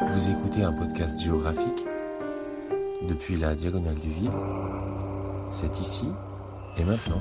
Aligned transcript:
Vous 0.00 0.30
écoutez 0.30 0.62
un 0.62 0.72
podcast 0.72 1.20
géographique 1.20 1.84
depuis 3.08 3.36
la 3.36 3.54
diagonale 3.54 3.94
du 3.94 4.08
vide. 4.08 4.32
C'est 5.50 5.78
ici 5.78 6.06
et 6.76 6.84
maintenant. 6.84 7.20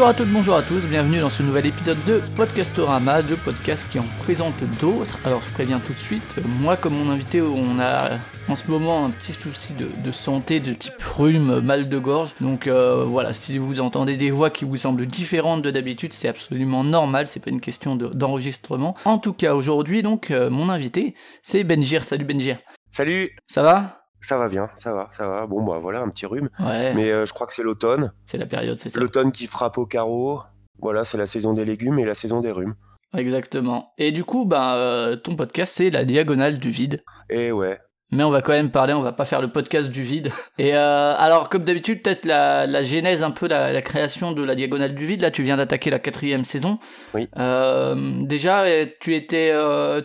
Bonjour 0.00 0.08
à 0.08 0.14
toutes, 0.14 0.30
bonjour 0.32 0.56
à 0.56 0.62
tous, 0.62 0.86
bienvenue 0.86 1.20
dans 1.20 1.28
ce 1.28 1.42
nouvel 1.42 1.66
épisode 1.66 1.98
de 2.06 2.22
Podcastorama, 2.34 3.20
de 3.20 3.34
podcast 3.34 3.86
qui 3.92 3.98
en 3.98 4.06
présente 4.20 4.54
d'autres. 4.80 5.18
Alors 5.26 5.42
je 5.46 5.52
préviens 5.52 5.78
tout 5.78 5.92
de 5.92 5.98
suite, 5.98 6.22
moi 6.62 6.78
comme 6.78 6.94
mon 6.94 7.10
invité, 7.10 7.42
on 7.42 7.78
a 7.78 8.12
en 8.48 8.56
ce 8.56 8.70
moment 8.70 9.04
un 9.04 9.10
petit 9.10 9.34
souci 9.34 9.74
de, 9.74 9.88
de 10.02 10.10
santé 10.10 10.58
de 10.58 10.72
type 10.72 10.94
rhume, 11.02 11.60
mal 11.60 11.90
de 11.90 11.98
gorge. 11.98 12.30
Donc 12.40 12.66
euh, 12.66 13.04
voilà, 13.04 13.34
si 13.34 13.58
vous 13.58 13.80
entendez 13.82 14.16
des 14.16 14.30
voix 14.30 14.48
qui 14.48 14.64
vous 14.64 14.78
semblent 14.78 15.06
différentes 15.06 15.60
de 15.60 15.70
d'habitude, 15.70 16.14
c'est 16.14 16.28
absolument 16.28 16.82
normal, 16.82 17.26
c'est 17.26 17.44
pas 17.44 17.50
une 17.50 17.60
question 17.60 17.94
de- 17.94 18.06
d'enregistrement. 18.08 18.96
en 19.04 19.18
tout 19.18 19.34
cas, 19.34 19.54
aujourd'hui, 19.54 20.02
donc, 20.02 20.30
euh, 20.30 20.48
mon 20.48 20.70
invité, 20.70 21.14
c'est 21.42 21.62
Benjir. 21.62 22.04
Salut 22.04 22.24
Benjir. 22.24 22.56
Salut, 22.90 23.36
Ça 23.48 23.62
va? 23.62 23.99
Ça 24.20 24.36
va 24.38 24.48
bien, 24.48 24.68
ça 24.74 24.92
va, 24.94 25.08
ça 25.12 25.28
va. 25.28 25.46
Bon, 25.46 25.62
bah 25.64 25.78
voilà, 25.80 26.00
un 26.00 26.08
petit 26.08 26.26
rhume. 26.26 26.48
Ouais, 26.58 26.94
Mais 26.94 27.10
euh, 27.10 27.26
je 27.26 27.32
crois 27.32 27.46
que 27.46 27.52
c'est 27.52 27.62
l'automne. 27.62 28.12
c'est 28.26 28.38
la 28.38 28.46
période, 28.46 28.78
c'est 28.78 28.90
ça. 28.90 29.00
L'automne 29.00 29.32
qui 29.32 29.46
frappe 29.46 29.78
au 29.78 29.86
carreau. 29.86 30.40
Voilà, 30.80 31.04
c'est 31.04 31.18
la 31.18 31.26
saison 31.26 31.52
des 31.52 31.64
légumes 31.64 31.98
et 31.98 32.04
la 32.04 32.14
saison 32.14 32.40
des 32.40 32.50
rhumes. 32.52 32.74
Exactement. 33.16 33.92
Et 33.98 34.12
du 34.12 34.24
coup, 34.24 34.44
bah, 34.46 34.76
euh, 34.76 35.16
ton 35.16 35.36
podcast, 35.36 35.74
c'est 35.76 35.90
la 35.90 36.04
diagonale 36.04 36.58
du 36.58 36.70
vide. 36.70 37.02
Et 37.28 37.50
ouais, 37.52 37.78
Mais 38.12 38.22
on 38.24 38.30
va 38.30 38.40
quand 38.40 38.52
même 38.52 38.70
parler, 38.70 38.92
on 38.94 39.02
va 39.02 39.12
pas 39.12 39.24
faire 39.24 39.40
le 39.42 39.50
podcast 39.50 39.90
du 39.90 40.02
vide. 40.02 40.30
Et 40.58 40.74
euh, 40.76 41.14
alors, 41.18 41.48
comme 41.48 41.64
d'habitude, 41.64 42.02
peut-être 42.02 42.24
la, 42.24 42.66
la 42.66 42.82
genèse, 42.82 43.22
un 43.22 43.30
peu 43.32 43.46
la, 43.48 43.72
la 43.72 43.82
création 43.82 44.32
de 44.32 44.42
la 44.42 44.54
Diagonale 44.54 44.94
du 44.94 45.06
Vide. 45.06 45.22
Là, 45.22 45.30
tu 45.30 45.42
viens 45.42 45.56
d'attaquer 45.56 45.90
la 45.90 45.98
quatrième 45.98 46.44
saison. 46.44 46.78
Oui. 47.14 47.28
Déjà, 48.26 48.64
tu 49.00 49.14
étais, 49.14 49.52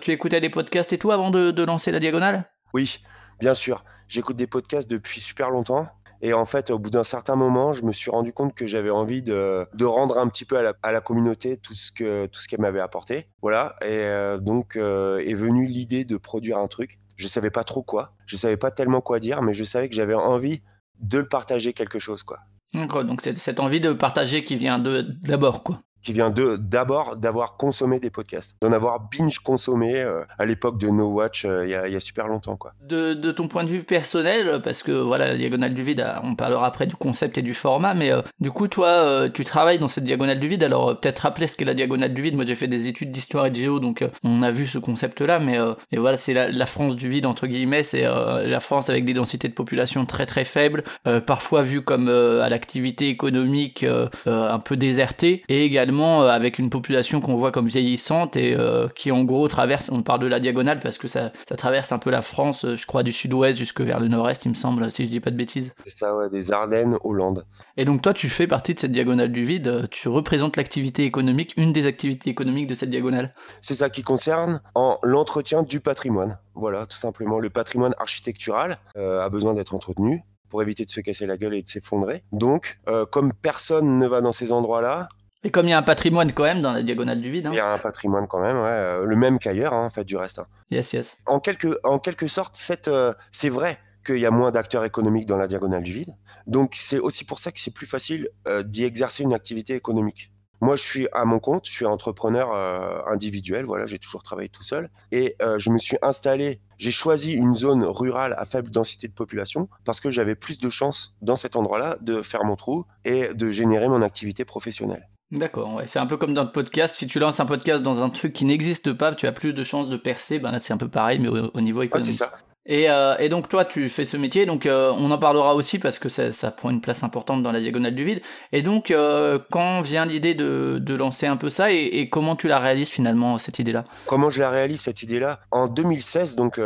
tu 0.02 0.12
écoutais 0.12 0.42
des 0.42 0.50
podcasts 0.50 0.92
et 0.94 0.98
tout 0.98 1.12
avant 1.12 1.30
de, 1.32 1.52
de 1.52 1.64
lancer 1.64 1.92
la 1.92 2.00
Diagonale? 2.00 2.46
Oui, 2.74 3.00
bien 3.40 3.54
sûr. 3.54 3.84
J'écoute 4.08 4.36
des 4.36 4.48
podcasts 4.48 4.90
depuis 4.90 5.22
super 5.22 5.50
longtemps. 5.50 5.88
Et 6.22 6.34
en 6.34 6.46
fait, 6.46 6.72
au 6.72 6.80
bout 6.80 6.90
d'un 6.90 7.04
certain 7.04 7.36
moment, 7.36 7.74
je 7.74 7.84
me 7.84 7.92
suis 7.92 8.10
rendu 8.10 8.34
compte 8.34 8.56
que 8.56 8.66
j'avais 8.66 8.90
envie 8.90 9.22
de, 9.22 9.68
de 9.74 9.86
rendre 9.86 10.18
un 10.18 10.28
petit 10.28 10.46
peu 10.46 10.58
à 10.58 10.62
la, 10.62 10.74
à 10.82 10.92
la 10.92 11.02
communauté 11.02 11.58
tout 11.58 11.74
ce 11.74 11.92
que 11.92 12.26
tout 12.28 12.40
qu'elle 12.50 12.62
m'avait 12.62 12.80
apporté. 12.80 13.28
Voilà. 13.42 13.76
Et 13.82 14.00
euh, 14.02 14.38
donc 14.38 14.76
euh, 14.76 15.20
est 15.20 15.36
venue 15.36 15.68
l'idée 15.68 16.06
de 16.06 16.18
produire 16.18 16.58
un 16.58 16.68
truc. 16.68 17.00
Je 17.18 17.28
savais 17.28 17.52
pas 17.52 17.64
trop 17.64 17.84
quoi. 17.84 18.14
Je 18.26 18.38
savais 18.38 18.58
pas 18.58 18.72
tellement 18.72 19.02
quoi 19.02 19.20
dire, 19.20 19.42
mais 19.42 19.54
je 19.54 19.64
savais 19.64 19.90
que 19.90 19.96
j'avais 19.96 20.14
envie 20.14 20.62
de 21.00 21.20
le 21.20 21.28
partager 21.28 21.74
quelque 21.74 22.00
chose, 22.00 22.24
quoi. 22.24 22.40
D'accord, 22.74 23.06
donc 23.06 23.22
c'est 23.22 23.36
cette 23.36 23.60
envie 23.60 23.80
de 23.80 23.94
partager 23.94 24.44
qui 24.44 24.56
vient 24.56 24.80
d'abord, 24.80 25.64
quoi. 25.64 25.82
Qui 26.06 26.14
vient 26.14 26.30
d'abord 26.30 27.18
d'avoir 27.18 27.58
consommé 27.58 28.00
des 28.00 28.12
podcasts, 28.12 28.56
d'en 28.62 28.72
avoir 28.72 29.10
binge 29.12 29.40
consommé 29.40 29.98
euh, 29.98 30.22
à 30.38 30.46
l'époque 30.46 30.78
de 30.78 30.88
No 30.88 31.08
Watch 31.08 31.46
euh, 31.46 31.66
il 31.66 31.72
y, 31.72 31.76
a, 31.96 32.00
super 32.00 32.28
longtemps 32.28 32.56
quoi. 32.56 32.74
De, 32.88 33.32
ton 33.32 33.48
point 33.48 33.64
de 33.64 33.70
vue 33.70 33.84
personnel, 33.84 34.62
parce 34.64 34.84
que 34.84 34.92
voilà, 34.92 35.30
la 35.30 35.38
diagonale 35.38 35.74
du 35.74 35.82
vide, 35.82 36.02
euh, 36.02 36.14
on 36.22 36.36
parlera 36.36 36.68
après 36.68 36.86
du 36.86 36.96
concept 36.96 37.40
et 37.40 37.42
du 37.42 37.56
format, 37.56 37.96
mais 37.96 38.12
du 38.40 38.52
coup, 38.52 38.68
toi, 38.68 39.28
tu 39.34 39.44
travailles 39.44 39.80
dans 39.80 39.88
cette 39.88 40.04
diagonale 40.04 40.40
du 40.40 40.48
vide, 40.48 40.64
alors 40.64 41.00
peut-être 41.00 41.20
rappeler 41.20 41.48
ce 41.48 41.58
qu'est 41.58 41.66
la 41.66 41.74
diagonale 41.74 42.14
du 42.14 42.22
vide. 42.22 42.36
Moi, 42.36 42.46
j'ai 42.46 42.54
fait 42.54 42.68
des 42.68 42.88
études 42.88 43.12
d'histoire 43.12 43.48
et 43.48 43.50
de 43.50 43.56
géo, 43.56 43.80
donc 43.80 44.06
on 44.24 44.44
a 44.44 44.52
vu 44.52 44.68
ce 44.68 44.78
concept-là, 44.78 45.40
mais 45.40 45.58
euh, 45.60 45.74
et 45.92 45.98
voilà, 45.98 46.18
c'est 46.18 46.34
la, 46.34 46.52
la 46.52 46.66
France 46.68 46.96
du 46.96 47.10
vide, 47.10 47.26
entre 47.26 47.48
guillemets, 47.48 47.82
c'est 47.82 48.04
la 48.04 48.60
France 48.60 48.90
avec 48.90 49.06
des 49.06 49.14
densités 49.14 49.48
de 49.48 49.54
population 49.54 50.06
très 50.06 50.28
très 50.28 50.46
faibles, 50.46 50.84
parfois 51.26 51.64
vue 51.64 51.82
comme 51.82 52.10
à 52.10 52.48
l'activité 52.50 53.10
économique 53.10 53.84
un 54.26 54.60
peu 54.60 54.78
désertée, 54.78 55.44
et 55.50 55.66
également 55.66 55.95
euh, 56.04 56.30
avec 56.30 56.60
une 56.60 56.70
population 56.70 57.22
qu'on 57.22 57.36
voit 57.36 57.52
comme 57.52 57.68
vieillissante 57.68 58.36
et 58.38 58.56
euh, 58.56 58.88
qui 58.90 59.12
en 59.12 59.24
gros 59.24 59.48
traverse, 59.48 59.90
on 59.92 60.04
parle 60.04 60.20
de 60.22 60.28
la 60.28 60.40
diagonale 60.40 60.80
parce 60.80 60.98
que 60.98 61.08
ça, 61.08 61.32
ça 61.48 61.56
traverse 61.56 61.92
un 61.92 62.00
peu 62.00 62.10
la 62.10 62.22
France, 62.22 62.66
euh, 62.66 62.76
je 62.76 62.86
crois 62.86 63.04
du 63.04 63.12
sud-ouest 63.12 63.58
jusque 63.58 63.82
vers 63.82 64.00
le 64.00 64.08
nord-est, 64.08 64.46
il 64.46 64.50
me 64.50 64.56
semble, 64.56 64.90
si 64.92 65.06
je 65.06 65.10
dis 65.10 65.20
pas 65.20 65.32
de 65.32 65.38
bêtises. 65.38 65.74
C'est 65.86 65.98
ça 65.98 66.16
ouais, 66.16 66.30
des 66.30 66.52
Ardennes, 66.52 66.98
Hollande. 67.04 67.46
Et 67.78 67.86
donc 67.86 68.02
toi, 68.02 68.14
tu 68.14 68.30
fais 68.30 68.48
partie 68.48 68.74
de 68.74 68.80
cette 68.80 68.92
diagonale 68.92 69.32
du 69.32 69.46
vide, 69.46 69.88
tu 69.92 70.08
représentes 70.08 70.58
l'activité 70.58 71.04
économique, 71.04 71.54
une 71.58 71.74
des 71.74 71.86
activités 71.86 72.30
économiques 72.30 72.68
de 72.68 72.76
cette 72.76 72.90
diagonale. 72.90 73.34
C'est 73.62 73.76
ça 73.76 73.90
qui 73.90 74.04
concerne 74.04 74.62
en 74.76 75.00
l'entretien 75.04 75.64
du 75.64 75.80
patrimoine. 75.80 76.38
Voilà, 76.56 76.86
tout 76.86 76.98
simplement 76.98 77.40
le 77.40 77.50
patrimoine 77.50 77.94
architectural 78.00 78.78
a 78.96 79.30
besoin 79.30 79.54
d'être 79.54 79.76
entretenu 79.76 80.24
pour 80.50 80.62
éviter 80.62 80.86
de 80.86 80.90
se 80.90 81.02
casser 81.02 81.26
la 81.26 81.38
gueule 81.38 81.54
et 81.54 81.64
de 81.64 81.68
s'effondrer. 81.68 82.24
Donc, 82.32 82.80
euh, 82.88 83.06
comme 83.06 83.34
personne 83.34 84.00
ne 84.00 84.08
va 84.08 84.22
dans 84.22 84.32
ces 84.32 84.52
endroits-là, 84.52 85.10
Et 85.46 85.52
comme 85.52 85.68
il 85.68 85.70
y 85.70 85.74
a 85.74 85.78
un 85.78 85.84
patrimoine 85.84 86.32
quand 86.32 86.44
même 86.44 86.64
dans 86.64 86.74
la 86.74 86.82
diagonale 86.82 87.22
du 87.22 87.30
vide, 87.30 87.46
hein. 87.46 87.52
il 87.54 87.58
y 87.58 87.60
a 87.60 87.72
un 87.72 87.78
patrimoine 87.78 88.28
quand 88.28 88.42
même, 88.42 88.58
ouais, 88.58 88.64
euh, 88.64 89.06
le 89.06 89.16
même 89.16 89.38
qu'ailleurs, 89.38 89.74
hein, 89.74 89.86
en 89.86 89.90
fait, 89.92 90.04
du 90.04 90.18
reste. 90.18 90.40
hein. 90.40 90.48
yes, 90.72 90.94
yes. 90.94 91.18
en 91.28 91.40
quelque, 91.40 91.80
en 91.84 92.00
quelque 92.00 92.26
sorte, 92.26 92.60
euh, 92.88 93.14
c'est 93.32 93.50
vrai 93.50 93.78
qu'il 94.04 94.18
y 94.18 94.26
a 94.26 94.32
moins 94.32 94.52
d'acteurs 94.52 94.84
économiques 94.84 95.28
dans 95.28 95.38
la 95.38 95.46
diagonale 95.46 95.84
du 95.84 95.94
vide. 95.94 96.16
Donc, 96.48 96.74
c'est 96.76 96.98
aussi 96.98 97.26
pour 97.26 97.38
ça 97.38 97.52
que 97.52 97.60
c'est 97.60 97.74
plus 97.74 97.86
facile 97.86 98.30
euh, 98.48 98.64
d'y 98.64 98.86
exercer 98.86 99.22
une 99.22 99.36
activité 99.36 99.76
économique. 99.76 100.32
Moi, 100.62 100.78
je 100.78 100.84
suis 100.84 101.08
à 101.14 101.26
mon 101.26 101.38
compte, 101.38 101.68
je 101.68 101.74
suis 101.74 101.86
entrepreneur 101.86 102.52
euh, 102.52 103.02
individuel, 103.06 103.66
voilà, 103.66 103.86
j'ai 103.86 104.00
toujours 104.00 104.24
travaillé 104.24 104.50
tout 104.50 104.64
seul. 104.64 104.90
Et 105.12 105.36
euh, 105.44 105.60
je 105.60 105.70
me 105.70 105.78
suis 105.78 105.98
installé, 106.02 106.60
j'ai 106.78 106.90
choisi 106.90 107.34
une 107.34 107.54
zone 107.54 107.84
rurale 107.84 108.34
à 108.40 108.46
faible 108.46 108.72
densité 108.72 109.08
de 109.08 109.14
population 109.14 109.70
parce 109.84 110.00
que 110.00 110.10
j'avais 110.10 110.34
plus 110.34 110.58
de 110.58 110.72
chances 110.72 111.14
dans 111.22 111.36
cet 111.36 111.56
endroit-là 111.56 111.98
de 112.02 112.24
faire 112.24 112.46
mon 112.46 112.56
trou 112.56 112.86
et 113.04 113.34
de 113.36 113.52
générer 113.52 113.90
mon 113.90 114.02
activité 114.02 114.44
professionnelle. 114.44 115.08
D'accord, 115.36 115.76
ouais. 115.76 115.88
c'est 115.88 116.00
un 116.00 116.06
peu 116.06 116.18
comme 116.18 116.34
dans 116.34 116.44
le 116.44 116.52
podcast, 116.52 116.96
si 116.96 117.08
tu 117.08 117.20
lances 117.20 117.40
un 117.40 117.46
podcast 117.46 117.84
dans 117.84 118.02
un 118.02 118.10
truc 118.10 118.34
qui 118.34 118.46
n'existe 118.46 118.94
pas, 118.94 119.14
tu 119.14 119.28
as 119.28 119.32
plus 119.32 119.54
de 119.54 119.64
chances 119.64 119.90
de 119.90 119.98
percer, 119.98 120.40
ben 120.40 120.52
là 120.52 120.60
c'est 120.60 120.74
un 120.74 120.78
peu 120.78 120.88
pareil, 120.88 121.20
mais 121.20 121.28
au, 121.28 121.52
au 121.54 121.62
niveau 121.62 121.82
Ah, 121.82 121.86
économique. 121.86 122.12
c'est 122.14 122.18
ça. 122.18 122.34
Et, 122.68 122.90
euh, 122.90 123.16
et 123.20 123.30
donc 123.30 123.48
toi, 123.48 123.64
tu 123.64 123.90
fais 123.90 124.06
ce 124.06 124.18
métier, 124.18 124.48
donc 124.48 124.66
euh, 124.66 124.92
on 124.98 125.12
en 125.12 125.20
parlera 125.20 125.54
aussi 125.54 125.78
parce 125.78 126.00
que 126.00 126.10
ça, 126.10 126.32
prend 126.52 126.72
une 126.72 126.82
place 126.82 127.04
importante 127.04 127.44
dans 127.44 127.52
la 127.52 127.62
diagonale 127.62 127.94
du 127.94 128.04
vide. 128.04 128.22
Et 128.52 128.64
donc, 128.64 128.90
euh, 128.90 129.38
quand 129.52 129.82
vient 129.82 130.06
l'idée 130.06 130.34
de, 130.34 130.96
lancer 130.96 131.28
un 131.28 131.38
peu 131.38 131.50
ça 131.50 131.72
et, 131.72 132.10
comment 132.10 132.36
tu 132.36 132.48
la 132.48 132.58
réalises 132.58 132.90
finalement, 132.90 133.38
cette 133.38 133.60
idée-là? 133.60 133.84
Comment 134.08 134.30
je 134.30 134.40
la 134.40 134.50
réalise 134.50 134.82
cette 134.82 135.04
idée-là? 135.04 135.42
En 135.52 135.68
2016, 135.68 136.36
donc 136.36 136.60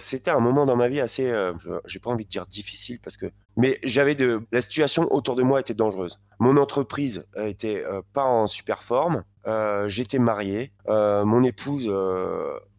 c'était 0.00 0.30
un 0.30 0.40
moment 0.40 0.66
dans 0.66 0.76
ma 0.76 0.88
vie 0.88 1.00
assez, 1.00 1.32
j'ai 1.86 2.00
pas 2.00 2.10
envie 2.10 2.24
de 2.24 2.30
dire 2.30 2.46
difficile 2.46 2.98
parce 3.02 3.16
que, 3.16 3.26
mais 3.56 3.78
j'avais 3.84 4.14
de, 4.14 4.42
la 4.52 4.60
situation 4.60 5.06
autour 5.10 5.36
de 5.36 5.42
moi 5.42 5.60
était 5.60 5.74
dangereuse. 5.74 6.18
Mon 6.40 6.56
entreprise 6.56 7.24
était 7.36 7.84
pas 8.12 8.24
en 8.24 8.46
super 8.48 8.82
forme. 8.82 9.22
J'étais 9.86 10.18
marié. 10.18 10.72
Mon 10.88 11.44
épouse 11.44 11.88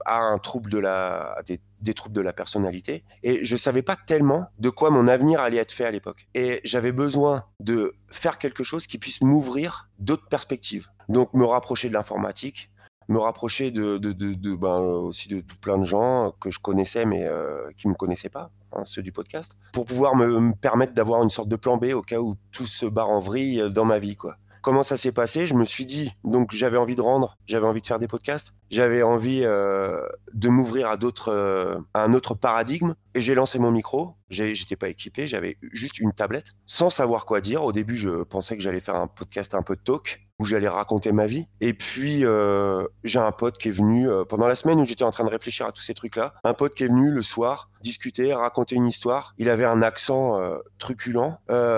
a 0.05 0.17
un 0.17 0.38
trouble 0.38 0.69
de 0.69 0.79
la, 0.79 1.38
des 1.81 1.93
troubles 1.93 2.15
de 2.15 2.21
la 2.21 2.33
personnalité 2.33 3.03
et 3.23 3.43
je 3.43 3.55
savais 3.55 3.81
pas 3.81 3.95
tellement 3.95 4.47
de 4.59 4.69
quoi 4.69 4.89
mon 4.89 5.07
avenir 5.07 5.39
allait 5.41 5.57
être 5.57 5.71
fait 5.71 5.85
à 5.85 5.91
l'époque. 5.91 6.27
Et 6.33 6.62
j'avais 6.63 6.91
besoin 6.91 7.44
de 7.59 7.94
faire 8.09 8.38
quelque 8.38 8.63
chose 8.63 8.88
qui 8.88 8.97
puisse 8.97 9.21
m'ouvrir 9.21 9.89
d'autres 10.00 10.27
perspectives. 10.27 10.88
Donc 11.09 11.33
me 11.33 11.45
rapprocher 11.45 11.88
de 11.88 11.94
l'informatique, 11.94 12.69
me 13.07 13.19
rapprocher 13.19 13.71
de, 13.71 13.97
de, 13.97 14.12
de, 14.12 14.56
ben, 14.56 14.79
aussi 14.79 15.29
de, 15.29 15.39
tout 15.41 15.57
plein 15.57 15.77
de 15.77 15.85
gens 15.85 16.33
que 16.41 16.51
je 16.51 16.59
connaissais 16.59 17.06
mais 17.06 17.24
euh, 17.24 17.69
qui 17.77 17.88
me 17.88 17.94
connaissaient 17.94 18.30
pas, 18.30 18.51
hein, 18.73 18.83
ceux 18.85 19.01
du 19.01 19.12
podcast, 19.12 19.56
pour 19.71 19.85
pouvoir 19.85 20.15
me, 20.15 20.39
me 20.39 20.53
permettre 20.53 20.94
d'avoir 20.94 21.23
une 21.23 21.30
sorte 21.30 21.47
de 21.47 21.56
plan 21.56 21.77
B 21.77 21.94
au 21.94 22.01
cas 22.01 22.19
où 22.19 22.35
tout 22.51 22.68
se 22.68 22.85
barre 22.85 23.09
en 23.09 23.19
vrille 23.19 23.71
dans 23.71 23.85
ma 23.85 24.00
vie, 24.00 24.15
quoi. 24.15 24.38
Comment 24.62 24.83
ça 24.83 24.97
s'est 24.97 25.13
passé? 25.13 25.47
Je 25.47 25.53
me 25.53 25.63
suis 25.63 25.85
dit, 25.85 26.12
donc 26.25 26.51
j'avais 26.51 26.75
envie 26.75 26.97
de 26.97 27.01
rendre, 27.01 27.38
j'avais 27.45 27.65
envie 27.65 27.81
de 27.81 27.88
faire 27.88 28.00
des 28.00 28.07
podcasts, 28.09 28.53
j'avais 28.69 29.02
envie 29.02 29.42
euh, 29.44 30.02
de 30.34 30.50
m'ouvrir 30.50 30.90
à 30.90 30.98
d'autres, 30.98 31.31
euh, 31.31 31.78
à 31.94 32.04
un 32.04 32.14
autre 32.14 32.34
paradigme, 32.34 32.96
et 33.14 33.22
j'ai 33.22 33.36
lancé 33.36 33.60
mon 33.60 33.72
micro. 33.72 34.16
J'étais 34.30 34.75
pas 34.75 34.90
équipé, 34.90 35.28
j'avais 35.28 35.58
juste 35.72 36.00
une 36.00 36.12
tablette, 36.12 36.48
sans 36.66 36.90
savoir 36.90 37.25
quoi 37.25 37.40
dire. 37.40 37.64
Au 37.64 37.72
début, 37.72 37.96
je 37.96 38.24
pensais 38.24 38.58
que 38.58 38.62
j'allais 38.62 38.80
faire 38.80 38.96
un 38.96 39.08
podcast 39.08 39.56
un 39.56 39.62
peu 39.62 39.75
de 39.75 39.81
talk, 39.81 40.28
où 40.40 40.46
j'allais 40.46 40.68
raconter 40.68 41.12
ma 41.12 41.25
vie. 41.25 41.48
Et 41.62 41.74
puis, 41.74 42.25
euh, 42.25 42.86
j'ai 43.04 43.19
un 43.19 43.31
pote 43.31 43.58
qui 43.58 43.69
est 43.69 43.72
venu 43.72 44.08
pendant 44.30 44.48
la 44.48 44.56
semaine 44.56 44.80
où 44.80 44.86
j'étais 44.86 45.04
en 45.04 45.12
train 45.12 45.24
de 45.24 45.30
réfléchir 45.30 45.66
à 45.66 45.72
tous 45.72 45.81
ces 45.81 45.94
trucs-là. 45.94 46.36
Un 46.44 46.54
pote 46.54 46.75
qui 46.75 46.84
est 46.84 46.88
venu 46.90 47.10
le 47.10 47.22
soir 47.22 47.69
discuter, 47.81 48.34
raconter 48.34 48.75
une 48.75 48.88
histoire. 48.88 49.34
Il 49.38 49.50
avait 49.50 49.66
un 49.66 49.81
accent 49.81 50.40
truculent, 50.78 51.38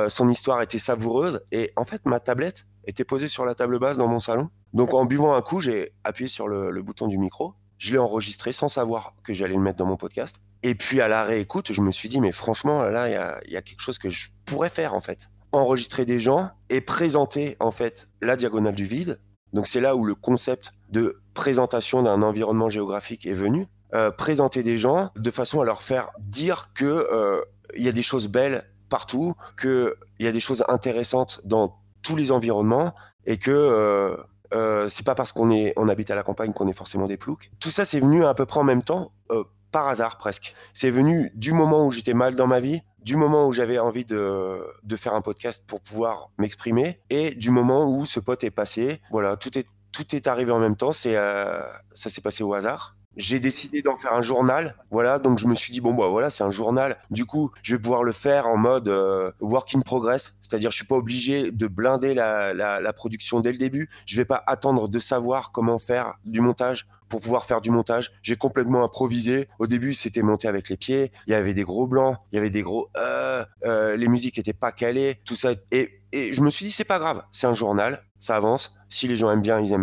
son 0.10 0.28
histoire 0.28 0.62
était 0.62 0.80
savoureuse, 0.80 1.42
et 1.52 1.72
en 1.76 1.84
fait, 1.84 2.02
ma 2.06 2.20
tablette 2.20 2.66
était 2.86 3.06
posée 3.06 3.28
sur 3.28 3.46
la 3.46 3.56
table 3.56 3.80
basse 3.80 3.98
dans 3.98 4.08
mon 4.08 4.20
salon. 4.20 4.50
Donc 4.74 4.94
en 4.94 5.06
buvant 5.06 5.36
un 5.36 5.42
coup, 5.42 5.60
j'ai 5.60 5.94
appuyé 6.04 6.28
sur 6.28 6.48
le, 6.48 6.82
bouton 6.82 7.08
du 7.08 7.18
micro. 7.18 7.54
Je 7.78 7.92
l'ai 7.92 7.98
enregistré 7.98 8.52
sans 8.52 8.68
savoir 8.68 9.14
que 9.24 9.34
j'allais 9.34 9.54
le 9.56 9.62
mettre 9.62 9.78
dans 9.78 9.86
mon 9.86 9.98
podcast. 9.98 10.42
Et 10.64 10.76
puis 10.76 11.02
à 11.02 11.08
la 11.08 11.24
réécoute, 11.24 11.72
je 11.72 11.82
me 11.82 11.92
suis 11.92 12.10
dit, 12.10 12.20
mais 12.20 12.32
franchement, 12.32 12.84
là, 12.84 13.08
il 13.46 13.52
y 13.52 13.58
a, 13.58 13.62
quelque 13.62 13.80
chose 13.80 13.98
que 13.98 14.10
je 14.10 14.28
pourrais 14.46 14.70
faire 14.70 14.94
en 14.94 15.00
fait. 15.00 15.30
Enregistrer 15.52 16.06
des 16.06 16.20
gens 16.20 16.52
et 16.70 16.82
présenter 16.82 17.56
en 17.60 17.72
fait 17.72 18.08
la 18.22 18.36
diagonale 18.36 18.76
du 18.76 18.86
vide. 18.86 19.20
Donc 19.54 19.66
c'est 19.66 19.82
là 19.82 19.96
où 19.96 20.06
le 20.06 20.14
concept 20.14 20.74
de 20.90 21.22
présentation 21.34 22.04
d'un 22.04 22.22
environnement 22.22 22.70
géographique 22.70 23.26
est 23.26 23.34
venu. 23.34 23.68
Euh, 23.96 24.12
présenter 24.12 24.62
des 24.62 24.78
gens 24.78 25.10
de 25.16 25.32
façon 25.32 25.62
à 25.62 25.66
leur 25.66 25.82
faire 25.82 26.12
dire 26.20 26.72
que 26.76 26.86
euh, 26.86 27.42
il 27.76 27.84
y 27.84 27.88
a 27.88 27.92
des 27.92 28.04
choses 28.04 28.28
belles 28.28 28.70
partout, 28.90 29.34
qu'il 29.60 29.94
y 30.20 30.28
a 30.28 30.32
des 30.32 30.40
choses 30.40 30.64
intéressantes 30.68 31.42
dans 31.44 31.80
tous 32.04 32.16
les 32.16 32.32
environnements 32.32 32.94
et 33.26 33.38
que 33.38 33.52
euh, 33.52 34.16
euh, 34.54 34.88
c'est 34.88 35.06
pas 35.06 35.16
parce 35.16 35.32
qu'on 35.32 35.52
est 35.52 35.74
on 35.78 35.90
habite 35.90 36.12
à 36.12 36.16
la 36.16 36.24
campagne 36.24 36.54
qu'on 36.54 36.68
est 36.68 36.74
forcément 36.74 37.08
des 37.08 37.18
ploucs. 37.18 37.52
Tout 37.60 37.72
ça 37.72 37.86
c'est 37.86 38.00
venu 38.00 38.26
à 38.26 38.34
peu 38.34 38.46
près 38.46 38.60
en 38.60 38.64
même 38.64 38.84
temps, 38.84 39.12
euh, 39.32 39.44
par 39.72 39.88
hasard 39.88 40.18
presque. 40.18 40.54
C'est 40.74 40.92
venu 40.92 41.32
du 41.36 41.54
moment 41.54 41.86
où 41.86 41.92
j'étais 41.92 42.14
mal 42.14 42.36
dans 42.36 42.48
ma 42.48 42.60
vie, 42.60 42.82
du 43.04 43.16
moment 43.16 43.48
où 43.48 43.54
j'avais 43.54 43.80
envie 43.80 44.06
de, 44.06 44.62
de 44.84 44.96
faire 44.96 45.14
un 45.14 45.22
podcast 45.22 45.64
pour 45.68 45.82
pouvoir 45.82 46.30
m'exprimer, 46.38 47.00
et 47.10 47.32
du 47.32 47.52
moment 47.52 47.86
où 47.86 48.06
ce 48.06 48.20
pote 48.20 48.44
est 48.44 48.52
passé. 48.52 49.02
Voilà, 49.12 49.38
tout 49.38 49.58
est 49.58 49.68
tout 49.92 50.16
est 50.16 50.28
arrivé 50.28 50.52
en 50.52 50.60
même 50.60 50.76
temps. 50.76 50.94
C'est 50.94 51.16
euh, 51.16 51.62
ça 51.94 52.10
s'est 52.10 52.22
passé 52.22 52.44
au 52.44 52.54
hasard. 52.54 52.96
J'ai 53.18 53.40
décidé 53.40 53.82
d'en 53.82 53.98
faire 53.98 54.14
un 54.14 54.22
journal, 54.22 54.76
voilà, 54.92 55.20
donc 55.20 55.40
je 55.40 55.48
me 55.48 55.56
suis 55.56 55.74
dit 55.74 55.82
bon 55.82 55.94
bah 55.94 56.08
voilà 56.08 56.30
c'est 56.30 56.44
un 56.44 56.52
journal. 56.52 56.98
Du 57.10 57.26
coup 57.26 57.52
je 57.64 57.76
vais 57.76 57.82
pouvoir 57.82 58.04
le 58.04 58.12
faire 58.12 58.48
en 58.48 58.56
mode 58.56 58.88
euh, 58.88 59.32
work 59.42 59.76
in 59.76 59.82
progress, 59.82 60.36
c'est-à-dire 60.42 60.72
je 60.72 60.78
suis 60.78 60.86
pas 60.86 60.96
obligé 60.96 61.52
de 61.52 61.68
blinder 61.68 62.14
la, 62.14 62.94
production 62.94 63.40
dès 63.40 63.52
le 63.52 63.58
début. 63.58 63.90
Je 64.06 64.16
vais 64.16 64.26
pas 64.26 64.44
attendre 64.46 64.88
de 64.88 65.00
savoir 65.00 65.52
comment 65.52 65.80
faire 65.80 66.16
du 66.26 66.40
montage 66.40 66.88
pour 67.10 67.22
pouvoir 67.22 67.46
faire 67.46 67.62
du 67.62 67.72
montage. 67.72 68.12
J'ai 68.22 68.36
complètement 68.36 68.84
improvisé. 68.84 69.50
Au 69.58 69.66
début, 69.66 69.96
c'était 69.96 70.22
monté 70.22 70.48
avec 70.48 70.70
les 70.70 70.78
pieds. 70.78 71.12
Il 71.26 71.32
y 71.32 71.34
avait 71.34 71.56
des 71.56 71.64
gros 71.64 71.88
blancs, 71.88 72.18
il 72.32 72.36
y 72.36 72.38
avait 72.38 72.52
des 72.52 72.62
gros 72.62 72.90
euh, 72.98 73.44
euh, 73.66 73.98
les 73.98 74.08
musiques 74.08 74.38
étaient 74.38 74.54
pas 74.54 74.72
calées, 74.72 75.20
tout 75.26 75.36
ça. 75.36 75.52
Et, 75.72 76.02
et 76.12 76.34
je 76.34 76.42
me 76.42 76.50
suis 76.50 76.66
dit, 76.66 76.72
c'est 76.72 76.84
pas 76.84 77.00
grave, 77.00 77.24
c'est 77.32 77.48
un 77.48 77.54
journal, 77.54 78.04
ça 78.20 78.36
avance. 78.36 78.76
Si 78.90 79.08
les 79.08 79.16
gens 79.16 79.32
aiment 79.32 79.42
bien, 79.42 79.60
ils, 79.60 79.74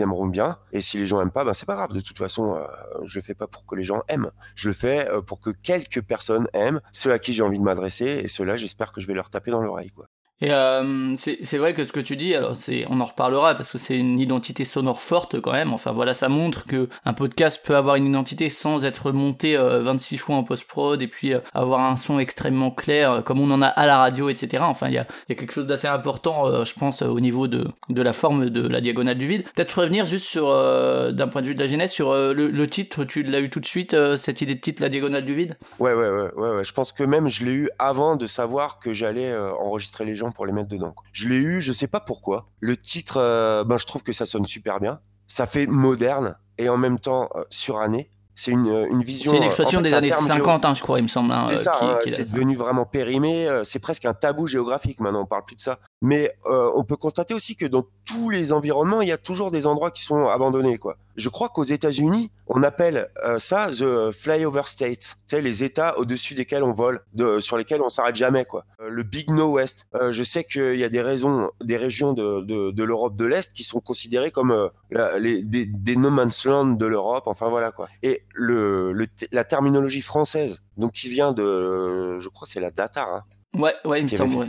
aimeront 0.00 0.26
bien. 0.26 0.58
Et 0.72 0.80
si 0.80 0.98
les 0.98 1.06
gens 1.06 1.20
aiment 1.20 1.30
pas, 1.30 1.44
ben 1.44 1.52
c'est 1.52 1.66
pas 1.66 1.74
grave. 1.74 1.92
De 1.92 2.00
toute 2.00 2.18
façon, 2.18 2.54
euh, 2.54 2.66
je 3.04 3.18
le 3.18 3.24
fais 3.24 3.34
pas 3.34 3.46
pour 3.46 3.66
que 3.66 3.74
les 3.74 3.84
gens 3.84 4.02
aiment. 4.08 4.30
Je 4.54 4.68
le 4.68 4.74
fais 4.74 5.08
euh, 5.10 5.20
pour 5.20 5.40
que 5.40 5.50
quelques 5.50 6.02
personnes 6.02 6.48
aiment, 6.52 6.80
ceux 6.92 7.12
à 7.12 7.18
qui 7.18 7.32
j'ai 7.32 7.42
envie 7.42 7.58
de 7.58 7.64
m'adresser. 7.64 8.20
Et 8.22 8.28
ceux-là, 8.28 8.56
j'espère 8.56 8.92
que 8.92 9.00
je 9.00 9.06
vais 9.06 9.14
leur 9.14 9.30
taper 9.30 9.50
dans 9.50 9.60
l'oreille, 9.60 9.90
quoi. 9.90 10.06
Et 10.42 10.52
euh, 10.52 11.14
c'est 11.16 11.56
vrai 11.56 11.72
que 11.72 11.84
ce 11.84 11.92
que 11.92 12.00
tu 12.00 12.14
dis, 12.14 12.34
alors 12.34 12.56
c'est, 12.56 12.84
on 12.90 13.00
en 13.00 13.06
reparlera 13.06 13.54
parce 13.54 13.72
que 13.72 13.78
c'est 13.78 13.96
une 13.96 14.20
identité 14.20 14.66
sonore 14.66 15.00
forte 15.00 15.40
quand 15.40 15.52
même. 15.52 15.72
Enfin 15.72 15.92
voilà, 15.92 16.12
ça 16.12 16.28
montre 16.28 16.64
que 16.64 16.90
un 17.06 17.14
podcast 17.14 17.62
peut 17.64 17.74
avoir 17.74 17.96
une 17.96 18.06
identité 18.06 18.50
sans 18.50 18.84
être 18.84 19.12
monté 19.12 19.56
euh, 19.56 19.80
26 19.80 20.18
fois 20.18 20.36
en 20.36 20.44
post-prod 20.44 21.00
et 21.00 21.08
puis 21.08 21.32
euh, 21.32 21.40
avoir 21.54 21.80
un 21.80 21.96
son 21.96 22.18
extrêmement 22.18 22.70
clair 22.70 23.12
euh, 23.12 23.20
comme 23.22 23.40
on 23.40 23.50
en 23.50 23.62
a 23.62 23.66
à 23.66 23.86
la 23.86 23.96
radio, 23.96 24.28
etc. 24.28 24.62
Enfin 24.66 24.88
il 24.88 24.94
y 24.94 24.98
a, 24.98 25.06
y 25.30 25.32
a 25.32 25.36
quelque 25.36 25.54
chose 25.54 25.66
d'assez 25.66 25.88
important, 25.88 26.46
euh, 26.46 26.64
je 26.66 26.74
pense, 26.74 27.00
au 27.00 27.20
niveau 27.20 27.48
de, 27.48 27.66
de 27.88 28.02
la 28.02 28.12
forme 28.12 28.50
de 28.50 28.68
la 28.68 28.82
diagonale 28.82 29.16
du 29.16 29.26
vide. 29.26 29.44
Peut-être 29.54 29.80
revenir 29.80 30.04
juste 30.04 30.26
sur, 30.26 30.46
d'un 30.46 31.28
point 31.28 31.40
de 31.40 31.46
vue 31.46 31.54
de 31.54 31.60
la 31.60 31.66
genèse, 31.66 31.92
sur 31.92 32.12
le, 32.12 32.32
le 32.32 32.66
titre. 32.66 33.04
Tu 33.04 33.22
l'as 33.22 33.40
eu 33.40 33.48
tout 33.48 33.60
de 33.60 33.66
suite, 33.66 33.96
cette 34.16 34.42
idée 34.42 34.54
de 34.54 34.60
titre, 34.60 34.82
la 34.82 34.88
diagonale 34.88 35.24
du 35.24 35.34
vide? 35.34 35.56
Ouais, 35.78 35.94
ouais, 35.94 36.08
ouais, 36.10 36.30
ouais, 36.36 36.50
ouais. 36.56 36.64
Je 36.64 36.72
pense 36.72 36.92
que 36.92 37.04
même 37.04 37.28
je 37.28 37.44
l'ai 37.44 37.52
eu 37.52 37.70
avant 37.78 38.16
de 38.16 38.26
savoir 38.26 38.78
que 38.78 38.92
j'allais 38.92 39.34
enregistrer 39.36 40.04
les 40.04 40.14
gens 40.14 40.25
pour 40.30 40.46
les 40.46 40.52
mettre 40.52 40.68
dedans. 40.68 40.92
quoi. 40.92 41.04
Je 41.12 41.28
l'ai 41.28 41.36
eu, 41.36 41.60
je 41.60 41.72
sais 41.72 41.86
pas 41.88 42.00
pourquoi. 42.00 42.46
Le 42.60 42.76
titre, 42.76 43.18
euh, 43.18 43.64
ben, 43.64 43.76
je 43.78 43.86
trouve 43.86 44.02
que 44.02 44.12
ça 44.12 44.26
sonne 44.26 44.44
super 44.46 44.80
bien. 44.80 45.00
Ça 45.28 45.46
fait 45.46 45.66
moderne 45.66 46.36
et 46.58 46.68
en 46.68 46.76
même 46.76 46.98
temps 46.98 47.28
euh, 47.36 47.42
suranné. 47.50 48.10
C'est 48.38 48.50
une, 48.50 48.68
euh, 48.68 48.86
une 48.90 49.02
vision. 49.02 49.30
C'est 49.32 49.38
une 49.38 49.42
euh, 49.44 49.46
en 49.46 49.48
expression 49.48 49.78
fait, 49.78 49.84
des 49.86 49.94
années 49.94 50.08
terme 50.10 50.26
géo- 50.26 50.32
50, 50.44 50.64
hein, 50.66 50.74
je 50.74 50.82
crois, 50.82 50.98
il 50.98 51.04
me 51.04 51.08
semble. 51.08 51.32
hein, 51.32 51.46
C'est 51.48 51.56
ça, 51.56 51.76
qui- 51.78 51.84
hein, 51.86 51.98
c'est 52.06 52.30
devenu 52.30 52.54
vraiment 52.54 52.84
périmé. 52.84 53.48
C'est 53.64 53.78
presque 53.78 54.04
un 54.04 54.12
tabou 54.12 54.46
géographique 54.46 55.00
maintenant, 55.00 55.22
on 55.22 55.26
parle 55.26 55.44
plus 55.46 55.56
de 55.56 55.62
ça. 55.62 55.78
Mais 56.02 56.36
euh, 56.44 56.70
on 56.76 56.84
peut 56.84 56.96
constater 56.96 57.32
aussi 57.32 57.56
que 57.56 57.64
dans 57.64 57.86
tous 58.04 58.28
les 58.28 58.52
environnements, 58.52 59.00
il 59.00 59.08
y 59.08 59.12
a 59.12 59.16
toujours 59.16 59.50
des 59.50 59.66
endroits 59.66 59.90
qui 59.90 60.02
sont 60.04 60.28
abandonnés. 60.28 60.76
Quoi. 60.76 60.98
Je 61.16 61.30
crois 61.30 61.48
qu'aux 61.48 61.64
États-Unis, 61.64 62.30
on 62.46 62.62
appelle 62.62 63.08
euh, 63.24 63.38
ça 63.38 63.68
the 63.68 64.10
flyover 64.12 64.62
states, 64.66 65.16
tu 65.26 65.36
sais, 65.36 65.40
les 65.40 65.64
États 65.64 65.98
au-dessus 65.98 66.34
desquels 66.34 66.62
on 66.62 66.74
vole, 66.74 67.00
de, 67.14 67.40
sur 67.40 67.56
lesquels 67.56 67.80
on 67.80 67.88
s'arrête 67.88 68.16
jamais. 68.16 68.44
Quoi. 68.44 68.64
Euh, 68.86 68.90
le 68.90 69.02
Big 69.02 69.30
No 69.30 69.52
West. 69.52 69.86
Euh, 69.94 70.12
je 70.12 70.22
sais 70.22 70.44
qu'il 70.44 70.76
y 70.76 70.84
a 70.84 70.88
des 70.88 71.00
raisons, 71.02 71.50
des 71.62 71.76
régions 71.76 72.12
de, 72.12 72.40
de, 72.40 72.70
de 72.70 72.84
l'Europe 72.84 73.16
de 73.16 73.24
l'Est 73.24 73.52
qui 73.52 73.64
sont 73.64 73.80
considérées 73.80 74.30
comme 74.30 74.50
euh, 74.52 74.68
la- 74.90 75.18
les, 75.18 75.42
des, 75.42 75.66
des 75.66 75.96
no 75.96 76.10
man's 76.10 76.44
land 76.46 76.66
de 76.74 76.86
l'Europe. 76.86 77.24
Enfin 77.26 77.48
voilà 77.48 77.70
quoi. 77.72 77.88
Et 78.02 78.22
le, 78.34 78.94
la 79.32 79.44
terminologie 79.44 80.02
française, 80.02 80.62
donc 80.76 80.92
qui 80.92 81.08
vient 81.08 81.32
de, 81.32 82.18
je 82.18 82.28
crois, 82.28 82.46
c'est 82.46 82.60
la 82.60 82.70
data. 82.70 83.06
Hein, 83.10 83.22
Ouais, 83.54 83.74
ouais, 83.86 84.00
il 84.00 84.04
me 84.04 84.08
semble. 84.08 84.34
ouais. 84.36 84.48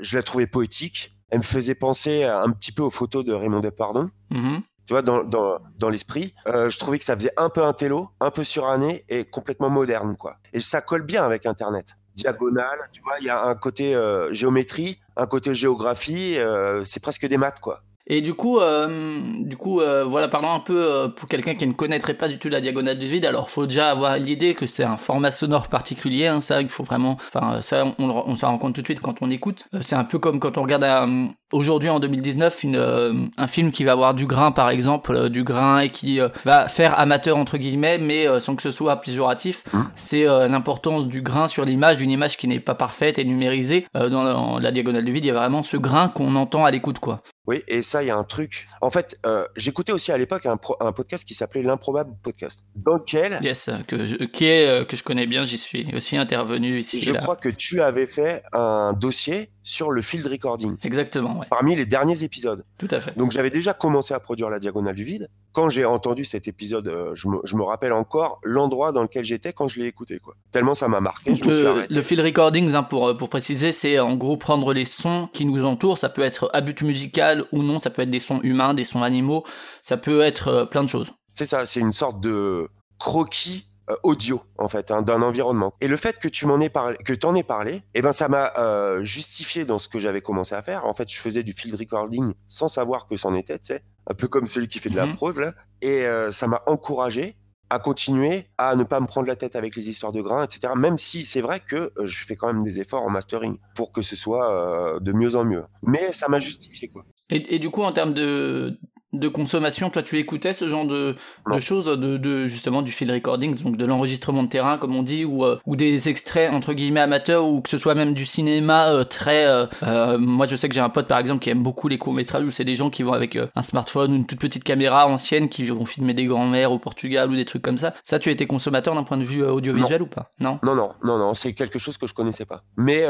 Je 0.00 0.16
la 0.16 0.22
trouvais 0.22 0.46
poétique. 0.46 1.12
Elle 1.30 1.38
me 1.38 1.42
faisait 1.44 1.74
penser 1.74 2.22
un 2.22 2.50
petit 2.50 2.70
peu 2.70 2.82
aux 2.84 2.90
photos 2.92 3.24
de 3.24 3.32
Raymond 3.32 3.58
Depardon. 3.60 4.08
Mhm. 4.30 4.62
Tu 4.86 4.92
vois, 4.94 5.02
dans, 5.02 5.24
dans, 5.24 5.58
dans 5.78 5.88
l'esprit, 5.88 6.32
Euh, 6.46 6.70
je 6.70 6.78
trouvais 6.78 7.00
que 7.00 7.04
ça 7.04 7.16
faisait 7.16 7.32
un 7.36 7.48
peu 7.48 7.64
un 7.64 7.72
télo, 7.72 8.10
un 8.20 8.30
peu 8.30 8.44
suranné 8.44 9.04
et 9.08 9.24
complètement 9.24 9.68
moderne, 9.68 10.16
quoi. 10.16 10.36
Et 10.52 10.60
ça 10.60 10.80
colle 10.80 11.04
bien 11.04 11.24
avec 11.24 11.44
Internet. 11.44 11.96
Diagonale, 12.16 12.78
tu 12.92 13.00
vois, 13.02 13.14
il 13.20 13.26
y 13.26 13.30
a 13.30 13.44
un 13.44 13.54
côté 13.54 13.94
euh, 13.94 14.32
géométrie, 14.32 14.98
un 15.16 15.26
côté 15.26 15.54
géographie, 15.54 16.38
euh, 16.38 16.82
c'est 16.84 17.00
presque 17.00 17.26
des 17.26 17.36
maths, 17.36 17.60
quoi. 17.60 17.82
Et 18.08 18.20
du 18.20 18.34
coup, 18.34 18.60
euh, 18.60 19.20
du 19.40 19.56
coup, 19.56 19.80
euh, 19.80 20.04
voilà, 20.04 20.28
parlons 20.28 20.52
un 20.52 20.60
peu 20.60 20.76
euh, 20.80 21.08
pour 21.08 21.28
quelqu'un 21.28 21.56
qui 21.56 21.66
ne 21.66 21.72
connaîtrait 21.72 22.14
pas 22.14 22.28
du 22.28 22.38
tout 22.38 22.48
la 22.48 22.60
diagonale 22.60 23.00
du 23.00 23.08
vide. 23.08 23.24
Alors, 23.26 23.50
faut 23.50 23.66
déjà 23.66 23.90
avoir 23.90 24.16
l'idée 24.16 24.54
que 24.54 24.68
c'est 24.68 24.84
un 24.84 24.96
format 24.96 25.32
sonore 25.32 25.66
particulier. 25.68 26.28
Hein, 26.28 26.40
ça, 26.40 26.60
il 26.62 26.68
faut 26.68 26.84
vraiment, 26.84 27.14
enfin, 27.18 27.60
ça, 27.62 27.84
on, 27.98 28.08
on 28.08 28.36
s'en 28.36 28.50
rend 28.50 28.58
compte 28.58 28.76
tout 28.76 28.80
de 28.82 28.86
suite 28.86 29.00
quand 29.00 29.16
on 29.22 29.30
écoute. 29.30 29.66
Euh, 29.74 29.80
c'est 29.82 29.96
un 29.96 30.04
peu 30.04 30.20
comme 30.20 30.38
quand 30.38 30.56
on 30.56 30.62
regarde 30.62 30.84
un- 30.84 31.30
aujourd'hui 31.52 31.88
en 31.88 32.00
2019 32.00 32.64
une, 32.64 32.76
euh, 32.76 33.12
un 33.36 33.46
film 33.46 33.72
qui 33.72 33.84
va 33.84 33.92
avoir 33.92 34.14
du 34.14 34.26
grain, 34.26 34.52
par 34.52 34.70
exemple, 34.70 35.14
euh, 35.14 35.28
du 35.28 35.44
grain 35.44 35.80
et 35.80 35.90
qui 35.90 36.20
euh, 36.20 36.28
va 36.44 36.68
faire 36.68 36.98
amateur 36.98 37.36
entre 37.36 37.58
guillemets, 37.58 37.98
mais 37.98 38.26
euh, 38.26 38.40
sans 38.40 38.56
que 38.56 38.62
ce 38.62 38.70
soit 38.70 38.96
péjoratif. 39.00 39.64
Hum. 39.72 39.88
C'est 39.94 40.24
l'importance 40.24 41.06
du 41.06 41.22
grain 41.22 41.48
sur 41.48 41.64
l'image, 41.64 41.96
d'une 41.96 42.10
image 42.10 42.36
qui 42.36 42.48
n'est 42.48 42.60
pas 42.60 42.74
parfaite 42.74 43.18
et 43.18 43.24
numérisée. 43.24 43.86
Euh, 43.96 44.08
dans, 44.08 44.24
dans 44.24 44.58
la 44.58 44.70
diagonale 44.72 45.04
du 45.04 45.12
vide, 45.12 45.24
il 45.24 45.28
y 45.28 45.30
a 45.30 45.34
vraiment 45.34 45.62
ce 45.62 45.76
grain 45.76 46.08
qu'on 46.08 46.34
entend 46.36 46.64
à 46.64 46.70
l'écoute, 46.70 46.98
quoi. 46.98 47.22
Oui, 47.46 47.62
et 47.68 47.82
ça, 47.82 48.02
il 48.02 48.08
y 48.08 48.10
a 48.10 48.16
un 48.16 48.24
truc. 48.24 48.66
En 48.80 48.90
fait, 48.90 49.18
euh, 49.24 49.46
j'écoutais 49.56 49.92
aussi 49.92 50.10
à 50.10 50.18
l'époque 50.18 50.46
un, 50.46 50.56
podcast 50.56 51.24
qui 51.24 51.34
s'appelait 51.34 51.62
L'improbable 51.62 52.10
podcast, 52.22 52.64
dans 52.74 52.94
lequel 52.94 53.38
Yes, 53.40 53.70
que 53.86 54.04
je, 54.04 54.16
qui 54.16 54.46
est, 54.46 54.86
que 54.88 54.96
je 54.96 55.02
connais 55.04 55.26
bien, 55.26 55.44
j'y 55.44 55.58
suis 55.58 55.86
aussi 55.94 56.16
intervenu 56.16 56.78
ici. 56.78 57.00
je 57.00 57.12
là. 57.12 57.20
crois 57.20 57.36
que 57.36 57.48
tu 57.48 57.80
avais 57.80 58.06
fait 58.06 58.42
un 58.52 58.92
dossier 58.94 59.50
sur 59.62 59.90
le 59.90 60.02
field 60.02 60.26
recording 60.26 60.76
Exactement, 60.82 61.35
ouais, 61.36 61.46
parmi 61.50 61.76
les 61.76 61.86
derniers 61.86 62.22
épisodes. 62.22 62.64
tout 62.78 62.88
à 62.90 63.00
fait. 63.00 63.16
Donc 63.16 63.30
j'avais 63.30 63.50
déjà 63.50 63.74
commencé 63.74 64.14
à 64.14 64.20
produire 64.20 64.50
la 64.50 64.58
diagonale 64.58 64.94
du 64.94 65.04
vide. 65.04 65.28
Quand 65.52 65.68
j'ai 65.68 65.84
entendu 65.84 66.24
cet 66.24 66.48
épisode, 66.48 66.88
euh, 66.88 67.14
je, 67.14 67.28
me, 67.28 67.38
je 67.44 67.56
me 67.56 67.62
rappelle 67.62 67.92
encore 67.92 68.40
l'endroit 68.42 68.92
dans 68.92 69.02
lequel 69.02 69.24
j'étais 69.24 69.52
quand 69.52 69.68
je 69.68 69.80
l'ai 69.80 69.86
écouté. 69.86 70.18
Quoi. 70.18 70.34
Tellement 70.50 70.74
ça 70.74 70.88
m'a 70.88 71.00
marqué, 71.00 71.34
je 71.36 71.44
le, 71.44 71.66
arrêté. 71.66 71.94
le 71.94 72.02
field 72.02 72.22
recordings, 72.22 72.74
hein, 72.74 72.82
pour, 72.82 73.08
euh, 73.08 73.14
pour 73.14 73.28
préciser, 73.28 73.72
c'est 73.72 73.98
en 73.98 74.16
gros 74.16 74.36
prendre 74.36 74.72
les 74.72 74.84
sons 74.84 75.28
qui 75.32 75.44
nous 75.44 75.64
entourent. 75.64 75.98
Ça 75.98 76.08
peut 76.08 76.22
être 76.22 76.50
à 76.52 76.60
but 76.60 76.82
musical 76.82 77.44
ou 77.52 77.62
non, 77.62 77.80
ça 77.80 77.90
peut 77.90 78.02
être 78.02 78.10
des 78.10 78.20
sons 78.20 78.40
humains, 78.42 78.74
des 78.74 78.84
sons 78.84 79.02
animaux, 79.02 79.44
ça 79.82 79.96
peut 79.96 80.20
être 80.20 80.48
euh, 80.48 80.64
plein 80.64 80.84
de 80.84 80.88
choses. 80.88 81.12
C'est 81.32 81.46
ça, 81.46 81.66
c'est 81.66 81.80
une 81.80 81.92
sorte 81.92 82.20
de 82.20 82.68
croquis 82.98 83.66
euh, 83.66 83.75
audio 84.02 84.40
en 84.58 84.68
fait 84.68 84.90
hein, 84.90 85.02
d'un 85.02 85.22
environnement. 85.22 85.74
Et 85.80 85.88
le 85.88 85.96
fait 85.96 86.18
que 86.18 86.28
tu 86.28 86.46
m'en 86.46 86.60
aies 86.60 86.68
parlé, 86.68 86.96
que 87.04 87.12
t'en 87.12 87.34
aies 87.34 87.42
parlé, 87.42 87.82
eh 87.94 88.02
ben 88.02 88.12
ça 88.12 88.28
m'a 88.28 88.52
euh, 88.58 89.04
justifié 89.04 89.64
dans 89.64 89.78
ce 89.78 89.88
que 89.88 90.00
j'avais 90.00 90.20
commencé 90.20 90.54
à 90.54 90.62
faire. 90.62 90.84
En 90.86 90.94
fait, 90.94 91.08
je 91.10 91.18
faisais 91.18 91.42
du 91.42 91.52
field 91.52 91.76
recording 91.78 92.34
sans 92.48 92.68
savoir 92.68 93.06
que 93.06 93.16
c'en 93.16 93.34
était, 93.34 93.58
tu 93.58 93.74
sais, 93.74 93.82
un 94.10 94.14
peu 94.14 94.28
comme 94.28 94.46
celui 94.46 94.68
qui 94.68 94.78
fait 94.78 94.90
de 94.90 94.96
la 94.96 95.06
Mhm. 95.06 95.14
prose 95.16 95.40
là. 95.40 95.54
Et 95.82 96.04
euh, 96.06 96.30
ça 96.32 96.46
m'a 96.48 96.62
encouragé 96.66 97.36
à 97.68 97.80
continuer 97.80 98.46
à 98.58 98.76
ne 98.76 98.84
pas 98.84 99.00
me 99.00 99.06
prendre 99.08 99.26
la 99.26 99.34
tête 99.34 99.56
avec 99.56 99.74
les 99.74 99.88
histoires 99.88 100.12
de 100.12 100.22
grains, 100.22 100.44
etc. 100.44 100.72
Même 100.76 100.98
si 100.98 101.24
c'est 101.24 101.40
vrai 101.40 101.58
que 101.60 101.76
euh, 101.98 102.06
je 102.06 102.24
fais 102.24 102.36
quand 102.36 102.46
même 102.46 102.62
des 102.62 102.78
efforts 102.80 103.02
en 103.02 103.10
mastering 103.10 103.58
pour 103.74 103.90
que 103.92 104.02
ce 104.02 104.14
soit 104.14 104.50
euh, 104.52 105.00
de 105.00 105.12
mieux 105.12 105.34
en 105.34 105.44
mieux. 105.44 105.64
Mais 105.82 106.12
ça 106.12 106.28
m'a 106.28 106.38
justifié 106.38 106.88
quoi. 106.88 107.04
Et, 107.28 107.56
et 107.56 107.58
du 107.58 107.70
coup, 107.70 107.82
en 107.82 107.92
termes 107.92 108.14
de 108.14 108.78
de 109.12 109.28
consommation, 109.28 109.88
toi 109.90 110.02
tu 110.02 110.18
écoutais 110.18 110.52
ce 110.52 110.68
genre 110.68 110.86
de, 110.86 111.14
choses, 111.58 111.86
de, 111.86 112.16
de 112.16 112.46
justement 112.46 112.82
du 112.82 112.92
field 112.92 113.12
recording, 113.12 113.54
donc 113.62 113.76
de 113.76 113.84
l'enregistrement 113.84 114.42
de 114.42 114.48
terrain 114.48 114.78
comme 114.78 114.94
on 114.96 115.02
dit, 115.02 115.24
ou, 115.24 115.44
euh, 115.44 115.58
ou 115.64 115.76
des 115.76 116.08
extraits 116.08 116.52
entre 116.52 116.72
guillemets 116.72 117.00
amateurs, 117.00 117.46
ou 117.46 117.60
que 117.60 117.70
ce 117.70 117.78
soit 117.78 117.94
même 117.94 118.14
du 118.14 118.26
cinéma 118.26 118.88
euh, 118.88 119.04
très... 119.04 119.46
euh, 119.46 120.18
moi 120.18 120.46
je 120.46 120.56
sais 120.56 120.68
que 120.68 120.74
j'ai 120.74 120.80
un 120.80 120.88
pote 120.88 121.06
par 121.06 121.18
exemple 121.18 121.40
qui 121.40 121.50
aime 121.50 121.62
beaucoup 121.62 121.88
les 121.88 121.98
courts-métrages 121.98 122.44
où 122.44 122.50
c'est 122.50 122.64
des 122.64 122.74
gens 122.74 122.90
qui 122.90 123.02
vont 123.04 123.12
avec 123.12 123.36
un 123.36 123.62
smartphone 123.62 124.12
ou 124.12 124.16
une 124.16 124.26
toute 124.26 124.40
petite 124.40 124.64
caméra 124.64 125.06
ancienne 125.06 125.48
qui 125.48 125.64
vont 125.64 125.84
filmer 125.84 126.12
des 126.14 126.26
grands-mères 126.26 126.72
au 126.72 126.78
Portugal 126.78 127.30
ou 127.30 127.36
des 127.36 127.44
trucs 127.44 127.62
comme 127.62 127.78
ça. 127.78 127.94
Ça 128.02 128.18
tu 128.18 128.28
as 128.28 128.32
été 128.32 128.46
consommateur 128.46 128.94
d'un 128.94 129.04
point 129.04 129.18
de 129.18 129.24
vue 129.24 129.44
audiovisuel 129.44 130.02
ou 130.02 130.06
pas? 130.06 130.30
Non? 130.40 130.58
Non, 130.62 130.74
non, 130.74 130.90
non, 131.04 131.18
non, 131.18 131.34
c'est 131.34 131.52
quelque 131.52 131.78
chose 131.78 131.96
que 131.96 132.06
je 132.06 132.14
connaissais 132.14 132.44
pas. 132.44 132.64
Mais 132.76 133.06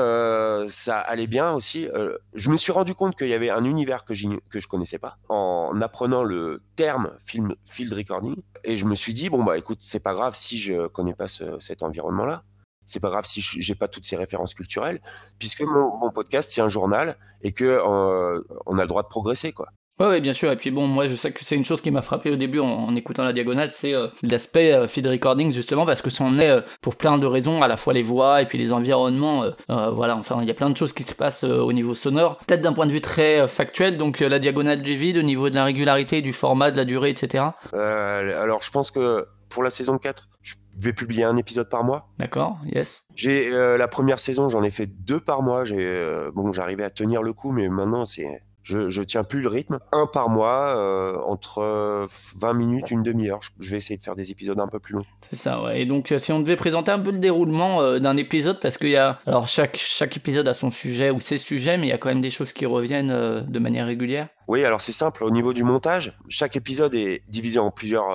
ça 0.68 0.98
allait 0.98 1.26
bien 1.26 1.52
aussi. 1.52 1.88
je 2.34 2.50
me 2.50 2.56
suis 2.56 2.72
rendu 2.72 2.94
compte 2.94 3.16
qu'il 3.16 3.28
y 3.28 3.34
avait 3.34 3.50
un 3.50 3.64
univers 3.64 4.04
que, 4.04 4.12
que 4.50 4.60
je 4.60 4.68
connaissais 4.68 4.98
pas 4.98 5.16
en 5.28 5.72
apprenant 5.87 6.23
le 6.23 6.62
terme 6.76 7.12
film, 7.25 7.55
field 7.64 7.93
recording. 7.95 8.37
Et 8.64 8.76
je 8.76 8.85
me 8.85 8.95
suis 8.95 9.14
dit, 9.14 9.31
bon, 9.31 9.43
bah 9.43 9.57
écoute, 9.57 9.78
c'est 9.81 10.00
pas 10.00 10.12
grave 10.14 10.35
si 10.35 10.59
je 10.59 10.87
connais 10.88 11.14
pas 11.14 11.26
ce- 11.26 11.59
cet 11.59 11.83
environnement-là. 11.83 12.43
C'est 12.88 13.00
pas 13.00 13.11
grave 13.11 13.25
si 13.25 13.40
j'ai 13.40 13.75
pas 13.75 13.88
toutes 13.88 14.05
ces 14.05 14.14
références 14.16 14.55
culturelles, 14.55 15.00
puisque 15.40 15.62
mon, 15.62 15.97
mon 15.99 16.11
podcast, 16.12 16.50
c'est 16.52 16.61
un 16.61 16.69
journal 16.69 17.16
et 17.43 17.50
que 17.52 17.64
euh, 17.64 18.40
on 18.66 18.78
a 18.78 18.83
le 18.83 18.87
droit 18.88 19.02
de 19.02 19.09
progresser, 19.09 19.52
quoi. 19.52 19.69
Ouais, 19.98 20.06
ouais, 20.06 20.20
bien 20.20 20.32
sûr. 20.34 20.50
Et 20.52 20.56
puis 20.56 20.70
bon, 20.70 20.86
moi, 20.86 21.06
je 21.08 21.14
sais 21.14 21.32
que 21.32 21.44
c'est 21.44 21.54
une 21.56 21.64
chose 21.64 21.80
qui 21.80 21.90
m'a 21.90 22.02
frappé 22.02 22.30
au 22.30 22.36
début 22.36 22.60
en, 22.60 22.66
en 22.66 22.94
écoutant 22.96 23.24
la 23.24 23.32
diagonale, 23.32 23.70
c'est 23.72 23.94
euh, 23.94 24.08
l'aspect 24.22 24.72
euh, 24.72 24.86
feed 24.88 25.06
recording 25.06 25.52
justement 25.52 25.86
parce 25.86 26.02
que 26.02 26.10
c'en 26.10 26.38
est 26.38 26.50
euh, 26.50 26.60
pour 26.82 26.96
plein 26.96 27.18
de 27.18 27.26
raisons, 27.26 27.62
à 27.62 27.68
la 27.68 27.76
fois 27.76 27.92
les 27.92 28.02
voix 28.02 28.42
et 28.42 28.46
puis 28.46 28.58
les 28.58 28.72
environnements. 28.72 29.44
euh, 29.44 29.90
voilà, 29.90 30.16
enfin, 30.16 30.38
il 30.42 30.48
y 30.48 30.50
a 30.50 30.54
plein 30.54 30.70
de 30.70 30.76
choses 30.76 30.92
qui 30.92 31.02
se 31.04 31.14
passent 31.14 31.44
au 31.44 31.72
niveau 31.72 31.94
sonore. 31.94 32.38
Peut-être 32.46 32.62
d'un 32.62 32.72
point 32.72 32.86
de 32.86 32.92
vue 32.92 33.00
très 33.00 33.48
factuel, 33.48 33.96
donc 33.96 34.20
la 34.20 34.38
diagonale 34.38 34.82
du 34.82 34.94
vide 34.96 35.16
au 35.18 35.22
niveau 35.22 35.50
de 35.50 35.54
la 35.54 35.64
régularité, 35.64 36.22
du 36.22 36.32
format, 36.32 36.70
de 36.70 36.76
la 36.76 36.84
durée, 36.84 37.10
etc. 37.10 37.44
Euh, 37.74 38.42
alors, 38.42 38.62
je 38.62 38.70
pense 38.70 38.90
que 38.90 39.26
pour 39.48 39.62
la 39.62 39.70
saison 39.70 39.96
4, 39.98 40.28
je 40.42 40.54
vais 40.76 40.92
publier 40.92 41.24
un 41.24 41.36
épisode 41.36 41.70
par 41.70 41.84
mois. 41.84 42.08
D'accord, 42.18 42.58
yes. 42.66 43.04
J'ai 43.14 43.52
euh, 43.52 43.78
la 43.78 43.88
première 43.88 44.18
saison, 44.18 44.48
j'en 44.48 44.62
ai 44.62 44.70
fait 44.70 44.86
deux 44.86 45.20
par 45.20 45.42
mois. 45.42 45.64
J'ai 45.64 45.78
euh, 45.80 46.30
bon, 46.34 46.52
j'arrivais 46.52 46.84
à 46.84 46.90
tenir 46.90 47.22
le 47.22 47.32
coup, 47.32 47.50
mais 47.52 47.68
maintenant 47.68 48.04
c'est 48.04 48.42
je, 48.66 48.90
je 48.90 49.02
tiens 49.02 49.23
plus 49.23 49.40
le 49.40 49.49
rythme. 49.49 49.78
Un 49.92 50.06
par 50.06 50.28
mois, 50.28 50.76
euh, 50.76 51.16
entre 51.25 51.58
euh, 51.58 52.08
20 52.37 52.52
minutes, 52.54 52.90
une 52.90 53.04
demi-heure. 53.04 53.40
Je, 53.40 53.50
je 53.61 53.70
vais 53.70 53.76
essayer 53.76 53.96
de 53.96 54.02
faire 54.02 54.16
des 54.16 54.32
épisodes 54.32 54.58
un 54.58 54.66
peu 54.66 54.80
plus 54.80 54.94
longs. 54.94 55.06
C'est 55.30 55.37
ça, 55.37 55.62
ouais. 55.62 55.82
Et 55.82 55.87
donc, 55.87 56.11
euh, 56.11 56.18
si 56.18 56.32
on 56.32 56.40
devait 56.40 56.56
présenter 56.56 56.90
un 56.90 56.99
peu 56.99 57.12
le 57.12 57.18
déroulement 57.18 57.80
euh, 57.80 58.00
d'un 58.00 58.16
épisode, 58.16 58.58
parce 58.61 58.76
qu'il 58.76 58.88
y 58.88 58.96
a, 58.96 59.20
alors 59.25 59.46
chaque 59.46 59.76
chaque 59.76 60.16
épisode 60.16 60.49
a 60.49 60.54
son 60.54 60.73
sujet 60.73 61.11
ou 61.11 61.20
ses 61.20 61.38
sujets, 61.38 61.78
mais 61.78 61.87
il 61.87 61.90
y 61.90 61.92
a 61.92 61.99
quand 61.99 62.08
même 62.08 62.20
des 62.20 62.30
choses 62.30 62.52
qui 62.52 62.66
reviennent 62.66 63.12
euh, 63.12 63.40
de 63.42 63.58
manière 63.61 63.87
régulière. 63.87 64.28
Oui, 64.49 64.64
alors 64.64 64.80
c'est 64.80 64.90
simple. 64.90 65.23
Au 65.23 65.30
niveau 65.30 65.52
du 65.52 65.62
montage, 65.62 66.18
chaque 66.28 66.56
épisode 66.56 66.96
est 66.96 67.23
divisé 67.28 67.61
en 67.61 67.70
plusieurs 67.70 68.06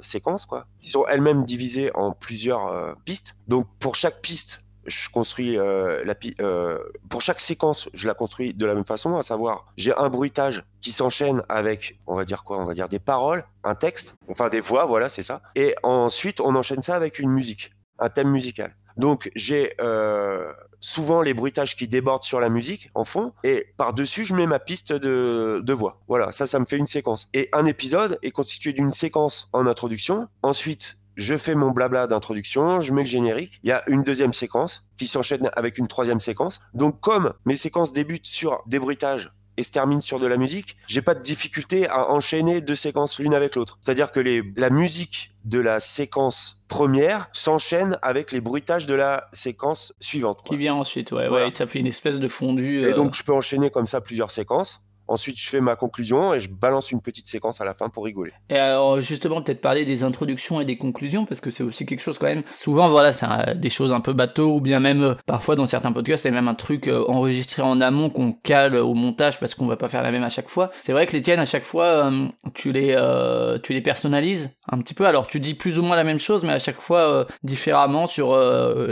séquences, 0.00 0.46
quoi. 0.46 0.66
Ils 0.80 0.90
sont 0.90 1.04
elles-mêmes 1.08 1.44
divisées 1.44 1.90
en 1.94 2.12
plusieurs 2.12 2.94
pistes. 3.04 3.34
Donc 3.48 3.66
pour 3.80 3.96
chaque 3.96 4.20
piste, 4.20 4.62
je 4.86 5.08
construis 5.08 5.58
euh, 5.58 6.04
la 6.04 6.14
euh, 6.40 6.78
pour 7.08 7.22
chaque 7.22 7.40
séquence, 7.40 7.88
je 7.94 8.06
la 8.06 8.14
construis 8.14 8.54
de 8.54 8.66
la 8.66 8.74
même 8.74 8.84
façon, 8.84 9.16
à 9.16 9.22
savoir 9.22 9.72
j'ai 9.76 9.94
un 9.96 10.08
bruitage 10.08 10.64
qui 10.80 10.92
s'enchaîne 10.92 11.42
avec, 11.48 11.98
on 12.06 12.14
va 12.14 12.24
dire 12.24 12.44
quoi, 12.44 12.58
on 12.58 12.64
va 12.64 12.74
dire 12.74 12.88
des 12.88 12.98
paroles, 12.98 13.44
un 13.64 13.74
texte, 13.74 14.14
enfin 14.28 14.48
des 14.48 14.60
voix, 14.60 14.86
voilà, 14.86 15.08
c'est 15.08 15.22
ça. 15.22 15.42
Et 15.54 15.74
ensuite, 15.82 16.40
on 16.40 16.54
enchaîne 16.54 16.82
ça 16.82 16.94
avec 16.96 17.18
une 17.18 17.30
musique, 17.30 17.72
un 17.98 18.08
thème 18.08 18.30
musical. 18.30 18.76
Donc 18.96 19.30
j'ai 19.34 19.74
euh, 19.80 20.52
souvent 20.80 21.22
les 21.22 21.32
bruitages 21.32 21.76
qui 21.76 21.88
débordent 21.88 22.24
sur 22.24 22.40
la 22.40 22.50
musique 22.50 22.90
en 22.94 23.04
fond 23.04 23.32
et 23.42 23.72
par-dessus 23.78 24.24
je 24.24 24.34
mets 24.34 24.46
ma 24.46 24.58
piste 24.58 24.92
de, 24.92 25.62
de 25.64 25.72
voix. 25.72 26.00
Voilà, 26.08 26.30
ça 26.30 26.46
ça 26.46 26.60
me 26.60 26.66
fait 26.66 26.76
une 26.76 26.86
séquence. 26.86 27.28
Et 27.32 27.48
un 27.52 27.64
épisode 27.64 28.18
est 28.22 28.32
constitué 28.32 28.72
d'une 28.72 28.92
séquence 28.92 29.48
en 29.52 29.66
introduction, 29.66 30.28
ensuite 30.42 30.98
je 31.16 31.36
fais 31.36 31.54
mon 31.54 31.70
blabla 31.70 32.06
d'introduction, 32.06 32.80
je 32.80 32.92
mets 32.92 33.02
le 33.02 33.08
générique, 33.08 33.60
il 33.62 33.68
y 33.68 33.72
a 33.72 33.82
une 33.88 34.02
deuxième 34.02 34.32
séquence 34.32 34.84
qui 34.96 35.06
s'enchaîne 35.06 35.50
avec 35.54 35.78
une 35.78 35.88
troisième 35.88 36.20
séquence. 36.20 36.60
Donc 36.74 37.00
comme 37.00 37.32
mes 37.44 37.56
séquences 37.56 37.92
débutent 37.92 38.26
sur 38.26 38.62
des 38.66 38.78
bruitages 38.78 39.30
et 39.58 39.62
se 39.62 39.70
terminent 39.70 40.00
sur 40.00 40.18
de 40.18 40.26
la 40.26 40.38
musique, 40.38 40.78
j'ai 40.86 41.02
pas 41.02 41.14
de 41.14 41.20
difficulté 41.20 41.86
à 41.86 42.10
enchaîner 42.10 42.62
deux 42.62 42.76
séquences 42.76 43.18
l'une 43.18 43.34
avec 43.34 43.54
l'autre. 43.54 43.76
C'est-à-dire 43.82 44.10
que 44.10 44.18
les, 44.20 44.42
la 44.56 44.70
musique 44.70 45.32
de 45.44 45.58
la 45.58 45.78
séquence 45.78 46.56
première 46.68 47.28
s'enchaîne 47.34 47.98
avec 48.00 48.32
les 48.32 48.40
bruitages 48.40 48.86
de 48.86 48.94
la 48.94 49.28
séquence 49.32 49.92
suivante. 50.00 50.38
quoi. 50.38 50.48
Qui 50.48 50.56
vient 50.56 50.72
ensuite, 50.74 51.12
ouais, 51.12 51.28
Voilà. 51.28 51.46
ouais, 51.46 51.52
ça 51.52 51.66
fait 51.66 51.80
une 51.80 51.86
espèce 51.86 52.18
de 52.18 52.28
fondu. 52.28 52.80
Et 52.80 52.92
euh, 52.92 52.94
donc, 52.94 53.14
je 53.14 53.22
peux 53.24 53.34
enchaîner 53.34 53.68
comme 53.68 53.86
ça 53.86 54.00
plusieurs 54.00 54.30
séquences. 54.30 54.82
Ensuite, 55.12 55.38
je 55.38 55.46
fais 55.46 55.60
ma 55.60 55.76
conclusion 55.76 56.32
et 56.32 56.40
je 56.40 56.48
balance 56.48 56.90
une 56.90 57.02
petite 57.02 57.28
séquence 57.28 57.60
à 57.60 57.66
la 57.66 57.74
fin 57.74 57.90
pour 57.90 58.06
rigoler. 58.06 58.32
Et 58.48 58.56
alors 58.56 59.02
justement 59.02 59.42
peut-être 59.42 59.60
parler 59.60 59.84
des 59.84 60.04
introductions 60.04 60.58
et 60.58 60.64
des 60.64 60.78
conclusions 60.78 61.26
parce 61.26 61.42
que 61.42 61.50
c'est 61.50 61.62
aussi 61.62 61.84
quelque 61.84 62.00
chose 62.00 62.16
quand 62.16 62.28
même. 62.28 62.44
Souvent 62.54 62.88
voilà 62.88 63.12
c'est 63.12 63.26
des 63.56 63.68
choses 63.68 63.92
un 63.92 64.00
peu 64.00 64.14
bateau 64.14 64.56
ou 64.56 64.62
bien 64.62 64.80
même 64.80 65.02
euh, 65.02 65.14
parfois 65.26 65.54
dans 65.54 65.66
certains 65.66 65.92
podcasts 65.92 66.22
c'est 66.22 66.30
même 66.30 66.48
un 66.48 66.54
truc 66.54 66.88
euh, 66.88 67.04
enregistré 67.08 67.60
en 67.60 67.82
amont 67.82 68.08
qu'on 68.08 68.32
cale 68.32 68.74
au 68.76 68.94
montage 68.94 69.38
parce 69.38 69.54
qu'on 69.54 69.66
va 69.66 69.76
pas 69.76 69.88
faire 69.88 70.02
la 70.02 70.12
même 70.12 70.24
à 70.24 70.30
chaque 70.30 70.48
fois. 70.48 70.70
C'est 70.80 70.92
vrai 70.92 71.06
que 71.06 71.12
les 71.12 71.20
tiennes 71.20 71.40
à 71.40 71.44
chaque 71.44 71.64
fois 71.64 71.84
euh, 71.84 72.28
tu 72.54 72.72
les 72.72 72.94
euh, 72.96 73.58
tu 73.58 73.74
les 73.74 73.82
personnalises 73.82 74.48
un 74.70 74.80
petit 74.80 74.94
peu. 74.94 75.04
Alors 75.06 75.26
tu 75.26 75.40
dis 75.40 75.52
plus 75.52 75.78
ou 75.78 75.82
moins 75.82 75.96
la 75.96 76.04
même 76.04 76.20
chose 76.20 76.42
mais 76.42 76.54
à 76.54 76.58
chaque 76.58 76.80
fois 76.80 77.00
euh, 77.00 77.24
différemment 77.42 78.06
sur 78.06 78.34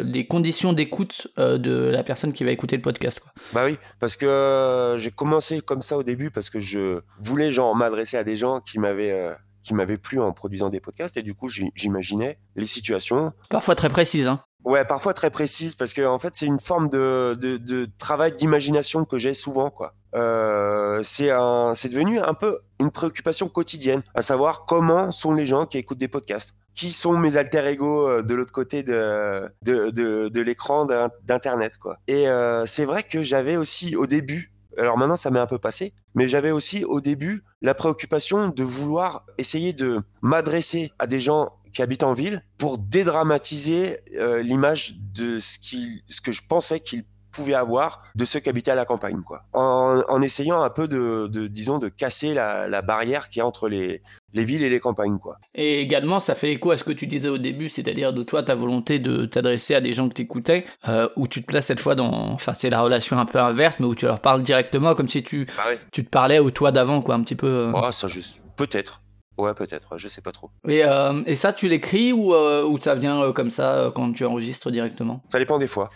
les 0.05 0.27
conditions 0.27 0.75
d'écoute 0.75 1.29
de 1.39 1.89
la 1.89 2.03
personne 2.03 2.35
qui 2.35 2.45
va 2.45 2.51
écouter 2.51 2.77
le 2.77 2.83
podcast. 2.83 3.21
Quoi. 3.21 3.33
Bah 3.55 3.63
oui, 3.65 3.79
parce 4.01 4.17
que 4.17 4.97
j'ai 4.99 5.11
commencé 5.11 5.63
comme 5.63 5.81
ça 5.81 5.97
au 5.97 6.03
début 6.03 6.10
parce 6.31 6.51
que 6.51 6.59
je 6.59 7.01
voulais 7.21 7.51
genre 7.51 7.75
m'adresser 7.77 8.17
à 8.17 8.25
des 8.25 8.37
gens 8.37 8.61
qui 8.61 8.79
m'avaient 8.79 9.13
euh, 9.13 9.33
qui 9.63 9.75
m'avaient 9.75 9.99
plu 9.99 10.21
en 10.21 10.33
produisant 10.33 10.69
des 10.71 10.81
podcasts 10.81 11.17
et 11.17 11.23
du 11.23 11.35
coup 11.35 11.49
j'imaginais 11.49 12.39
les 12.57 12.65
situations. 12.65 13.33
Parfois 13.51 13.75
très 13.75 13.89
précise 13.91 14.27
hein. 14.27 14.43
Ouais, 14.65 14.85
parfois 14.85 15.15
très 15.15 15.31
précises 15.31 15.75
parce 15.75 15.95
que 15.95 16.03
en 16.07 16.19
fait 16.19 16.35
c'est 16.35 16.47
une 16.47 16.61
forme 16.61 16.91
de, 16.91 17.35
de, 17.41 17.57
de 17.57 17.89
travail 17.99 18.33
d'imagination 18.33 19.05
que 19.05 19.19
j'ai 19.19 19.33
souvent 19.33 19.71
quoi. 19.71 19.95
Euh, 20.15 21.03
c'est 21.03 21.31
un, 21.31 21.73
c'est 21.75 21.89
devenu 21.89 22.19
un 22.19 22.35
peu 22.35 22.59
une 22.79 22.91
préoccupation 22.91 23.49
quotidienne, 23.49 24.03
à 24.15 24.23
savoir 24.23 24.67
comment 24.67 25.13
sont 25.13 25.33
les 25.33 25.47
gens 25.47 25.67
qui 25.67 25.79
écoutent 25.79 25.99
des 25.99 26.09
podcasts, 26.09 26.55
qui 26.75 26.91
sont 26.91 27.17
mes 27.17 27.37
alter 27.37 27.65
ego 27.69 28.09
euh, 28.09 28.23
de 28.23 28.35
l'autre 28.35 28.53
côté 28.53 28.83
de 28.83 29.49
de, 29.63 29.91
de, 29.91 30.29
de 30.29 30.41
l'écran 30.41 30.85
d'in- 30.85 31.11
d'internet 31.25 31.79
quoi. 31.79 31.99
Et 32.09 32.29
euh, 32.29 32.67
c'est 32.67 32.85
vrai 32.85 33.03
que 33.03 33.23
j'avais 33.23 33.57
aussi 33.57 33.95
au 33.97 34.07
début, 34.07 34.53
alors 34.79 34.99
maintenant 34.99 35.17
ça 35.17 35.31
m'est 35.31 35.41
un 35.41 35.47
peu 35.47 35.59
passé, 35.59 35.93
mais 36.15 36.29
j'avais 36.29 36.51
aussi 36.51 36.85
au 36.85 37.01
début 37.01 37.45
la 37.63 37.75
préoccupation 37.75 38.49
de 38.49 38.63
vouloir 38.63 39.27
essayer 39.39 39.73
de 39.73 40.03
m'adresser 40.23 40.93
à 40.99 41.07
des 41.07 41.21
gens 41.21 41.51
qui 41.73 41.83
habitent 41.83 42.03
en 42.03 42.15
ville 42.15 42.43
pour 42.59 42.79
dédramatiser 42.79 44.01
euh, 44.17 44.43
l'image 44.43 44.97
de 45.15 45.39
ce, 45.39 46.21
que 46.21 46.33
je 46.33 46.43
pensais 46.49 46.81
qu'ils 46.81 47.05
pouvaient 47.31 47.55
avoir 47.55 48.03
de 48.15 48.25
ceux 48.25 48.41
qui 48.41 48.49
habitaient 48.49 48.71
à 48.71 48.75
la 48.75 48.85
campagne, 48.85 49.23
quoi. 49.27 49.43
En, 49.53 50.03
en 50.09 50.23
essayant 50.23 50.63
un 50.63 50.71
peu 50.71 50.89
de, 50.89 51.27
de 51.27 51.47
disons, 51.49 51.79
de 51.79 51.89
casser 51.89 52.35
la, 52.35 52.69
la 52.69 52.83
barrière 52.83 53.29
qui 53.29 53.39
est 53.39 53.43
entre 53.43 53.69
les, 53.69 54.03
les 54.33 54.45
villes 54.45 54.63
et 54.63 54.69
les 54.69 54.81
campagnes, 54.81 55.19
quoi. 55.19 55.39
Et 55.55 55.81
également, 55.81 56.21
ça 56.21 56.35
fait 56.35 56.53
écho 56.53 56.71
à 56.71 56.77
ce 56.77 56.85
que 56.85 56.93
tu 56.93 57.07
disais 57.07 57.29
au 57.29 57.39
début, 57.39 57.69
c'est-à-dire 57.69 58.13
de 58.13 58.23
toi, 58.23 58.43
ta 58.43 58.55
volonté 58.55 58.99
de 58.99 59.25
t'adresser 59.27 59.75
à 59.75 59.81
des 59.81 59.93
gens 59.93 60.09
que 60.09 60.15
t'écoutais, 60.15 60.65
euh, 60.89 61.09
où 61.17 61.27
tu 61.29 61.41
te 61.43 61.47
places 61.47 61.67
cette 61.67 61.81
fois 61.81 61.95
dans, 61.95 62.11
enfin, 62.33 62.53
c'est 62.55 62.71
la 62.71 62.81
relation 62.83 63.19
un 63.19 63.27
peu 63.27 63.39
inverse, 63.39 63.81
mais 63.81 63.87
où 63.87 63.95
tu 63.95 64.07
leur 64.07 64.21
parles 64.21 64.43
directement, 64.43 64.95
comme 64.95 65.09
si 65.09 65.23
tu, 65.23 65.47
Ah 65.59 65.69
ouais. 65.71 65.81
tu 65.93 66.05
te 66.05 66.11
parlais 66.11 66.39
au 66.39 66.51
toi 66.51 66.73
d'avant, 66.73 67.03
quoi, 67.03 67.15
un 67.15 67.23
petit 67.23 67.37
peu. 67.37 67.47
euh. 67.47 67.73
Oh, 67.75 67.93
ça, 67.93 68.09
je... 68.09 68.21
peut-être. 68.57 69.03
Ouais, 69.41 69.55
peut-être. 69.55 69.97
Je 69.97 70.07
sais 70.07 70.21
pas 70.21 70.33
trop. 70.33 70.51
Et, 70.69 70.85
euh, 70.85 71.23
et 71.25 71.35
ça, 71.35 71.55
tu 71.55 71.67
l'écris 71.67 72.13
ou, 72.13 72.35
euh, 72.35 72.63
ou 72.63 72.79
ça 72.79 72.95
vient 72.95 73.23
euh, 73.23 73.33
comme 73.33 73.49
ça 73.49 73.91
quand 73.95 74.13
tu 74.13 74.25
enregistres 74.25 74.71
directement? 74.71 75.23
Ça 75.33 75.39
dépend 75.39 75.59
des 75.59 75.67
fois. 75.67 75.89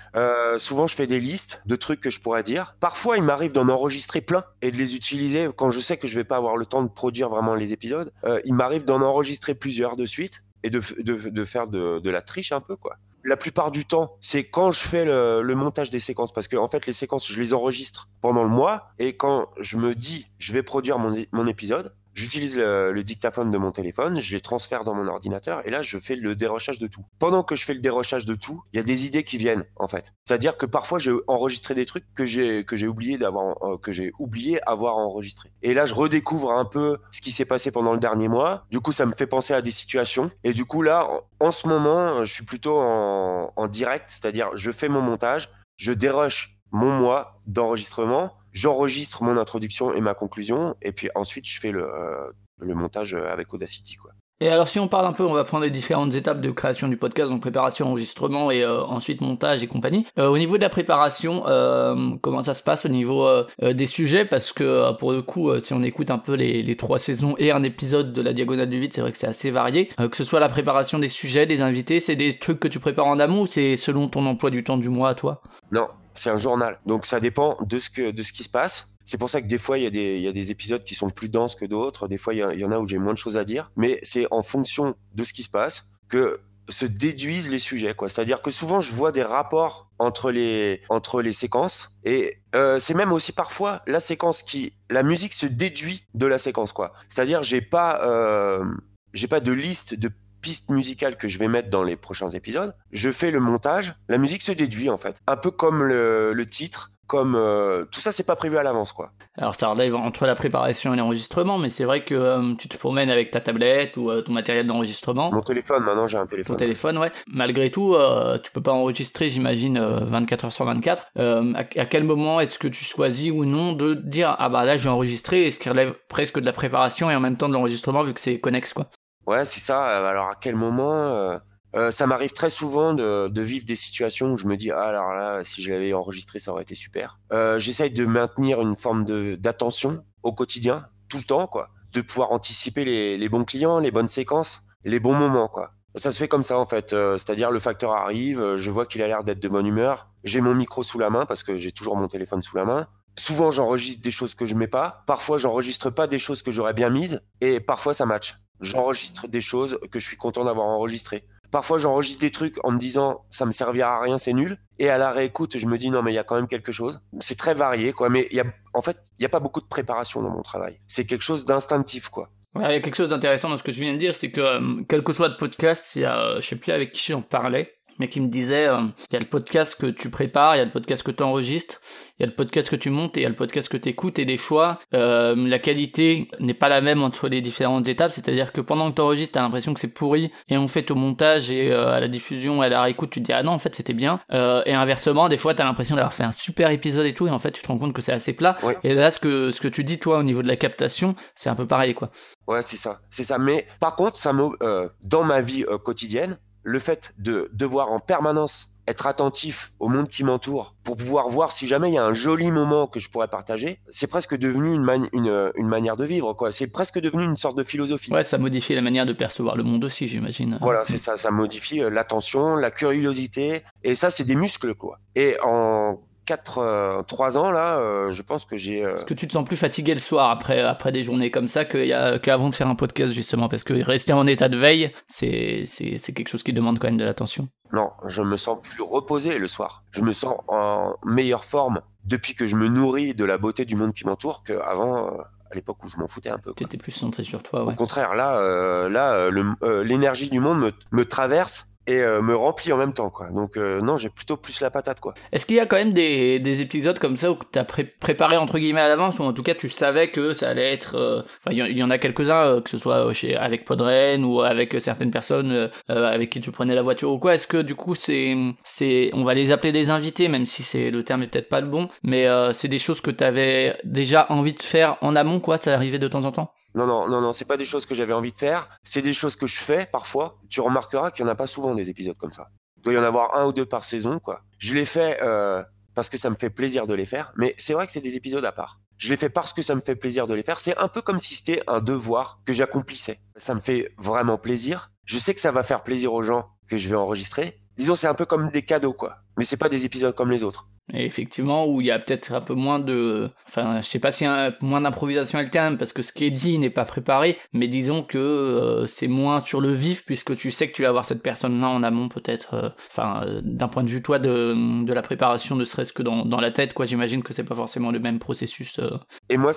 Souvent, 0.57 0.87
je 0.87 0.95
fais 0.95 1.07
des 1.07 1.21
listes 1.21 1.61
de 1.67 1.77
trucs 1.77 2.01
que 2.01 2.11
je 2.11 2.21
pourrais 2.21 2.43
dire. 2.43 2.77
Parfois, 2.81 3.17
il 3.19 3.23
m'arrive 3.23 3.53
d'en 3.53 3.69
enregistrer 3.69 4.23
plein 4.23 4.45
et 4.63 4.71
de 4.71 4.77
les 4.77 4.97
utiliser 4.97 5.49
quand 5.55 5.71
je 5.71 5.81
sais 5.81 5.97
que 5.99 6.09
je 6.09 6.15
vais 6.15 6.25
pas 6.25 6.37
avoir 6.37 6.57
le 6.57 6.65
temps 6.65 6.83
de 6.83 6.89
produire 6.89 7.29
vraiment 7.29 7.55
les 7.55 7.73
épisodes. 7.73 8.13
Il 8.45 8.55
m'arrive 8.55 8.85
d'en 8.85 9.03
enregistrer 9.03 9.55
plusieurs 9.55 9.97
de 9.97 10.07
suite 10.07 10.43
et 10.63 10.71
de, 10.71 10.81
de, 11.03 11.29
de 11.29 11.45
faire 11.45 11.69
de, 11.69 11.99
de 12.01 12.11
la 12.11 12.23
triche 12.23 12.53
un 12.53 12.61
peu, 12.61 12.77
quoi. 12.77 12.97
La 13.27 13.39
plupart 13.39 13.71
du 13.71 13.87
temps, 13.87 14.17
c'est 14.21 14.45
quand 14.45 14.71
je 14.71 14.81
fais 14.81 15.07
le, 15.07 15.41
le 15.41 15.55
montage 15.55 15.89
des 15.89 16.01
séquences, 16.01 16.31
parce 16.31 16.47
que 16.47 16.57
en 16.57 16.69
fait, 16.69 16.87
les 16.87 16.93
séquences, 16.93 17.27
je 17.27 17.39
les 17.41 17.55
enregistre 17.55 18.11
pendant 18.21 18.43
le 18.43 18.51
mois, 18.51 18.89
et 18.99 19.17
quand 19.17 19.49
je 19.59 19.79
me 19.79 19.95
dis, 19.95 20.27
je 20.39 20.53
vais 20.53 20.63
produire 20.63 20.99
mon, 20.99 21.11
mon 21.33 21.47
épisode, 21.47 21.95
j'utilise 22.15 22.57
le, 22.57 23.03
dictaphone 23.05 23.51
de 23.51 23.59
mon 23.59 23.71
téléphone, 23.71 24.21
je 24.21 24.35
les 24.35 24.41
transfère 24.41 24.85
dans 24.85 24.95
mon 24.95 25.07
ordinateur, 25.09 25.61
et 25.67 25.71
là, 25.71 25.83
je 25.83 25.99
fais 25.99 26.17
le 26.17 26.35
dérochage 26.35 26.79
de 26.79 26.87
tout. 26.87 27.05
Pendant 27.19 27.43
que 27.43 27.57
je 27.57 27.65
fais 27.65 27.75
le 27.75 27.81
dérochage 27.81 28.25
de 28.25 28.35
tout, 28.35 28.63
il 28.73 28.77
y 28.77 28.81
a 28.81 28.83
des 28.83 29.05
idées 29.07 29.25
qui 29.25 29.37
viennent, 29.37 29.65
en 29.77 29.89
fait. 29.89 30.13
C'est-à-dire 30.25 30.57
que 30.57 30.65
parfois, 30.67 30.99
j'ai 30.99 31.13
enregistré 31.27 31.75
des 31.75 31.87
trucs 31.87 32.07
que 32.15 32.25
j'ai 32.25 32.65
que 32.65 32.77
j'ai 32.77 32.87
oublié 32.87 33.19
d'avoir 33.19 33.63
euh, 33.63 33.77
que 33.77 33.93
j'ai 33.93 34.13
oublié 34.19 34.61
avoir 34.69 34.97
enregistré. 34.97 35.51
Et 35.63 35.75
là, 35.75 35.85
je 35.85 35.95
redécouvre 35.95 36.53
un 36.53 36.65
peu 36.65 36.99
ce 37.11 37.21
qui 37.21 37.31
s'est 37.31 37.45
passé 37.45 37.71
pendant 37.71 37.93
le 37.93 38.01
dernier 38.01 38.29
mois. 38.29 38.67
Du 38.71 38.81
coup, 38.81 38.93
ça 38.93 39.07
me 39.07 39.15
fait 39.15 39.27
penser 39.27 39.53
à 39.53 39.61
des 39.61 39.71
situations. 39.71 40.31
Et 40.45 40.55
du 40.55 40.65
coup, 40.65 40.83
là, 40.83 41.07
en, 41.41 41.51
ce 41.51 41.69
moment, 41.69 42.25
je 42.25 42.33
suis 42.33 42.45
plutôt 42.45 42.79
en 42.79 43.67
direct, 43.69 44.05
c'est-à-dire 44.09 44.51
je 44.55 44.71
fais 44.71 44.89
mon 44.89 45.01
montage, 45.01 45.51
je 45.77 45.93
déroche 45.93 46.57
mon 46.71 46.91
mois 46.91 47.41
d'enregistrement 47.47 48.33
j'enregistre 48.55 49.23
mon 49.23 49.37
introduction 49.37 49.93
et 49.93 50.01
ma 50.01 50.15
conclusion, 50.15 50.75
et 50.81 50.93
puis 50.93 51.11
ensuite 51.15 51.47
je 51.47 51.61
fais 51.61 51.73
le, 51.73 51.85
euh, 51.85 52.31
le 52.61 52.75
montage 52.75 53.13
avec 53.13 53.53
Audacity. 53.53 53.97
Quoi. 53.97 54.13
Et 54.41 54.49
alors 54.49 54.67
si 54.69 54.81
on 54.81 54.89
parle 54.89 55.07
un 55.07 55.13
peu, 55.13 55.25
on 55.25 55.33
va 55.33 55.45
prendre 55.45 55.65
les 55.65 55.71
différentes 55.71 56.13
étapes 56.15 56.41
de 56.41 56.51
création 56.51 56.89
du 56.89 56.97
podcast, 56.97 57.31
donc 57.31 57.41
préparation, 57.41 57.87
enregistrement 57.87 58.51
et 58.51 58.65
euh, 58.65 58.83
ensuite 58.83 59.21
montage 59.21 59.63
et 59.63 59.69
compagnie. 59.69 60.07
Euh, 60.19 60.27
au 60.29 60.37
niveau 60.39 60.57
de 60.57 60.63
la 60.63 60.69
préparation, 60.69 61.45
euh, 61.47 62.17
comment 62.21 62.43
ça 62.43 62.53
se 62.53 62.63
passe 62.63 62.85
au 62.85 62.89
niveau 62.89 63.25
euh, 63.25 63.47
euh, 63.63 63.73
des 63.73 63.87
sujets? 63.87 64.25
Parce 64.25 64.53
que 64.53 64.65
euh, 64.65 64.93
pour 64.93 65.13
le 65.13 65.23
coup, 65.23 65.51
euh, 65.51 65.61
si 65.61 65.73
on 65.73 65.83
écoute 65.83 66.11
un 66.11 66.19
peu 66.19 66.35
les, 66.35 66.63
les 66.63 66.77
trois 66.77 66.99
saisons 66.99 67.37
et 67.39 67.53
un 67.53 67.63
épisode 67.63 68.13
de 68.13 68.21
la 68.21 68.33
Diagonale 68.33 68.69
du 68.69 68.81
Vide, 68.81 68.93
c'est 68.93 69.03
vrai 69.03 69.13
que 69.13 69.19
c'est 69.19 69.29
assez 69.29 69.53
varié. 69.53 69.89
Euh, 70.01 70.09
que 70.09 70.17
ce 70.17 70.25
soit 70.25 70.41
la 70.41 70.49
préparation 70.49 70.99
des 70.99 71.09
sujets, 71.09 71.47
des 71.47 71.63
invités, 71.63 72.01
c'est 72.01 72.17
des 72.17 72.37
trucs 72.37 72.59
que 72.59 72.69
tu 72.69 72.81
prépares 72.81 73.07
en 73.07 73.21
amont 73.21 73.43
ou 73.43 73.47
c'est 73.47 73.77
selon 73.77 74.09
ton 74.09 74.27
emploi 74.27 74.51
du 74.51 74.65
temps 74.65 74.79
du 74.79 74.89
mois 74.89 75.11
à 75.11 75.15
toi? 75.15 75.43
Non, 75.71 75.87
c'est 76.15 76.31
un 76.31 76.37
journal. 76.37 76.79
Donc 76.87 77.07
ça 77.07 77.21
dépend 77.21 77.59
de 77.63 77.79
ce, 77.79 77.91
que, 77.91 78.11
de 78.11 78.23
ce 78.23 78.33
qui 78.33 78.45
se 78.45 78.49
passe. 78.49 78.89
C'est 79.05 79.19
pour 79.19 79.29
ça 79.29 79.43
que 79.43 79.47
des 79.47 79.59
fois, 79.59 79.77
il 79.77 79.85
y, 79.85 79.87
a 79.87 79.91
des, 79.91 80.19
y 80.19 80.29
a 80.29 80.33
des 80.33 80.51
épisodes 80.51 80.83
qui 80.83 80.95
sont 80.95 81.11
plus 81.11 81.29
denses 81.29 81.57
que 81.57 81.67
d'autres. 81.67 82.09
Des 82.09 82.17
fois, 82.17 82.33
il 82.33 82.39
y, 82.39 82.65
en 82.65 82.73
a 82.73 82.79
où 82.79 82.87
j'ai 82.87 82.99
moins 82.99 83.13
de 83.13 83.19
choses 83.19 83.37
à 83.37 83.45
dire. 83.45 83.71
Mais 83.77 83.99
c'est 84.03 84.27
en 84.31 84.43
fonction 84.43 84.95
de 85.15 85.25
ce 85.25 85.35
qui 85.35 85.43
se 85.43 85.51
passe 85.51 85.85
que 86.09 86.41
se 86.71 86.87
déduisent 86.87 87.51
les 87.51 87.59
sujets. 87.59 87.95
C'est-à-dire 88.07 88.41
que 88.41 88.51
souvent, 88.51 88.81
je 88.81 88.93
vois 88.95 89.13
des 89.13 89.23
rapports 89.23 89.91
entre 89.99 90.31
les, 90.31 90.81
entre 90.89 91.21
les 91.21 91.35
séquences. 91.35 91.95
Et 92.05 92.39
euh, 92.55 92.79
c'est 92.79 92.95
même 92.95 93.13
aussi 93.13 93.33
parfois 93.33 93.83
la 93.87 94.01
séquence 94.01 94.43
qui... 94.43 94.73
La 94.89 95.03
musique 95.03 95.35
se 95.35 95.45
déduit 95.45 96.07
de 96.15 96.25
la 96.25 96.39
séquence. 96.39 96.73
quoi. 96.73 96.95
C'est-à-dire, 97.11 97.43
j'ai 97.43 97.61
pas, 97.61 98.03
euh, 98.07 98.65
j'ai 99.13 99.29
pas 99.29 99.41
de 99.41 99.53
liste 99.53 99.95
de 99.95 100.11
pistes 100.45 100.69
musicales 100.71 101.17
que 101.17 101.27
je 101.27 101.39
vais 101.39 101.49
mettre 101.49 101.71
dans 101.71 101.83
les 101.83 101.97
prochains 101.97 102.29
épisodes. 102.29 102.75
Je 102.93 103.11
fais 103.11 103.31
le 103.31 103.41
montage. 103.41 103.95
La 104.11 104.19
musique 104.19 104.43
se 104.43 104.53
déduit, 104.53 104.91
en 104.91 104.99
fait. 104.99 105.17
Un 105.27 105.39
peu 105.39 105.51
comme 105.51 105.83
le, 105.83 106.35
le 106.35 106.47
titre. 106.47 106.91
Comme 107.07 107.35
euh, 107.35 107.85
tout 107.93 108.01
ça, 108.01 108.13
c'est 108.13 108.23
pas 108.25 108.35
prévu 108.35 108.57
à 108.57 108.63
l'avance, 108.63 108.95
quoi. 108.95 109.11
Alors 109.37 109.55
ça 109.55 109.69
relève 109.69 109.95
entre 109.95 110.25
la 110.27 110.35
préparation 110.35 110.95
et 110.95 110.97
l'enregistrement, 110.97 111.59
mais 111.59 111.69
c'est 111.69 111.85
vrai 111.85 112.03
que 112.03 112.15
euh, 112.15 112.55
tu 112.55 112.67
te 112.67 112.79
promènes 112.79 113.11
avec 113.11 113.31
ta 113.31 113.43
tablette 113.43 113.99
ou 113.99 114.11
euh, 114.11 114.23
ton 114.23 114.33
matériel 114.33 114.67
d'enregistrement. 114.67 115.31
Mon 115.31 115.43
téléphone, 115.43 115.83
maintenant, 115.85 116.07
j'ai 116.07 116.17
un 116.17 116.23
Ton 116.23 116.29
téléphone. 116.29 116.57
téléphone, 116.57 116.97
ouais. 116.97 117.13
Malgré 117.29 117.71
tout, 117.71 117.95
tu 118.43 118.51
peux 118.53 118.63
pas 118.63 118.73
enregistrer, 118.73 119.29
j'imagine, 119.29 119.77
euh, 119.77 119.99
24 120.07 120.47
heures 120.47 120.53
sur 120.55 120.65
24. 120.65 121.09
Euh, 121.19 121.53
à, 121.53 121.59
à 121.61 121.85
quel 121.85 122.05
moment 122.05 122.41
est-ce 122.41 122.59
que 122.59 122.69
tu 122.69 122.83
choisis 122.83 123.31
ou 123.31 123.45
non 123.45 123.75
de 123.75 123.93
dire 123.93 124.35
ah 124.39 124.49
bah 124.49 124.65
là 124.65 124.79
je 124.79 124.85
vais 124.85 124.89
enregistrer, 124.91 125.45
et 125.47 125.51
ce 125.51 125.59
qui 125.59 125.69
relève 125.69 125.93
presque 126.09 126.41
de 126.41 126.47
la 126.47 126.55
préparation 126.55 127.11
et 127.11 127.15
en 127.15 127.21
même 127.21 127.37
temps 127.37 127.51
de 127.51 127.55
l'enregistrement 127.55 128.03
vu 128.03 128.15
que 128.15 128.21
c'est 128.21 128.41
connexe 128.41 128.73
quoi. 128.73 128.87
Ouais, 129.27 129.45
c'est 129.45 129.61
ça. 129.61 129.89
Euh, 129.95 130.07
Alors, 130.07 130.29
à 130.29 130.35
quel 130.35 130.55
moment 130.57 130.93
euh, 130.93 131.39
euh, 131.77 131.91
Ça 131.91 132.07
m'arrive 132.07 132.33
très 132.33 132.51
souvent 132.51 132.93
de, 132.93 133.29
de 133.29 133.43
vivre 133.43 133.65
des 133.65 133.77
situations 133.77 134.33
où 134.33 134.37
je 134.37 134.47
me 134.47 134.57
dis, 134.57 134.71
ah, 134.71 134.83
alors 134.85 135.13
là, 135.15 135.45
si 135.45 135.63
je 135.63 135.73
l'avais 135.73 135.93
enregistré, 135.93 136.39
ça 136.39 136.53
aurait 136.53 136.63
été 136.63 136.75
super. 136.75 137.19
Euh, 137.33 137.59
J'essaye 137.59 137.91
de 137.91 138.05
maintenir 138.05 138.61
une 138.61 138.77
forme 138.77 139.05
d'attention 139.37 140.05
au 140.23 140.33
quotidien, 140.33 140.87
tout 141.09 141.19
le 141.19 141.25
temps, 141.25 141.47
quoi. 141.47 141.71
De 141.93 142.01
pouvoir 142.01 142.33
anticiper 142.33 142.85
les, 142.85 143.17
les 143.17 143.29
bons 143.29 143.45
clients, 143.45 143.79
les 143.79 143.91
bonnes 143.91 144.09
séquences, 144.09 144.63
les 144.85 145.01
bons 145.01 145.15
moments, 145.15 145.49
quoi. 145.49 145.71
Ça 145.97 146.11
se 146.11 146.19
fait 146.19 146.29
comme 146.29 146.43
ça, 146.45 146.59
en 146.59 146.67
fait. 146.67 146.93
Euh, 146.93 147.19
C'est-à-dire, 147.19 147.51
le 147.51 147.61
facteur 147.61 147.93
arrive, 147.93 148.41
euh, 148.41 148.57
je 148.57 148.71
vois 148.71 148.85
qu'il 148.85 149.01
a 149.03 149.07
l'air 149.07 149.23
d'être 149.25 149.41
de 149.41 149.49
bonne 149.49 149.67
humeur. 149.67 150.09
J'ai 150.25 150.41
mon 150.41 150.55
micro 150.55 150.83
sous 150.83 150.99
la 150.99 151.09
main 151.09 151.25
parce 151.25 151.45
que 151.45 151.57
j'ai 151.57 151.71
toujours 151.73 151.97
mon 151.97 152.09
téléphone 152.09 152.43
sous 152.43 152.57
la 152.57 152.65
main. 152.65 152.89
Souvent, 153.17 153.53
j'enregistre 153.53 154.03
des 154.03 154.11
choses 154.11 154.35
que 154.35 154.45
je 154.45 154.57
mets 154.57 154.67
pas. 154.67 155.05
Parfois, 155.07 155.39
j'enregistre 155.39 155.91
pas 155.91 156.09
des 156.09 156.19
choses 156.19 156.43
que 156.43 156.51
j'aurais 156.51 156.75
bien 156.75 156.91
mises. 156.91 157.23
Et 157.41 157.61
parfois, 157.61 157.95
ça 157.95 158.07
match. 158.07 158.35
J'enregistre 158.65 159.29
des 159.29 159.41
choses 159.41 159.79
que 159.91 159.99
je 159.99 160.05
suis 160.05 160.17
content 160.17 160.45
d'avoir 160.45 160.67
enregistrées. 160.67 161.25
Parfois, 161.51 161.79
j'enregistre 161.79 162.21
des 162.21 162.33
trucs 162.33 162.57
en 162.65 162.73
me 162.73 162.79
disant 162.79 163.25
ça 163.31 163.47
me 163.47 163.53
servira 163.53 163.99
à 163.99 164.01
rien, 164.01 164.19
c'est 164.19 164.33
nul. 164.33 164.59
Et 164.81 164.91
à 164.91 164.99
la 164.99 165.13
réécoute, 165.13 165.57
je 165.57 165.67
me 165.67 165.79
dis 165.79 165.91
non, 165.91 166.03
mais 166.03 166.11
il 166.11 166.17
y 166.17 166.19
a 166.19 166.25
quand 166.25 166.35
même 166.35 166.49
quelque 166.49 166.73
chose. 166.73 167.01
C'est 167.21 167.39
très 167.39 167.55
varié, 167.55 167.93
quoi. 167.93 168.11
Mais 168.11 168.29
en 168.73 168.83
fait, 168.83 168.97
il 169.19 169.23
n'y 169.23 169.27
a 169.27 169.29
pas 169.29 169.39
beaucoup 169.39 169.61
de 169.61 169.67
préparation 169.67 170.21
dans 170.21 170.31
mon 170.31 170.43
travail. 170.43 170.81
C'est 170.89 171.05
quelque 171.05 171.23
chose 171.23 171.45
d'instinctif, 171.45 172.09
quoi. 172.09 172.31
Il 172.57 172.63
y 172.63 172.65
a 172.65 172.81
quelque 172.81 172.97
chose 172.97 173.09
d'intéressant 173.09 173.49
dans 173.49 173.57
ce 173.57 173.63
que 173.63 173.73
tu 173.73 173.81
viens 173.81 173.93
de 173.93 173.99
dire, 173.99 174.15
c'est 174.15 174.31
que 174.31 174.41
euh, 174.41 174.83
quel 174.89 175.03
que 175.03 175.13
soit 175.13 175.29
le 175.29 175.37
podcast, 175.37 175.97
il 175.97 176.03
y 176.03 176.05
a, 176.05 176.19
euh, 176.21 176.41
je 176.41 176.47
sais 176.49 176.57
plus 176.57 176.73
avec 176.73 176.93
qui 176.93 177.13
j'en 177.13 177.23
parlais, 177.23 177.75
mais 177.99 178.09
qui 178.09 178.21
me 178.21 178.29
disait, 178.29 178.69
euh, 178.69 178.79
il 179.11 179.15
y 179.15 179.17
a 179.17 179.21
le 179.21 179.27
podcast 179.27 179.81
que 179.81 179.87
tu 179.87 180.11
prépares, 180.11 180.57
il 180.57 180.59
y 180.59 180.63
a 180.63 180.65
le 180.65 180.71
podcast 180.71 181.03
que 181.03 181.11
tu 181.11 181.23
enregistres, 181.23 181.81
il 182.19 182.23
y 182.23 182.25
a 182.25 182.27
le 182.27 182.35
podcast 182.35 182.71
que 182.71 182.77
tu 182.77 182.91
montes 182.91 183.17
et 183.17 183.21
il 183.21 183.23
y 183.25 183.27
a 183.27 183.29
le 183.29 183.35
podcast 183.35 183.69
que 183.69 183.77
tu 183.77 183.89
écoutes, 183.89 184.19
et 184.21 184.25
des 184.25 184.37
fois, 184.39 184.79
euh, 184.95 185.35
la 185.37 185.59
qualité 185.59 186.29
n'est 186.39 186.55
pas 186.55 186.69
la 186.69 186.81
même 186.81 187.03
entre 187.03 187.29
les 187.29 187.41
différentes 187.41 187.89
étapes, 187.89 188.13
c'est-à-dire 188.13 188.53
que 188.53 188.61
pendant 188.61 188.91
que 188.91 188.97
tu 188.97 189.03
enregistres, 189.03 189.33
tu 189.33 189.39
as 189.39 189.43
l'impression 189.43 189.75
que 189.75 189.81
c'est 189.81 189.93
pourri, 189.93 190.31
et 190.49 190.57
en 190.57 190.69
fait 190.69 190.91
au 190.91 190.95
montage 190.95 191.51
et 191.51 191.73
euh, 191.73 191.89
à 191.95 192.01
la 192.01 192.09
diffusion 192.09 192.63
et 192.63 192.67
à 192.67 192.69
la 192.69 192.83
réécoute, 192.83 193.11
tu 193.11 193.21
te 193.21 193.27
dis, 193.27 193.33
ah 193.33 193.43
non, 193.43 193.53
en 193.53 193.59
fait 193.59 193.75
c'était 193.75 193.95
bien, 193.95 194.21
euh, 194.33 194.63
et 194.67 194.75
inversement, 194.75 195.29
des 195.29 195.39
fois, 195.39 195.55
tu 195.55 195.63
as 195.63 195.65
l'impression 195.65 195.97
d'avoir 195.97 196.15
fait 196.15 196.25
un 196.25 196.33
super 196.33 196.71
épisode 196.71 197.07
et 197.07 197.15
tout, 197.15 197.27
et 197.27 197.31
en 197.31 197.39
fait, 197.39 197.51
tu 197.53 197.63
te 197.63 197.67
rends 197.69 197.79
compte 197.79 197.93
que 197.93 198.03
c'est 198.03 198.13
assez 198.13 198.33
plat, 198.33 198.57
Ouais. 198.63 198.77
et 198.85 198.95
là, 198.95 199.11
ce 199.11 199.19
que, 199.19 199.51
ce 199.51 199.61
que 199.61 199.69
tu 199.69 199.83
dis, 199.85 199.99
toi, 199.99 200.19
au 200.19 200.23
niveau 200.23 200.43
de 200.43 200.49
la 200.49 200.57
captation, 200.57 201.17
c'est 201.35 201.49
un 201.51 201.55
peu 201.57 201.67
pareil, 201.67 201.95
quoi. 201.95 202.11
Ouais, 202.47 202.63
c'est 202.63 202.77
ça, 202.77 203.01
c'est 203.11 203.25
ça. 203.25 203.39
Mais 203.39 203.67
par 203.81 203.97
contre, 203.97 204.19
ça 204.19 204.33
me, 204.33 204.51
euh, 204.63 204.89
dans 205.03 205.25
ma 205.25 205.41
vie 205.41 205.65
quotidienne, 205.83 206.39
le 206.65 206.79
fait 206.81 207.15
de 207.19 207.49
devoir 207.53 207.93
en 207.93 208.01
permanence 208.01 208.71
être 208.87 209.07
attentif 209.07 209.73
au 209.79 209.89
monde 209.89 210.11
qui 210.11 210.25
m'entoure 210.25 210.75
pour 210.83 210.97
pouvoir 210.99 211.31
voir 211.31 211.53
si 211.53 211.67
jamais 211.67 211.89
il 211.89 211.95
y 211.95 211.99
a 211.99 212.05
un 212.05 212.13
joli 212.13 212.51
moment 212.51 212.87
que 212.87 213.01
je 213.01 213.09
pourrais 213.09 213.29
partager, 213.29 213.81
c'est 213.89 214.07
presque 214.09 214.37
devenu 214.37 214.75
une, 214.75 214.83
mani- 214.83 215.09
une, 215.15 215.29
euh, 215.29 215.51
une 215.55 215.69
manière 215.69 215.97
de 215.97 216.05
vivre, 216.05 216.35
quoi. 216.35 216.53
C'est 216.53 216.67
presque 216.67 216.99
devenu 217.01 217.25
une 217.25 217.39
sorte 217.39 217.57
de 217.57 217.65
philosophie. 217.65 218.13
Ouais, 218.13 218.23
ça 218.23 218.37
modifie 218.37 218.75
la 218.75 218.83
manière 218.83 219.07
de 219.07 219.15
percevoir 219.15 219.57
le 219.57 219.63
monde 219.63 219.85
aussi, 219.85 220.07
j'imagine. 220.07 220.59
Voilà, 220.61 220.85
c'est 220.85 220.99
ça, 220.99 221.17
ça 221.17 221.31
modifie 221.31 221.81
euh, 221.83 221.89
l'attention, 221.89 222.57
la 222.57 222.71
curiosité, 222.71 223.63
et 223.83 223.95
ça, 223.95 224.11
c'est 224.11 224.25
des 224.25 224.37
muscles, 224.37 224.75
quoi. 224.75 224.99
Et 225.15 225.37
en 225.43 225.99
4, 226.27 227.05
3 227.07 227.39
ans, 227.39 227.51
là, 227.51 227.79
euh, 227.79 228.13
je 228.13 228.23
pense 228.23 228.45
que 228.45 228.57
j'ai... 228.57 228.85
euh, 228.85 228.95
Est-ce 228.95 229.05
que 229.05 229.15
tu 229.15 229.27
te 229.29 229.33
sens 229.33 229.45
plus 229.45 229.57
fatigué 229.57 229.95
le 229.95 230.01
soir 230.01 230.31
après, 230.31 230.61
après 230.61 230.93
des 230.93 231.03
journées 231.03 231.31
comme 231.31 231.49
ça 231.49 231.65
qu'avant 231.65 232.49
de 232.49 232.55
faire 232.55 232.69
un 232.69 232.75
podcast, 232.75 233.13
justement? 233.13 233.49
Parce 233.49 233.65
que 233.65 233.75
rester 233.75 234.13
en 234.13 234.27
état 234.27 234.49
de 234.49 234.57
veille, 234.57 234.93
c'est 235.09 235.65
c'est- 235.67 235.99
c'est 235.99 236.13
quelque 236.13 236.29
chose 236.29 236.43
qui 236.43 236.53
demande 236.53 236.79
quand 236.79 236.89
même 236.89 236.97
de 236.97 237.05
l'attention. 237.05 237.49
Non, 237.73 237.91
je 238.07 238.23
me 238.23 238.37
sens 238.37 238.59
plus 238.63 238.83
reposé 238.83 239.39
le 239.39 239.49
soir. 239.49 239.83
Je 239.91 240.01
me 240.03 240.13
sens 240.13 240.35
en 240.49 240.95
meilleure 241.05 241.45
forme 241.45 241.81
depuis 242.05 242.35
que 242.35 242.47
je 242.47 242.57
me 242.57 242.69
nourris 242.69 243.15
de 243.15 243.25
la 243.25 243.39
beauté 243.39 243.65
du 243.65 243.75
monde 243.77 243.93
qui 243.93 244.05
m'entoure 244.07 244.45
qu'avant, 244.45 245.07
euh, 245.09 245.11
à 245.51 245.55
l'époque 245.55 245.83
où 245.85 245.89
je 245.89 245.97
m'en 245.99 246.07
foutais 246.07 246.31
un 246.31 246.39
peu. 246.39 246.53
Tu 246.57 246.65
étais 246.65 246.77
plus 246.77 246.93
centré 246.93 247.23
sur 247.25 247.43
toi, 247.43 247.65
Au 247.65 247.69
ouais. 247.69 247.75
contraire, 247.75 248.15
là, 248.15 248.37
euh, 248.39 248.89
là, 248.89 249.15
euh, 249.15 249.45
euh, 249.63 249.83
l'énergie 249.85 250.29
du 250.31 250.41
monde 250.41 250.59
me, 250.61 250.73
me 250.93 251.05
traverse 251.05 251.74
et 251.87 252.01
euh, 252.01 252.23
me 252.23 252.35
remplit 252.35 252.73
en 252.73 252.77
même 252.77 252.93
temps, 252.93 253.11
quoi. 253.11 253.29
Donc 253.31 253.57
euh, 253.57 253.81
non, 253.81 253.97
j'ai 253.97 254.09
plutôt 254.11 254.37
plus 254.37 254.61
la 254.61 254.71
patate, 254.71 255.01
quoi. 255.01 255.15
Est-ce 255.33 255.47
qu'il 255.47 255.57
y 255.57 255.61
a 255.61 255.67
quand 255.67 255.77
même 255.77 255.93
des, 255.93 256.39
des 256.41 256.61
épisodes 256.61 256.99
comme 256.99 257.17
ça 257.17 257.31
où 257.31 257.39
tu 257.53 257.59
as 257.59 257.65
préparé 257.65 258.37
entre 258.37 258.59
guillemets 258.59 258.81
à 258.81 258.89
l'avance, 258.89 259.19
ou 259.19 259.23
en 259.23 259.33
tout 259.33 259.43
cas 259.43 259.55
tu 259.55 259.69
savais 259.69 260.11
que 260.11 260.33
ça 260.33 260.51
allait 260.51 260.73
être... 260.73 260.97
euh, 260.97 261.23
Enfin, 261.41 261.51
il 261.53 261.79
y 261.79 261.83
en- 261.83 261.91
a 261.91 261.99
quelques-uns, 261.99 262.45
euh, 262.47 262.61
que 262.61 262.71
ce 262.71 262.79
soit 262.79 263.13
chez, 263.13 263.37
avec 263.37 263.65
Podren 263.65 264.25
ou 264.25 264.41
avec 264.41 264.77
certaines 264.81 265.11
personnes 265.11 265.53
euh, 265.53 265.69
euh, 265.91 266.07
avec 266.13 266.31
qui 266.31 266.41
tu 266.41 266.51
prenais 266.51 266.75
la 266.75 266.83
voiture 266.83 267.11
ou 267.13 267.19
quoi. 267.19 267.35
Est-ce 267.35 267.47
que 267.47 267.59
du 267.63 267.75
coup 267.75 267.95
c'est... 267.95 268.35
c'est 268.63 269.11
On 269.13 269.25
va 269.25 269.35
les 269.35 269.53
appeler 269.53 269.73
des 269.73 269.91
invités, 269.91 270.29
même 270.29 270.47
si 270.47 270.63
c'est 270.63 270.91
le 270.91 271.03
terme 271.05 271.23
est 271.23 271.27
peut-être 271.27 271.49
pas 271.49 271.61
le 271.61 271.67
bon, 271.69 271.89
mais 272.03 272.27
euh, 272.27 272.53
c'est 272.53 272.69
des 272.69 272.79
choses 272.79 273.01
que 273.01 273.11
tu 273.11 273.23
avais 273.25 273.77
déjà 273.85 274.27
envie 274.31 274.55
de 274.55 274.63
faire 274.63 274.97
en 275.03 275.15
amont, 275.17 275.41
quoi, 275.41 275.59
ça 275.59 275.75
arrivait 275.75 275.99
de 275.99 276.09
temps 276.09 276.25
en 276.25 276.33
temps? 276.33 276.51
Non, 276.75 276.87
non, 276.87 277.09
non, 277.09 277.21
non, 277.21 277.33
c'est 277.33 277.45
pas 277.45 277.57
des 277.57 277.65
choses 277.65 277.87
que 277.87 277.95
j'avais 277.95 278.13
envie 278.13 278.33
de 278.33 278.37
faire. 278.37 278.69
C'est 278.83 279.03
des 279.03 279.13
choses 279.13 279.37
que 279.37 279.47
je 279.47 279.61
fais 279.61 279.87
parfois. 279.87 280.39
Tu 280.49 280.61
remarqueras 280.61 281.11
qu'il 281.11 281.25
y 281.25 281.29
en 281.29 281.31
a 281.31 281.37
pas 281.37 281.47
souvent 281.47 281.75
des 281.75 281.89
épisodes 281.91 282.17
comme 282.17 282.33
ça. 282.33 282.49
Il 282.79 282.83
doit 282.83 282.93
y 282.95 282.99
en 282.99 283.03
avoir 283.03 283.37
un 283.39 283.47
ou 283.47 283.53
deux 283.53 283.67
par 283.67 283.85
saison, 283.85 284.19
quoi. 284.19 284.43
Je 284.59 284.75
les 284.75 284.85
fais 284.85 285.19
euh, 285.23 285.63
parce 285.95 286.09
que 286.09 286.19
ça 286.19 286.31
me 286.31 286.35
fait 286.35 286.51
plaisir 286.51 286.87
de 286.87 286.95
les 286.95 287.07
faire, 287.07 287.33
mais 287.37 287.55
c'est 287.59 287.73
vrai 287.73 287.87
que 287.87 287.93
c'est 287.93 288.01
des 288.01 288.17
épisodes 288.17 288.45
à 288.45 288.53
part. 288.53 288.81
Je 288.99 289.11
les 289.11 289.17
fais 289.17 289.29
parce 289.29 289.53
que 289.53 289.63
ça 289.63 289.75
me 289.75 289.81
fait 289.81 289.97
plaisir 289.97 290.27
de 290.27 290.35
les 290.35 290.43
faire. 290.43 290.61
C'est 290.61 290.77
un 290.79 290.89
peu 290.89 291.01
comme 291.01 291.19
si 291.19 291.35
c'était 291.35 291.63
un 291.67 291.81
devoir 291.81 292.41
que 292.45 292.53
j'accomplissais. 292.53 293.21
Ça 293.37 293.55
me 293.55 293.61
fait 293.61 293.93
vraiment 293.99 294.39
plaisir. 294.39 294.91
Je 295.05 295.19
sais 295.19 295.35
que 295.35 295.41
ça 295.41 295.53
va 295.53 295.63
faire 295.63 295.83
plaisir 295.83 296.13
aux 296.13 296.23
gens 296.23 296.49
que 296.69 296.77
je 296.77 296.89
vais 296.89 296.95
enregistrer. 296.95 297.61
Disons, 297.77 297.97
c'est 297.97 298.07
un 298.07 298.15
peu 298.15 298.25
comme 298.25 298.51
des 298.51 298.63
cadeaux, 298.63 298.93
quoi. 298.93 299.17
Mais 299.37 299.45
c'est 299.45 299.57
pas 299.57 299.69
des 299.69 299.85
épisodes 299.85 300.15
comme 300.15 300.31
les 300.31 300.45
autres. 300.45 300.69
Effectivement, 300.95 301.67
où 301.67 301.81
il 301.81 301.87
y 301.87 301.91
a 301.91 301.99
peut-être 301.99 302.33
un 302.33 302.41
peu 302.41 302.55
moins 302.55 302.79
de... 302.79 303.31
Enfin, 303.49 303.81
je 303.81 303.87
sais 303.89 303.99
pas 303.99 304.11
un- 304.25 304.53
moins 304.63 304.81
d'improvisation 304.81 305.39
alterne, 305.39 305.77
parce 305.77 305.93
que 305.93 306.03
ce 306.03 306.13
qui 306.13 306.25
est 306.25 306.31
dit 306.31 306.59
n'est 306.59 306.71
pas 306.71 306.85
préparé, 306.85 307.39
mais 307.53 307.69
disons 307.69 308.03
que 308.03 308.19
euh, 308.19 308.87
c'est 308.87 309.09
moins 309.09 309.41
sur 309.41 309.61
le 309.61 309.71
vif, 309.73 310.05
puisque 310.05 310.37
tu 310.37 310.51
sais 310.51 310.69
que 310.69 310.75
tu 310.75 310.83
vas 310.83 310.89
avoir 310.89 311.05
cette 311.05 311.23
personne-là 311.23 311.69
en 311.69 311.83
amont, 311.83 312.09
peut-être... 312.09 312.55
euh, 312.55 312.69
Enfin, 312.91 313.25
euh, 313.27 313.41
d'un 313.43 313.69
point 313.69 313.83
de 313.83 313.89
vue, 313.91 314.03
toi, 314.03 314.19
de, 314.19 314.85
de 314.85 314.93
la 314.93 315.03
préparation, 315.03 315.57
ne 315.57 315.65
serait-ce 315.65 315.93
que 315.93 316.03
dans, 316.03 316.25
dans 316.25 316.41
la 316.41 316.51
tête, 316.51 316.75
quoi, 316.75 316.87
j'imagine 316.87 317.23
que 317.23 317.33
c'est 317.33 317.45
pas 317.45 317.55
forcément 317.57 317.91
le 317.91 317.99
même 317.99 318.19
processus. 318.19 318.81
Et 319.29 319.37
moi, 319.37 319.53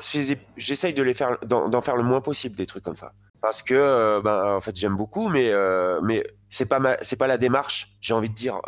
j'essaye 0.58 0.94
de 0.94 1.04
les 1.04 1.14
faire, 1.14 1.38
d'en 1.46 1.82
faire 1.82 1.96
le 1.96 2.04
moins 2.04 2.22
possible 2.22 2.56
des 2.56 2.66
trucs 2.66 2.84
comme 2.84 2.96
ça, 2.96 3.12
parce 3.42 3.62
que, 3.62 4.22
ben, 4.22 4.56
en 4.56 4.62
fait, 4.62 4.76
j'aime 4.76 4.96
beaucoup, 4.96 5.30
mais 5.30 5.50
euh, 5.52 6.00
mais 6.02 6.24
c'est 6.50 6.66
pas 6.68 6.80
pas 6.80 7.28
la 7.28 7.38
démarche. 7.38 7.96
J'ai 8.02 8.14
envie 8.14 8.30
de 8.30 8.34
dire 8.34 8.60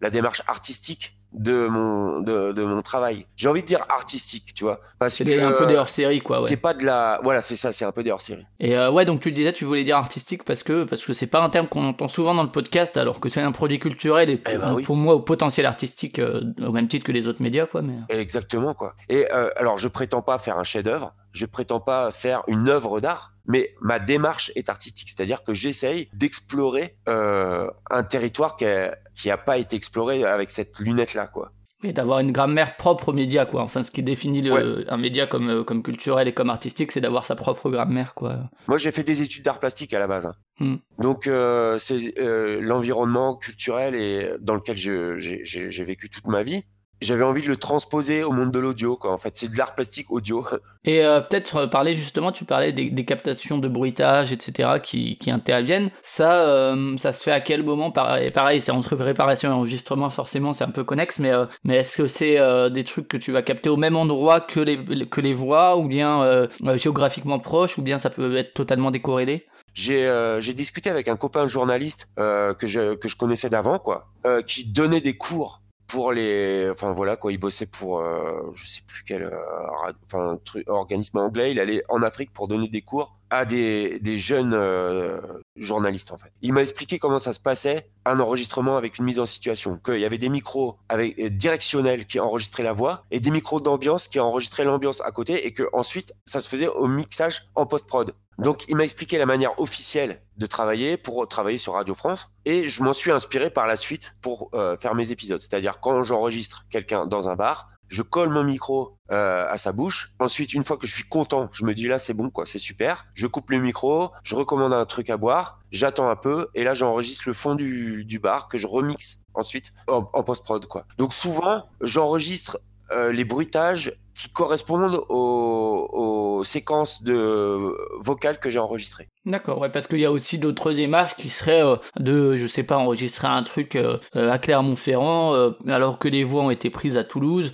la 0.00 0.10
démarche 0.10 0.42
artistique 0.46 1.17
de 1.32 1.66
mon 1.68 2.20
de, 2.20 2.52
de 2.52 2.64
mon 2.64 2.80
travail. 2.82 3.26
J'ai 3.36 3.48
envie 3.48 3.60
de 3.62 3.66
dire 3.66 3.84
artistique, 3.88 4.54
tu 4.54 4.64
vois, 4.64 4.80
parce 4.98 5.14
C'est 5.14 5.24
que 5.24 5.38
un 5.40 5.52
peu 5.52 5.66
des 5.66 5.74
euh, 5.74 5.80
hors-série, 5.80 6.20
quoi. 6.20 6.40
Ouais. 6.40 6.48
c'est 6.48 6.56
pas 6.56 6.74
de 6.74 6.84
la 6.84 7.20
voilà, 7.22 7.42
c'est 7.42 7.56
ça, 7.56 7.70
c'est 7.72 7.84
un 7.84 7.92
peu 7.92 8.02
des 8.02 8.10
hors-série. 8.10 8.46
Et 8.60 8.76
euh, 8.76 8.90
ouais, 8.90 9.04
donc 9.04 9.20
tu 9.20 9.30
disais, 9.32 9.52
tu 9.52 9.64
voulais 9.64 9.84
dire 9.84 9.96
artistique 9.96 10.44
parce 10.44 10.62
que 10.62 10.84
parce 10.84 11.04
que 11.04 11.12
c'est 11.12 11.26
pas 11.26 11.40
un 11.42 11.50
terme 11.50 11.66
qu'on 11.68 11.84
entend 11.86 12.08
souvent 12.08 12.34
dans 12.34 12.42
le 12.44 12.50
podcast, 12.50 12.96
alors 12.96 13.20
que 13.20 13.28
c'est 13.28 13.42
un 13.42 13.52
produit 13.52 13.78
culturel 13.78 14.30
et 14.30 14.42
Eh 14.50 14.56
ben 14.58 14.74
oui. 14.74 14.82
pour 14.82 14.96
moi 14.96 15.14
au 15.14 15.20
potentiel 15.20 15.66
artistique 15.66 16.18
euh, 16.18 16.40
au 16.66 16.72
même 16.72 16.88
titre 16.88 17.04
que 17.04 17.12
les 17.12 17.28
autres 17.28 17.42
médias, 17.42 17.66
quoi. 17.66 17.82
Mais 17.82 17.94
Exactement 18.08 18.74
quoi. 18.74 18.94
Et 19.08 19.26
euh, 19.32 19.50
alors 19.56 19.78
je 19.78 19.88
prétends 19.88 20.22
pas 20.22 20.38
faire 20.38 20.58
un 20.58 20.64
chef-d'œuvre, 20.64 21.14
je 21.32 21.44
prétends 21.46 21.80
pas 21.80 22.10
faire 22.10 22.42
une 22.48 22.68
œuvre 22.68 23.00
d'art, 23.00 23.34
mais 23.46 23.74
ma 23.80 23.98
démarche 23.98 24.50
est 24.56 24.68
artistique, 24.68 25.08
c'est-à-dire 25.14 25.42
que 25.44 25.52
j'essaye 25.54 26.08
d'explorer 26.14 26.96
euh, 27.08 27.70
un 27.90 28.02
territoire 28.02 28.56
qui 28.56 28.64
a, 28.66 28.96
qui 29.18 29.30
a 29.30 29.36
pas 29.36 29.58
été 29.58 29.76
exploré 29.76 30.24
avec 30.24 30.50
cette 30.50 30.78
lunette 30.78 31.14
là 31.14 31.26
quoi. 31.26 31.52
et 31.84 31.92
d'avoir 31.92 32.18
une 32.20 32.32
grammaire 32.32 32.74
propre 32.74 33.10
aux 33.10 33.12
médias, 33.12 33.46
quoi. 33.46 33.62
Enfin, 33.62 33.84
ce 33.84 33.92
qui 33.92 34.02
définit 34.02 34.42
le, 34.42 34.52
Ouais. 34.52 34.84
un 34.88 34.96
média 34.96 35.26
comme 35.28 35.48
euh, 35.48 35.62
comme 35.64 35.82
culturel 35.84 36.26
et 36.26 36.32
comme 36.34 36.50
artistique, 36.50 36.90
c'est 36.92 37.00
d'avoir 37.00 37.24
sa 37.24 37.36
propre 37.36 37.70
grammaire, 37.70 38.14
quoi. 38.14 38.50
Moi 38.66 38.78
j'ai 38.78 38.90
fait 38.90 39.04
des 39.04 39.22
études 39.22 39.44
d'art 39.44 39.60
plastique 39.60 39.94
à 39.94 40.00
la 40.00 40.08
base, 40.08 40.26
hein. 40.26 40.34
Hmm. 40.60 40.76
donc 41.00 41.26
euh, 41.28 41.78
c'est 41.78 42.18
euh, 42.18 42.58
l'environnement 42.60 43.36
culturel 43.36 43.94
et 43.94 44.28
dans 44.40 44.54
lequel 44.54 44.76
j'ai 44.76 45.84
vécu 45.84 46.10
toute 46.10 46.26
ma 46.26 46.42
vie. 46.42 46.62
J'avais 47.00 47.24
envie 47.24 47.42
de 47.42 47.48
le 47.48 47.56
transposer 47.56 48.24
au 48.24 48.32
monde 48.32 48.50
de 48.50 48.58
l'audio 48.58 48.96
quoi. 48.96 49.12
En 49.12 49.18
fait 49.18 49.36
c'est 49.36 49.50
de 49.50 49.56
l'art 49.56 49.74
plastique 49.74 50.10
audio. 50.10 50.46
Et 50.84 51.04
euh, 51.04 51.20
peut-être 51.20 51.56
euh, 51.56 51.66
parler 51.66 51.94
justement, 51.94 52.32
tu 52.32 52.44
parlais 52.44 52.72
des, 52.72 52.90
des 52.90 53.04
captations 53.04 53.58
de 53.58 53.68
bruitage, 53.68 54.32
etc., 54.32 54.80
qui, 54.82 55.18
qui 55.18 55.30
interviennent. 55.30 55.90
Ça, 56.02 56.48
euh, 56.48 56.96
ça 56.96 57.12
se 57.12 57.22
fait 57.22 57.32
à 57.32 57.40
quel 57.40 57.62
moment? 57.62 57.90
Pareil, 57.90 58.30
pareil 58.30 58.60
c'est 58.60 58.72
entre 58.72 58.96
préparation 58.96 59.50
et 59.50 59.52
enregistrement, 59.52 60.10
forcément, 60.10 60.52
c'est 60.52 60.64
un 60.64 60.70
peu 60.70 60.84
connexe, 60.84 61.18
mais, 61.18 61.32
euh, 61.32 61.46
mais 61.64 61.76
est-ce 61.76 61.96
que 61.96 62.08
c'est 62.08 62.38
euh, 62.38 62.70
des 62.70 62.84
trucs 62.84 63.08
que 63.08 63.16
tu 63.16 63.32
vas 63.32 63.42
capter 63.42 63.68
au 63.68 63.76
même 63.76 63.96
endroit 63.96 64.40
que 64.40 64.60
les, 64.60 65.08
que 65.08 65.20
les 65.20 65.34
voix, 65.34 65.76
ou 65.76 65.86
bien 65.86 66.22
euh, 66.22 66.46
géographiquement 66.76 67.38
proche, 67.38 67.78
ou 67.78 67.82
bien 67.82 67.98
ça 67.98 68.10
peut 68.10 68.36
être 68.36 68.54
totalement 68.54 68.90
décorrélé? 68.90 69.46
J'ai 69.74 70.06
euh, 70.08 70.40
j'ai 70.40 70.54
discuté 70.54 70.90
avec 70.90 71.06
un 71.06 71.16
copain 71.16 71.46
journaliste 71.46 72.08
euh, 72.18 72.52
que 72.54 72.66
je 72.66 72.94
que 72.94 73.08
je 73.08 73.16
connaissais 73.16 73.48
d'avant 73.48 73.78
quoi, 73.78 74.08
euh, 74.26 74.42
qui 74.42 74.64
donnait 74.64 75.00
des 75.00 75.16
cours 75.16 75.60
pour 75.88 76.12
les, 76.12 76.68
enfin 76.70 76.92
voilà 76.92 77.16
quoi, 77.16 77.32
il 77.32 77.38
bossait 77.38 77.66
pour 77.66 78.00
euh, 78.00 78.52
je 78.54 78.66
sais 78.66 78.82
plus 78.86 79.02
quel, 79.04 79.24
euh, 79.24 79.92
enfin 80.06 80.38
truc, 80.44 80.68
organisme 80.68 81.18
anglais, 81.18 81.50
il 81.52 81.60
allait 81.60 81.82
en 81.88 82.02
Afrique 82.02 82.32
pour 82.32 82.46
donner 82.48 82.68
des 82.68 82.82
cours 82.82 83.17
à 83.30 83.44
des 83.44 84.18
jeunes 84.18 84.54
euh, 84.54 85.20
journalistes 85.56 86.12
en 86.12 86.16
fait. 86.16 86.32
Il 86.42 86.52
m'a 86.52 86.62
expliqué 86.62 86.98
comment 86.98 87.18
ça 87.18 87.32
se 87.32 87.40
passait 87.40 87.90
un 88.04 88.20
enregistrement 88.20 88.76
avec 88.76 88.98
une 88.98 89.04
mise 89.04 89.18
en 89.18 89.26
situation, 89.26 89.78
qu'il 89.84 90.00
y 90.00 90.04
avait 90.04 90.18
des 90.18 90.28
micros 90.28 90.78
avec 90.88 91.18
euh, 91.18 91.28
directionnels 91.30 92.06
qui 92.06 92.20
enregistraient 92.20 92.62
la 92.62 92.72
voix 92.72 93.04
et 93.10 93.20
des 93.20 93.30
micros 93.30 93.60
d'ambiance 93.60 94.08
qui 94.08 94.18
enregistraient 94.20 94.64
l'ambiance 94.64 95.00
à 95.02 95.10
côté 95.10 95.46
et 95.46 95.52
que 95.52 95.64
ensuite 95.72 96.12
ça 96.24 96.40
se 96.40 96.48
faisait 96.48 96.68
au 96.68 96.88
mixage 96.88 97.48
en 97.54 97.66
post 97.66 97.86
prod. 97.86 98.14
Donc, 98.38 98.64
il 98.68 98.76
m'a 98.76 98.84
expliqué 98.84 99.18
la 99.18 99.26
manière 99.26 99.58
officielle 99.58 100.22
de 100.36 100.46
travailler 100.46 100.96
pour 100.96 101.26
travailler 101.26 101.58
sur 101.58 101.72
Radio 101.72 101.96
France 101.96 102.30
et 102.44 102.68
je 102.68 102.82
m'en 102.84 102.92
suis 102.92 103.10
inspiré 103.10 103.50
par 103.50 103.66
la 103.66 103.76
suite 103.76 104.14
pour 104.22 104.50
euh, 104.54 104.76
faire 104.76 104.94
mes 104.94 105.10
épisodes. 105.10 105.40
C'est-à-dire 105.40 105.80
quand 105.80 106.04
j'enregistre 106.04 106.64
quelqu'un 106.70 107.06
dans 107.06 107.28
un 107.28 107.34
bar, 107.34 107.68
je 107.88 108.02
colle 108.02 108.30
mon 108.30 108.44
micro 108.44 108.98
euh, 109.10 109.46
à 109.48 109.58
sa 109.58 109.72
bouche. 109.72 110.12
Ensuite, 110.18 110.52
une 110.54 110.64
fois 110.64 110.76
que 110.76 110.86
je 110.86 110.92
suis 110.92 111.04
content, 111.04 111.48
je 111.52 111.64
me 111.64 111.74
dis 111.74 111.88
là 111.88 111.98
c'est 111.98 112.14
bon 112.14 112.30
quoi, 112.30 112.46
c'est 112.46 112.58
super. 112.58 113.06
Je 113.14 113.26
coupe 113.26 113.50
le 113.50 113.58
micro, 113.58 114.12
je 114.22 114.34
recommande 114.34 114.72
un 114.72 114.86
truc 114.86 115.10
à 115.10 115.16
boire, 115.16 115.60
j'attends 115.70 116.08
un 116.08 116.16
peu 116.16 116.48
et 116.54 116.64
là 116.64 116.74
j'enregistre 116.74 117.24
le 117.26 117.34
fond 117.34 117.54
du, 117.54 118.04
du 118.04 118.18
bar 118.18 118.48
que 118.48 118.58
je 118.58 118.66
remixe 118.66 119.20
ensuite 119.34 119.70
en, 119.86 120.08
en 120.12 120.22
post-prod 120.22 120.66
quoi. 120.66 120.84
Donc 120.98 121.12
souvent, 121.12 121.64
j'enregistre 121.80 122.58
euh, 122.92 123.12
les 123.12 123.24
bruitages 123.24 123.92
qui 124.14 124.30
correspondent 124.30 125.00
aux, 125.08 125.88
aux 125.92 126.44
séquences 126.44 127.02
de 127.04 127.72
vocales 128.00 128.38
que 128.40 128.50
j'ai 128.50 128.58
enregistrées. 128.58 129.08
D'accord, 129.26 129.58
ouais, 129.60 129.68
parce 129.68 129.86
qu'il 129.86 130.00
y 130.00 130.04
a 130.04 130.10
aussi 130.10 130.38
d'autres 130.38 130.72
démarches 130.72 131.14
qui 131.14 131.28
seraient 131.28 131.62
euh, 131.64 131.76
de, 132.00 132.36
je 132.36 132.46
sais 132.46 132.62
pas, 132.64 132.76
enregistrer 132.78 133.28
un 133.28 133.42
truc 133.44 133.76
euh, 133.76 133.98
à 134.14 134.38
Clermont-Ferrand, 134.38 135.34
euh, 135.34 135.50
alors 135.68 135.98
que 135.98 136.08
les 136.08 136.24
voix 136.24 136.42
ont 136.42 136.50
été 136.50 136.68
prises 136.70 136.96
à 136.96 137.04
Toulouse, 137.04 137.52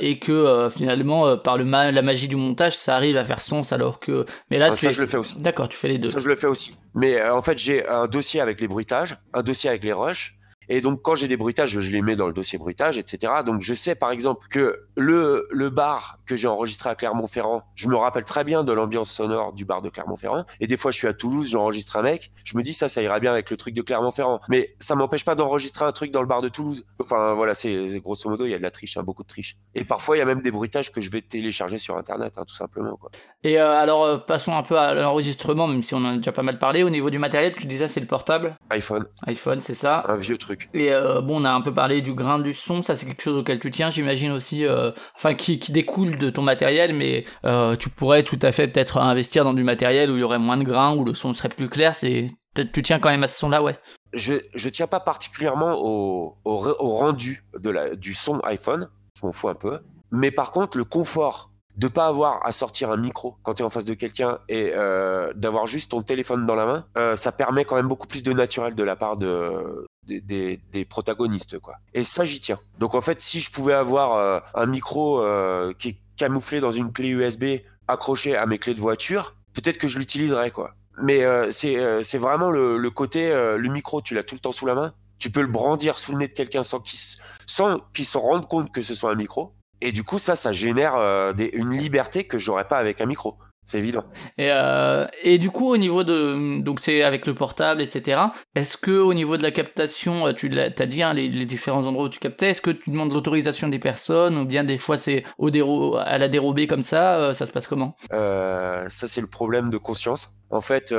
et 0.00 0.18
que 0.18 0.68
finalement, 0.74 1.36
par 1.36 1.58
le 1.58 1.64
ma- 1.64 1.90
la 1.92 2.02
magie 2.02 2.28
du 2.28 2.36
montage, 2.36 2.76
ça 2.76 2.96
arrive 2.96 3.16
à 3.16 3.24
faire 3.24 3.40
sens, 3.40 3.72
alors 3.72 4.00
que... 4.00 4.24
Mais 4.50 4.58
là, 4.58 4.68
Ah, 4.70 4.74
tu 4.76 4.84
ça, 4.86 4.90
es- 4.90 4.92
je 4.92 5.00
le 5.02 5.06
fais 5.06 5.18
aussi. 5.18 5.36
D'accord, 5.38 5.68
tu 5.68 5.76
fais 5.76 5.88
les 5.88 5.98
deux. 5.98 6.08
Ça, 6.08 6.20
je 6.20 6.28
le 6.28 6.36
fais 6.36 6.46
aussi. 6.46 6.76
Mais 6.94 7.22
en 7.28 7.42
fait, 7.42 7.58
j'ai 7.58 7.86
un 7.86 8.06
dossier 8.06 8.40
avec 8.40 8.60
les 8.60 8.68
bruitages, 8.68 9.16
un 9.34 9.42
dossier 9.42 9.68
avec 9.68 9.84
les 9.84 9.92
rushs. 9.92 10.35
Et 10.68 10.80
donc, 10.80 11.02
quand 11.02 11.14
j'ai 11.14 11.28
des 11.28 11.36
bruitages, 11.36 11.78
je 11.78 11.90
les 11.90 12.02
mets 12.02 12.16
dans 12.16 12.26
le 12.26 12.32
dossier 12.32 12.58
bruitage, 12.58 12.98
etc. 12.98 13.32
Donc, 13.44 13.62
je 13.62 13.74
sais, 13.74 13.94
par 13.94 14.10
exemple, 14.10 14.46
que 14.48 14.86
le, 14.96 15.48
le 15.50 15.70
bar 15.70 16.18
que 16.26 16.36
j'ai 16.36 16.48
enregistré 16.48 16.90
à 16.90 16.94
Clermont-Ferrand, 16.94 17.62
je 17.74 17.88
me 17.88 17.96
rappelle 17.96 18.24
très 18.24 18.44
bien 18.44 18.64
de 18.64 18.72
l'ambiance 18.72 19.10
sonore 19.10 19.52
du 19.52 19.64
bar 19.64 19.82
de 19.82 19.88
Clermont-Ferrand. 19.88 20.44
Et 20.60 20.66
des 20.66 20.76
fois, 20.76 20.90
je 20.90 20.98
suis 20.98 21.08
à 21.08 21.12
Toulouse, 21.12 21.48
j'enregistre 21.50 21.96
un 21.96 22.02
mec, 22.02 22.32
je 22.44 22.56
me 22.56 22.62
dis, 22.62 22.72
ça, 22.72 22.88
ça 22.88 23.02
ira 23.02 23.20
bien 23.20 23.32
avec 23.32 23.50
le 23.50 23.56
truc 23.56 23.74
de 23.74 23.82
Clermont-Ferrand. 23.82 24.40
Mais 24.48 24.74
ça 24.78 24.94
m'empêche 24.94 25.24
pas 25.24 25.34
d'enregistrer 25.34 25.84
un 25.84 25.92
truc 25.92 26.10
dans 26.10 26.20
le 26.20 26.26
bar 26.26 26.42
de 26.42 26.48
Toulouse. 26.48 26.84
Enfin, 27.02 27.34
voilà, 27.34 27.54
c'est 27.54 28.00
grosso 28.00 28.28
modo, 28.28 28.46
il 28.46 28.50
y 28.50 28.54
a 28.54 28.58
de 28.58 28.62
la 28.62 28.70
triche, 28.70 28.96
hein, 28.96 29.02
beaucoup 29.02 29.22
de 29.22 29.28
triche. 29.28 29.56
Et 29.74 29.84
parfois, 29.84 30.16
il 30.16 30.20
y 30.20 30.22
a 30.22 30.26
même 30.26 30.40
des 30.42 30.50
bruitages 30.50 30.92
que 30.92 31.00
je 31.00 31.10
vais 31.10 31.20
télécharger 31.20 31.78
sur 31.78 31.96
Internet, 31.96 32.34
hein, 32.36 32.44
tout 32.46 32.54
simplement. 32.54 32.96
Quoi. 32.96 33.10
Et 33.44 33.58
euh, 33.58 33.72
alors, 33.72 34.04
euh, 34.04 34.18
passons 34.18 34.56
un 34.56 34.62
peu 34.62 34.78
à 34.78 34.94
l'enregistrement, 34.94 35.68
même 35.68 35.82
si 35.82 35.94
on 35.94 35.98
en 35.98 36.14
a 36.14 36.16
déjà 36.16 36.32
pas 36.32 36.42
mal 36.42 36.58
parlé. 36.58 36.82
Au 36.82 36.90
niveau 36.90 37.10
du 37.10 37.18
matériel, 37.18 37.54
tu 37.54 37.66
disais 37.66 37.88
c'est 37.88 38.00
le 38.00 38.06
portable, 38.06 38.56
iPhone, 38.70 39.04
iPhone, 39.26 39.60
c'est 39.60 39.74
ça. 39.74 40.04
un 40.08 40.16
vieux 40.16 40.38
truc. 40.38 40.55
Et 40.74 40.92
euh, 40.92 41.20
bon, 41.20 41.42
on 41.42 41.44
a 41.44 41.50
un 41.50 41.60
peu 41.60 41.72
parlé 41.72 42.02
du 42.02 42.12
grain 42.12 42.38
du 42.38 42.54
son, 42.54 42.82
ça 42.82 42.96
c'est 42.96 43.06
quelque 43.06 43.22
chose 43.22 43.36
auquel 43.36 43.58
tu 43.58 43.70
tiens, 43.70 43.90
j'imagine 43.90 44.32
aussi, 44.32 44.66
euh, 44.66 44.90
enfin 45.16 45.34
qui, 45.34 45.58
qui 45.58 45.72
découle 45.72 46.16
de 46.16 46.30
ton 46.30 46.42
matériel, 46.42 46.94
mais 46.94 47.24
euh, 47.44 47.76
tu 47.76 47.88
pourrais 47.90 48.22
tout 48.22 48.38
à 48.42 48.52
fait 48.52 48.68
peut-être 48.68 48.98
investir 48.98 49.44
dans 49.44 49.54
du 49.54 49.62
matériel 49.64 50.10
où 50.10 50.16
il 50.16 50.20
y 50.20 50.22
aurait 50.22 50.38
moins 50.38 50.56
de 50.56 50.64
grains, 50.64 50.94
où 50.94 51.04
le 51.04 51.14
son 51.14 51.32
serait 51.32 51.48
plus 51.48 51.68
clair. 51.68 51.94
C'est 51.94 52.26
peut-être 52.54 52.72
tu 52.72 52.82
tiens 52.82 52.98
quand 52.98 53.10
même 53.10 53.22
à 53.22 53.26
ce 53.26 53.38
son-là, 53.38 53.62
ouais. 53.62 53.74
je 54.12 54.34
je 54.54 54.68
tiens 54.68 54.86
pas 54.86 55.00
particulièrement 55.00 55.74
au, 55.78 56.36
au, 56.44 56.52
au 56.52 56.88
rendu 56.96 57.44
de 57.58 57.70
la, 57.70 57.94
du 57.94 58.14
son 58.14 58.40
iPhone, 58.44 58.88
je 59.20 59.26
m'en 59.26 59.32
fous 59.32 59.48
un 59.48 59.54
peu. 59.54 59.80
Mais 60.12 60.30
par 60.30 60.52
contre, 60.52 60.78
le 60.78 60.84
confort 60.84 61.50
de 61.76 61.88
pas 61.88 62.06
avoir 62.06 62.44
à 62.46 62.52
sortir 62.52 62.90
un 62.90 62.96
micro 62.96 63.36
quand 63.42 63.54
tu 63.54 63.62
es 63.62 63.64
en 63.66 63.70
face 63.70 63.84
de 63.84 63.94
quelqu'un 63.94 64.38
et 64.48 64.72
euh, 64.74 65.32
d'avoir 65.34 65.66
juste 65.66 65.90
ton 65.90 66.02
téléphone 66.02 66.46
dans 66.46 66.54
la 66.54 66.64
main, 66.66 66.86
euh, 66.96 67.16
ça 67.16 67.32
permet 67.32 67.64
quand 67.64 67.76
même 67.76 67.88
beaucoup 67.88 68.06
plus 68.06 68.22
de 68.22 68.32
naturel 68.32 68.74
de 68.74 68.82
la 68.82 68.96
part 68.96 69.16
de 69.16 69.86
des, 70.08 70.84
protagonistes 70.88 71.58
quoi. 71.58 71.76
Et 71.94 72.04
ça 72.04 72.24
j'y 72.24 72.40
tiens. 72.40 72.58
Donc 72.78 72.94
en 72.94 73.00
fait, 73.02 73.20
si 73.20 73.40
je 73.40 73.50
pouvais 73.50 73.74
avoir 73.74 74.14
euh, 74.14 74.40
un 74.54 74.66
micro 74.66 75.20
euh, 75.20 75.72
qui 75.78 75.88
est 75.90 75.96
camouflé 76.16 76.60
dans 76.60 76.72
une 76.72 76.92
clé 76.92 77.08
USB 77.10 77.44
accroché 77.88 78.36
à 78.36 78.46
mes 78.46 78.58
clés 78.58 78.74
de 78.74 78.80
voiture, 78.80 79.34
peut-être 79.52 79.78
que 79.78 79.88
je 79.88 79.98
l'utiliserais 79.98 80.50
quoi. 80.50 80.70
Mais 81.02 81.24
euh, 81.24 81.50
c'est 81.50 81.76
euh, 81.78 82.02
c'est 82.02 82.18
vraiment 82.18 82.50
le, 82.50 82.78
le 82.78 82.90
côté 82.90 83.30
le 83.30 83.68
micro, 83.68 84.00
tu 84.00 84.14
l'as 84.14 84.22
tout 84.22 84.34
le 84.34 84.40
temps 84.40 84.52
sous 84.52 84.66
la 84.66 84.74
main. 84.74 84.94
Tu 85.18 85.30
peux 85.30 85.40
le 85.40 85.46
brandir 85.48 85.98
sous 85.98 86.12
le 86.12 86.18
nez 86.18 86.28
de 86.28 86.32
quelqu'un 86.34 86.62
sans 86.62 86.78
qu'il 86.80 86.98
s- 86.98 87.16
sans 87.46 87.78
qu'il 87.94 88.04
se 88.06 88.18
rende 88.18 88.46
compte 88.48 88.70
que 88.72 88.82
ce 88.82 88.94
soit 88.94 89.10
un 89.10 89.14
micro. 89.14 89.54
Et 89.80 89.92
du 89.92 90.04
coup, 90.04 90.18
ça, 90.18 90.36
ça 90.36 90.52
génère 90.52 90.94
euh, 90.96 91.32
des, 91.32 91.50
une 91.52 91.70
liberté 91.70 92.24
que 92.24 92.38
j'aurais 92.38 92.68
pas 92.68 92.78
avec 92.78 93.00
un 93.00 93.06
micro. 93.06 93.36
C'est 93.66 93.78
évident. 93.78 94.04
Et, 94.38 94.52
euh, 94.52 95.04
et 95.24 95.38
du 95.38 95.50
coup, 95.50 95.68
au 95.68 95.76
niveau 95.76 96.04
de. 96.04 96.60
Donc, 96.62 96.78
c'est 96.80 97.02
avec 97.02 97.26
le 97.26 97.34
portable, 97.34 97.82
etc. 97.82 98.20
Est-ce 98.54 98.76
que, 98.76 98.92
au 98.92 99.12
niveau 99.12 99.36
de 99.36 99.42
la 99.42 99.50
captation, 99.50 100.28
euh, 100.28 100.32
tu 100.32 100.48
l'as 100.48 100.70
as 100.78 100.86
dit, 100.86 101.02
hein, 101.02 101.12
les, 101.12 101.28
les 101.28 101.46
différents 101.46 101.84
endroits 101.84 102.04
où 102.04 102.08
tu 102.08 102.20
captais, 102.20 102.50
est-ce 102.50 102.60
que 102.60 102.70
tu 102.70 102.90
demandes 102.90 103.12
l'autorisation 103.12 103.68
des 103.68 103.80
personnes 103.80 104.38
ou 104.38 104.44
bien 104.44 104.62
des 104.62 104.78
fois 104.78 104.98
c'est 104.98 105.24
au 105.36 105.50
déro 105.50 105.96
à 105.96 106.16
la 106.16 106.28
dérobée 106.28 106.68
comme 106.68 106.84
ça 106.84 107.16
euh, 107.16 107.34
Ça 107.34 107.44
se 107.44 107.50
passe 107.50 107.66
comment? 107.66 107.96
Ça, 108.08 108.86
c'est 108.88 109.20
le 109.20 109.26
problème 109.26 109.70
de 109.70 109.78
conscience. 109.78 110.30
En 110.50 110.60
fait, 110.60 110.94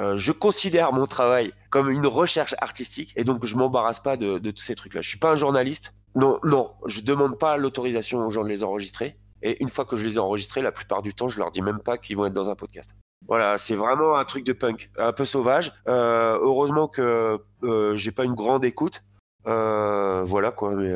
euh, 0.00 0.16
je 0.16 0.32
considère 0.32 0.92
mon 0.92 1.06
travail 1.06 1.52
comme 1.70 1.90
une 1.90 2.06
recherche 2.06 2.54
artistique 2.60 3.12
et 3.16 3.24
donc 3.24 3.44
je 3.44 3.56
m'embarrasse 3.56 3.98
pas 4.00 4.16
de, 4.16 4.38
de 4.38 4.50
tous 4.50 4.62
ces 4.62 4.74
trucs-là. 4.74 5.00
Je 5.00 5.08
suis 5.08 5.18
pas 5.18 5.30
un 5.30 5.36
journaliste. 5.36 5.94
Non, 6.14 6.38
non, 6.44 6.70
je 6.86 7.00
demande 7.00 7.38
pas 7.38 7.56
l'autorisation 7.56 8.18
aux 8.26 8.30
gens 8.30 8.42
de 8.44 8.48
les 8.48 8.64
enregistrer. 8.64 9.16
Et 9.42 9.62
une 9.62 9.68
fois 9.68 9.84
que 9.84 9.96
je 9.96 10.04
les 10.04 10.14
ai 10.14 10.18
enregistrés, 10.18 10.62
la 10.62 10.72
plupart 10.72 11.02
du 11.02 11.14
temps, 11.14 11.28
je 11.28 11.38
leur 11.38 11.50
dis 11.52 11.62
même 11.62 11.78
pas 11.80 11.96
qu'ils 11.98 12.16
vont 12.16 12.26
être 12.26 12.32
dans 12.32 12.50
un 12.50 12.56
podcast. 12.56 12.96
Voilà, 13.28 13.58
c'est 13.58 13.76
vraiment 13.76 14.16
un 14.16 14.24
truc 14.24 14.44
de 14.44 14.52
punk, 14.52 14.90
un 14.98 15.12
peu 15.12 15.24
sauvage. 15.24 15.72
Euh, 15.86 16.38
heureusement 16.40 16.88
que 16.88 17.38
euh, 17.62 17.94
j'ai 17.96 18.10
pas 18.10 18.24
une 18.24 18.34
grande 18.34 18.64
écoute. 18.64 19.02
Euh, 19.46 20.24
voilà 20.24 20.50
quoi, 20.50 20.74
mais 20.74 20.92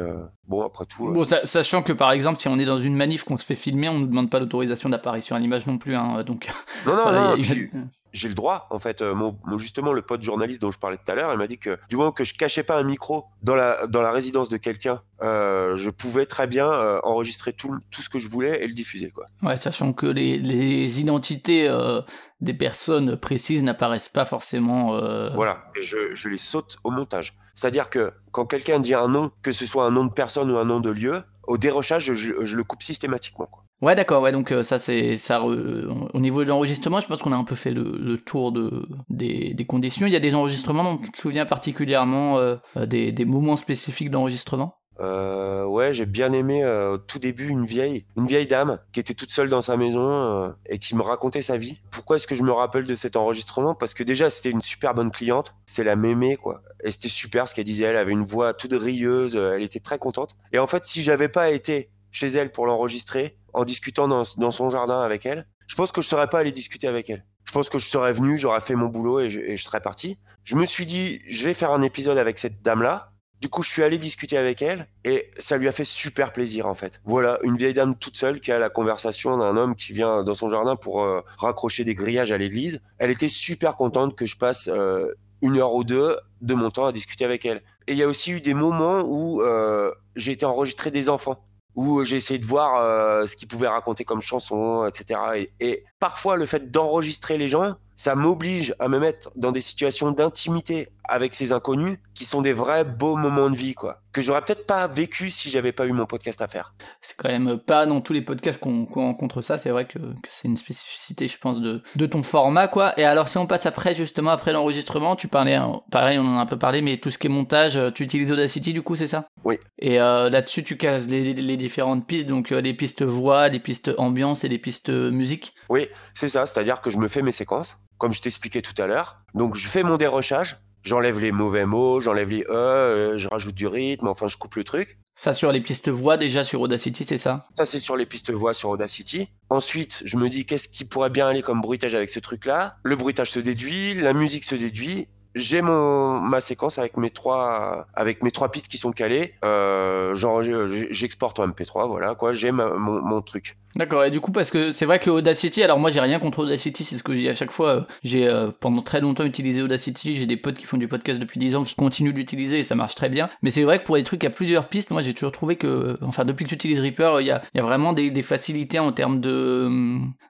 bon 0.49 0.62
après 0.67 0.85
tout. 0.87 1.12
Bon, 1.12 1.25
sachant 1.45 1.83
que 1.83 1.93
par 1.93 2.12
exemple, 2.12 2.41
si 2.41 2.49
on 2.49 2.59
est 2.59 2.65
dans 2.65 2.79
une 2.79 2.97
manif 2.97 3.23
qu'on 3.25 3.37
se 3.37 3.45
fait 3.45 3.55
filmer, 3.55 3.88
on 3.88 3.99
ne 4.01 4.07
demande 4.07 4.29
pas 4.31 4.41
l'autorisation 4.41 4.88
d'apparition 4.88 5.37
à 5.37 5.38
l'image 5.38 5.67
non 5.67 5.79
plus. 5.79 5.95
Hein, 5.95 6.23
donc, 6.25 6.51
Non 6.87 6.97
non 6.97 7.12
non. 7.37 7.37
puis- 7.41 7.71
j'ai 8.12 8.29
le 8.29 8.35
droit, 8.35 8.66
en 8.70 8.79
fait. 8.79 9.03
Euh, 9.03 9.14
mon, 9.14 9.38
mon- 9.44 9.59
justement, 9.59 9.92
le 9.92 10.03
pote 10.03 10.22
journaliste 10.22 10.61
dont 10.61 10.70
je 10.70 10.79
parlais 10.79 10.96
tout 10.96 11.11
à 11.11 11.14
l'heure, 11.14 11.33
il 11.33 11.38
m'a 11.38 11.46
dit 11.46 11.59
que 11.59 11.79
du 11.88 11.96
moment 11.96 12.12
que 12.12 12.25
je 12.25 12.35
cachais 12.35 12.62
pas 12.62 12.79
un 12.79 12.83
micro 12.83 13.25
dans 13.42 13.55
la, 13.55 13.87
dans 13.87 14.03
la 14.03 14.12
résidence 14.12 14.48
de 14.48 14.57
quelqu'un, 14.57 15.03
euh, 15.22 15.77
je 15.77 15.90
pouvais 15.90 16.27
très 16.27 16.46
bien 16.46 16.70
euh, 16.70 17.01
enregistrer 17.05 17.53
tout, 17.53 17.75
tout 17.90 18.03
ce 18.03 18.09
que 18.09 18.18
je 18.18 18.29
voulais 18.29 18.62
et 18.62 18.66
le 18.66 18.75
diffuser, 18.75 19.11
quoi. 19.11 19.27
Ouais, 19.42 19.57
sachant 19.57 19.92
que 19.92 20.07
les, 20.07 20.38
les 20.38 21.01
identités 21.01 21.68
euh, 21.68 22.01
des 22.40 22.55
personnes 22.55 23.16
précises 23.16 23.62
n'apparaissent 23.62 24.09
pas 24.09 24.25
forcément. 24.25 24.92
Voilà, 25.35 25.64
et 25.77 25.83
je, 25.83 26.14
je 26.14 26.29
les 26.29 26.37
saute 26.37 26.77
au 26.85 26.90
montage. 26.90 27.35
C'est-à-dire 27.55 27.90
que 27.90 28.12
quand 28.31 28.46
quelqu'un 28.46 28.81
dit 28.81 28.94
un 28.94 29.09
nom, 29.09 29.31
que 29.42 29.53
ce 29.53 29.66
soit 29.66 29.85
un 29.85 29.90
nom 29.90 30.05
de 30.07 30.12
personne 30.12 30.51
ou 30.51 30.57
un 30.59 30.64
nom 30.64 30.81
de 30.81 30.90
lieu, 30.90 31.22
au 31.46 31.59
dérochage, 31.59 32.05
je, 32.05 32.14
je- 32.14 32.44
je 32.44 32.57
le 32.57 32.64
coupe 32.64 32.83
systématiquement. 32.83 33.46
quoi. 33.46 33.64
Ouais, 33.83 33.97
d'accord. 33.97 34.23
Ouais, 34.23 34.31
donc 34.31 34.53
euh, 34.53 34.62
ça 34.62 34.79
c'est 34.79 35.18
ça. 35.18 35.42
Au 35.42 36.21
niveau 36.21 36.45
de 36.45 36.49
l'enregistrement, 36.49 37.01
je 37.01 37.09
pense 37.09 37.21
qu'on 37.21 37.33
a 37.33 37.37
un 37.37 37.45
peu 37.45 37.57
fait 37.57 37.73
le, 37.73 38.16
tour 38.16 38.53
de 38.53 38.87
des, 39.11 39.55
des 39.55 39.64
conditions. 39.66 40.07
Il 40.07 40.12
y 40.12 40.16
a 40.16 40.21
des 40.21 40.35
enregistrements 40.35 40.85
dont 40.85 40.99
tu 40.99 41.11
te 41.11 41.18
souviens 41.18 41.45
particulièrement 41.45 42.38
euh, 42.38 42.57
euh, 42.77 42.87
des, 42.87 43.11
des 43.11 43.25
moments 43.25 43.57
spécifiques 43.57 44.09
d'enregistrement? 44.09 44.79
Ouais, 45.01 45.92
j'ai 45.92 46.07
bien 46.07 46.33
aimé 46.33 46.64
au 46.64 46.97
tout 46.99 47.18
début 47.18 47.49
une 47.49 47.66
vieille, 47.66 48.05
une 48.16 48.27
vieille 48.27 48.47
dame 48.47 48.79
qui 48.92 49.01
était 49.01 49.14
toute 49.14 49.33
seule 49.33 49.49
dans 49.49 49.62
sa 49.62 49.77
maison 49.77 50.55
et 50.66 50.79
qui 50.79 50.95
me 50.95 51.03
racontait 51.03 51.42
sa 51.42 51.57
vie. 51.57 51.81
Pourquoi 51.90 52.16
est-ce 52.16 52.29
que 52.29 52.37
je 52.37 52.45
me 52.45 52.53
rappelle 52.53 52.87
de 52.87 52.95
cet 52.95 53.16
enregistrement? 53.16 53.75
Parce 53.75 53.95
que 53.95 54.05
déjà 54.05 54.31
c'était 54.31 54.51
une 54.51 54.62
super 54.62 54.95
bonne 54.95 55.11
cliente, 55.11 55.57
c'est 55.66 55.83
la 55.83 55.97
mémé 55.97 56.37
quoi. 56.37 56.62
Et 56.85 56.92
c'était 56.92 57.09
super 57.09 57.49
ce 57.49 57.55
qu'elle 57.55 57.64
disait. 57.64 57.87
Elle 57.87 57.97
avait 57.97 58.12
une 58.12 58.25
voix 58.25 58.55
toute 58.55 58.75
rieuse, 58.75 59.35
elle 59.35 59.62
était 59.62 59.81
très 59.81 59.99
contente. 59.99 60.37
Et 60.53 60.61
en 60.61 60.68
fait, 60.68 60.85
si 60.85 61.03
j'avais 61.03 61.29
pas 61.29 61.51
été 61.51 61.90
chez 62.12 62.29
elle 62.29 62.53
pour 62.53 62.66
l'enregistrer, 62.66 63.38
en 63.53 63.65
discutant 63.65 64.09
dans, 64.09 64.51
son 64.51 64.71
jardin 64.71 65.01
avec 65.01 65.27
elle, 65.27 65.47
je 65.67 65.75
pense 65.75 65.93
que 65.93 66.03
je 66.03 66.09
serais 66.09 66.29
pas 66.29 66.41
allé 66.41 66.53
discuter 66.53 66.88
avec 66.88 67.11
elle. 67.11 67.25
Je 67.45 67.53
pense 67.53 67.69
que 67.69 67.79
je 67.79 67.87
serais 67.87 68.12
venu, 68.12 68.38
j'aurais 68.38 68.61
fait 68.61 68.75
mon 68.75 68.87
boulot 68.87 69.21
et 69.21 69.31
je, 69.31 69.62
serais 69.62 69.81
parti. 69.81 70.19
Je 70.45 70.57
me 70.57 70.65
suis 70.65 70.87
dit, 70.87 71.21
je 71.29 71.45
vais 71.45 71.55
faire 71.55 71.73
un 71.73 71.83
épisode 71.83 72.19
avec 72.19 72.38
cette 72.38 72.62
dame-là. 72.62 73.12
Du 73.41 73.49
coup, 73.49 73.62
je 73.62 73.71
suis 73.71 73.83
allé 73.83 73.99
discuter 73.99 74.38
avec 74.38 74.62
elle 74.62 74.87
et 75.05 75.31
ça 75.37 75.57
lui 75.57 75.67
a 75.67 75.73
fait 75.73 75.85
super 75.85 76.33
plaisir 76.33 76.67
en 76.67 76.75
fait. 76.75 77.01
Voilà, 77.05 77.41
une 77.43 77.57
vieille 77.57 77.75
dame 77.75 77.97
toute 77.97 78.17
seule 78.17 78.41
qui 78.41 78.53
a 78.53 78.61
la 78.61 78.71
conversation 78.71 79.37
d'un 79.37 79.57
homme 79.57 79.75
qui 79.75 79.93
vient 79.93 80.23
dans 80.23 80.35
son 80.35 80.49
jardin 80.49 80.77
pour 80.77 81.03
euh, 81.03 81.23
raccrocher 81.38 81.83
des 81.83 81.97
grillages 81.97 82.31
à 82.31 82.38
l'église. 82.38 82.81
Elle 82.99 83.11
était 83.11 83.29
super 83.29 83.75
contente 83.75 84.15
que 84.17 84.27
je 84.27 84.37
passe 84.37 84.69
euh, 84.69 85.12
une 85.43 85.59
heure 85.59 85.75
ou 85.75 85.83
deux 85.83 86.17
de 86.41 86.55
mon 86.55 86.71
temps 86.71 86.87
à 86.87 86.93
discuter 86.93 87.25
avec 87.25 87.45
elle. 87.45 87.62
Et 87.88 87.93
il 87.93 87.99
y 87.99 88.03
a 88.05 88.07
aussi 88.07 88.31
eu 88.31 88.41
des 88.41 88.55
moments 88.55 89.03
où 89.05 89.43
euh, 89.43 89.93
j'ai 90.15 90.33
été 90.33 90.47
enregistrer 90.47 90.93
des 90.93 91.09
enfants 91.09 91.45
où 91.75 92.05
j'ai 92.05 92.17
essayé 92.17 92.39
de 92.39 92.47
voir 92.47 92.77
euh, 92.77 93.27
ce 93.27 93.37
qu'ils 93.37 93.49
pouvaient 93.49 93.69
raconter 93.69 94.05
comme 94.05 94.21
chanson, 94.21 94.87
etc. 94.87 95.21
Et, 95.37 95.53
et 95.61 95.85
parfois, 95.99 96.37
le 96.37 96.47
fait 96.47 96.71
d'enregistrer 96.71 97.39
les 97.39 97.49
gens, 97.49 97.77
ça 97.97 98.15
m'oblige 98.15 98.75
à 98.79 98.89
me 98.89 98.99
mettre 98.99 99.31
dans 99.37 99.53
des 99.53 99.61
situations 99.61 100.11
d'intimité 100.11 100.89
avec 101.09 101.35
ces 101.35 101.53
inconnus 101.53 101.99
qui 102.15 102.25
sont 102.25 102.43
des 102.43 102.53
vrais 102.53 102.85
beaux 102.85 103.17
moments 103.17 103.51
de 103.51 103.57
vie, 103.57 103.75
quoi. 103.75 104.01
Que 104.13 104.21
j'aurais 104.21 104.43
peut-être 104.43 104.67
pas 104.67 104.87
vécu 104.87 105.31
si 105.31 105.51
j'avais 105.51 105.73
pas 105.73 105.87
eu 105.87 105.93
mon 105.93 106.07
podcast 106.07 106.41
à 106.43 106.49
faire. 106.49 106.75
C'est 107.01 107.17
quand 107.17 107.29
même 107.29 107.59
pas 107.59 107.87
dans 107.87 108.01
tous 108.01 108.13
les 108.13 108.23
podcasts 108.23 108.61
qu'on 108.61 108.87
rencontre 108.87 109.43
ça. 109.43 109.59
C'est 109.59 109.71
vrai 109.71 109.87
que, 109.87 109.99
que 109.99 110.29
c'est 110.31 110.49
une 110.49 110.57
spécificité, 110.57 111.27
je 111.29 111.39
pense, 111.39 111.61
de, 111.61 111.83
de 111.97 112.07
ton 112.07 112.23
format, 112.23 112.69
quoi. 112.69 112.99
Et 113.01 113.05
alors, 113.05 113.29
si 113.29 113.39
on 113.39 113.47
passe 113.47 113.67
après, 113.67 113.95
justement, 113.95 114.31
après 114.31 114.53
l'enregistrement, 114.53 115.17
tu 115.17 115.29
parlais, 115.29 115.55
hein, 115.55 115.81
pareil, 115.91 116.19
on 116.19 116.27
en 116.27 116.39
a 116.39 116.43
un 116.43 116.47
peu 116.47 116.59
parlé, 116.59 116.83
mais 116.83 116.99
tout 116.99 117.11
ce 117.11 117.19
qui 117.19 117.27
est 117.27 117.31
montage, 117.31 117.77
euh, 117.77 117.91
tu 117.91 118.05
utilises 118.05 118.31
Audacity, 118.31 118.73
du 118.73 118.83
coup, 118.83 118.95
c'est 118.97 119.09
ça? 119.09 119.27
Oui. 119.45 119.59
Et 119.79 120.01
euh, 120.01 120.31
là-dessus, 120.31 120.63
tu 120.63 120.77
casses 120.77 121.09
les, 121.09 121.35
les 121.35 121.57
différentes 121.57 122.07
pistes, 122.07 122.29
donc 122.29 122.53
euh, 122.53 122.61
les 122.61 122.75
pistes 122.75 123.03
voix, 123.03 123.49
les 123.49 123.61
pistes 123.61 123.91
ambiance 123.99 124.45
et 124.45 124.49
les 124.49 124.59
pistes 124.59 124.91
euh, 124.91 125.11
musique? 125.11 125.55
Oui, 125.69 125.89
c'est 126.15 126.29
ça. 126.29 126.47
C'est-à-dire 126.47 126.81
que 126.81 126.91
je 126.91 126.99
me 126.99 127.09
fais 127.09 127.23
mes 127.23 127.33
séquences, 127.33 127.79
comme 128.03 128.12
je 128.12 128.21
t'expliquais 128.21 128.62
tout 128.62 128.75
à 128.83 128.88
l'heure. 128.88 129.19
Donc, 129.33 129.55
je 129.55 129.69
fais 129.69 129.85
mon 129.85 129.97
dérochage. 129.97 130.59
J'enlève 130.83 131.21
les 131.21 131.31
mauvais 131.31 131.67
mots, 131.67 132.01
j'enlève 132.01 132.31
les 132.31 132.45
e, 132.51 133.15
je 133.17 133.29
rajoute 133.29 133.55
du 133.55 133.69
rythme, 133.69 134.09
enfin, 134.09 134.27
je 134.27 134.37
coupe 134.37 134.57
le 134.57 134.65
truc. 134.65 134.99
Ça 135.15 135.33
sur 135.33 135.53
les 135.53 135.61
pistes 135.61 135.88
voix 135.88 136.17
déjà 136.17 136.43
sur 136.43 136.61
Audacity, 136.61 137.05
c'est 137.05 137.17
ça? 137.17 137.47
Ça, 137.55 137.65
c'est 137.65 137.79
sur 137.79 137.97
les 137.97 138.05
pistes 138.05 138.33
voix 138.33 138.55
sur 138.55 138.71
Audacity. 138.71 139.29
Ensuite, 139.51 140.03
je 140.05 140.17
me 140.17 140.29
dis 140.29 140.45
qu'est-ce 140.45 140.69
qui 140.69 140.85
pourrait 140.85 141.11
bien 141.11 141.29
aller 141.29 141.43
comme 141.43 141.61
bruitage 141.61 141.95
avec 141.95 142.09
ce 142.09 142.19
truc-là? 142.19 142.79
Le 142.83 142.97
bruitage 142.97 143.31
se 143.31 143.38
déduit, 143.38 143.95
la 143.95 144.15
musique 144.15 144.43
se 144.43 144.57
déduit. 144.57 145.07
J'ai 145.35 145.62
mon 145.62 146.21
ma 146.21 146.40
séquence 146.40 146.79
avec 146.79 146.97
mes 146.97 147.11
trois 147.11 147.87
avec 147.95 148.23
mes 148.23 148.31
trois 148.31 148.51
pistes 148.51 148.68
qui 148.68 148.79
sont 148.79 148.92
calées. 148.92 149.35
Euh, 149.45 150.14
genre, 150.14 150.42
j'exporte 150.90 151.38
en 151.38 151.49
MP3, 151.49 151.87
voilà 151.88 152.14
quoi. 152.14 152.33
J'ai 152.33 152.53
mon, 152.53 152.79
mon 152.79 153.21
truc. 153.23 153.57
D'accord, 153.75 154.05
et 154.05 154.11
du 154.11 154.21
coup, 154.21 154.33
parce 154.33 154.51
que 154.51 154.71
c'est 154.71 154.85
vrai 154.85 154.99
que 154.99 155.09
Audacity, 155.09 155.62
alors 155.62 155.79
moi 155.79 155.90
j'ai 155.90 156.01
rien 156.01 156.18
contre 156.18 156.40
Audacity, 156.40 156.85
c'est 156.85 156.99
ce 156.99 157.03
que 157.03 157.14
je 157.14 157.21
dis 157.21 157.29
à 157.31 157.35
chaque 157.35 157.51
fois. 157.53 157.68
euh, 157.68 157.81
J'ai 158.05 158.29
euh, 158.29 158.51
pendant 158.61 158.83
très 158.83 159.01
longtemps 159.01 159.25
utilisé 159.25 159.62
Audacity, 159.62 160.14
j'ai 160.16 160.27
des 160.27 160.37
potes 160.37 160.59
qui 160.59 160.66
font 160.66 160.77
du 160.77 160.88
podcast 160.88 161.18
depuis 161.18 161.40
10 161.40 161.57
ans 161.57 161.64
qui 161.64 161.75
continuent 161.75 162.12
d'utiliser 162.12 162.59
et 162.59 162.64
ça 162.64 162.75
marche 162.75 162.95
très 162.95 163.09
bien. 163.09 163.31
Mais 163.40 163.49
c'est 163.49 163.62
vrai 163.62 163.81
que 163.81 163.87
pour 163.87 163.97
les 163.97 164.03
trucs 164.05 164.25
à 164.25 164.31
plusieurs 164.31 164.68
pistes, 164.68 164.90
moi 164.90 165.01
j'ai 165.01 165.14
toujours 165.14 165.33
trouvé 165.33 165.57
que, 165.57 165.97
enfin 166.03 166.27
depuis 166.27 166.45
que 166.45 166.51
j'utilise 166.51 166.81
Reaper, 166.81 167.23
il 167.23 167.27
y 167.29 167.31
a, 167.31 167.40
y 167.55 167.61
a 167.61 167.62
vraiment 167.62 167.95
des, 167.95 168.11
des 168.11 168.23
facilités 168.23 168.79
en 168.79 168.92
termes 168.92 169.21
de, 169.23 169.71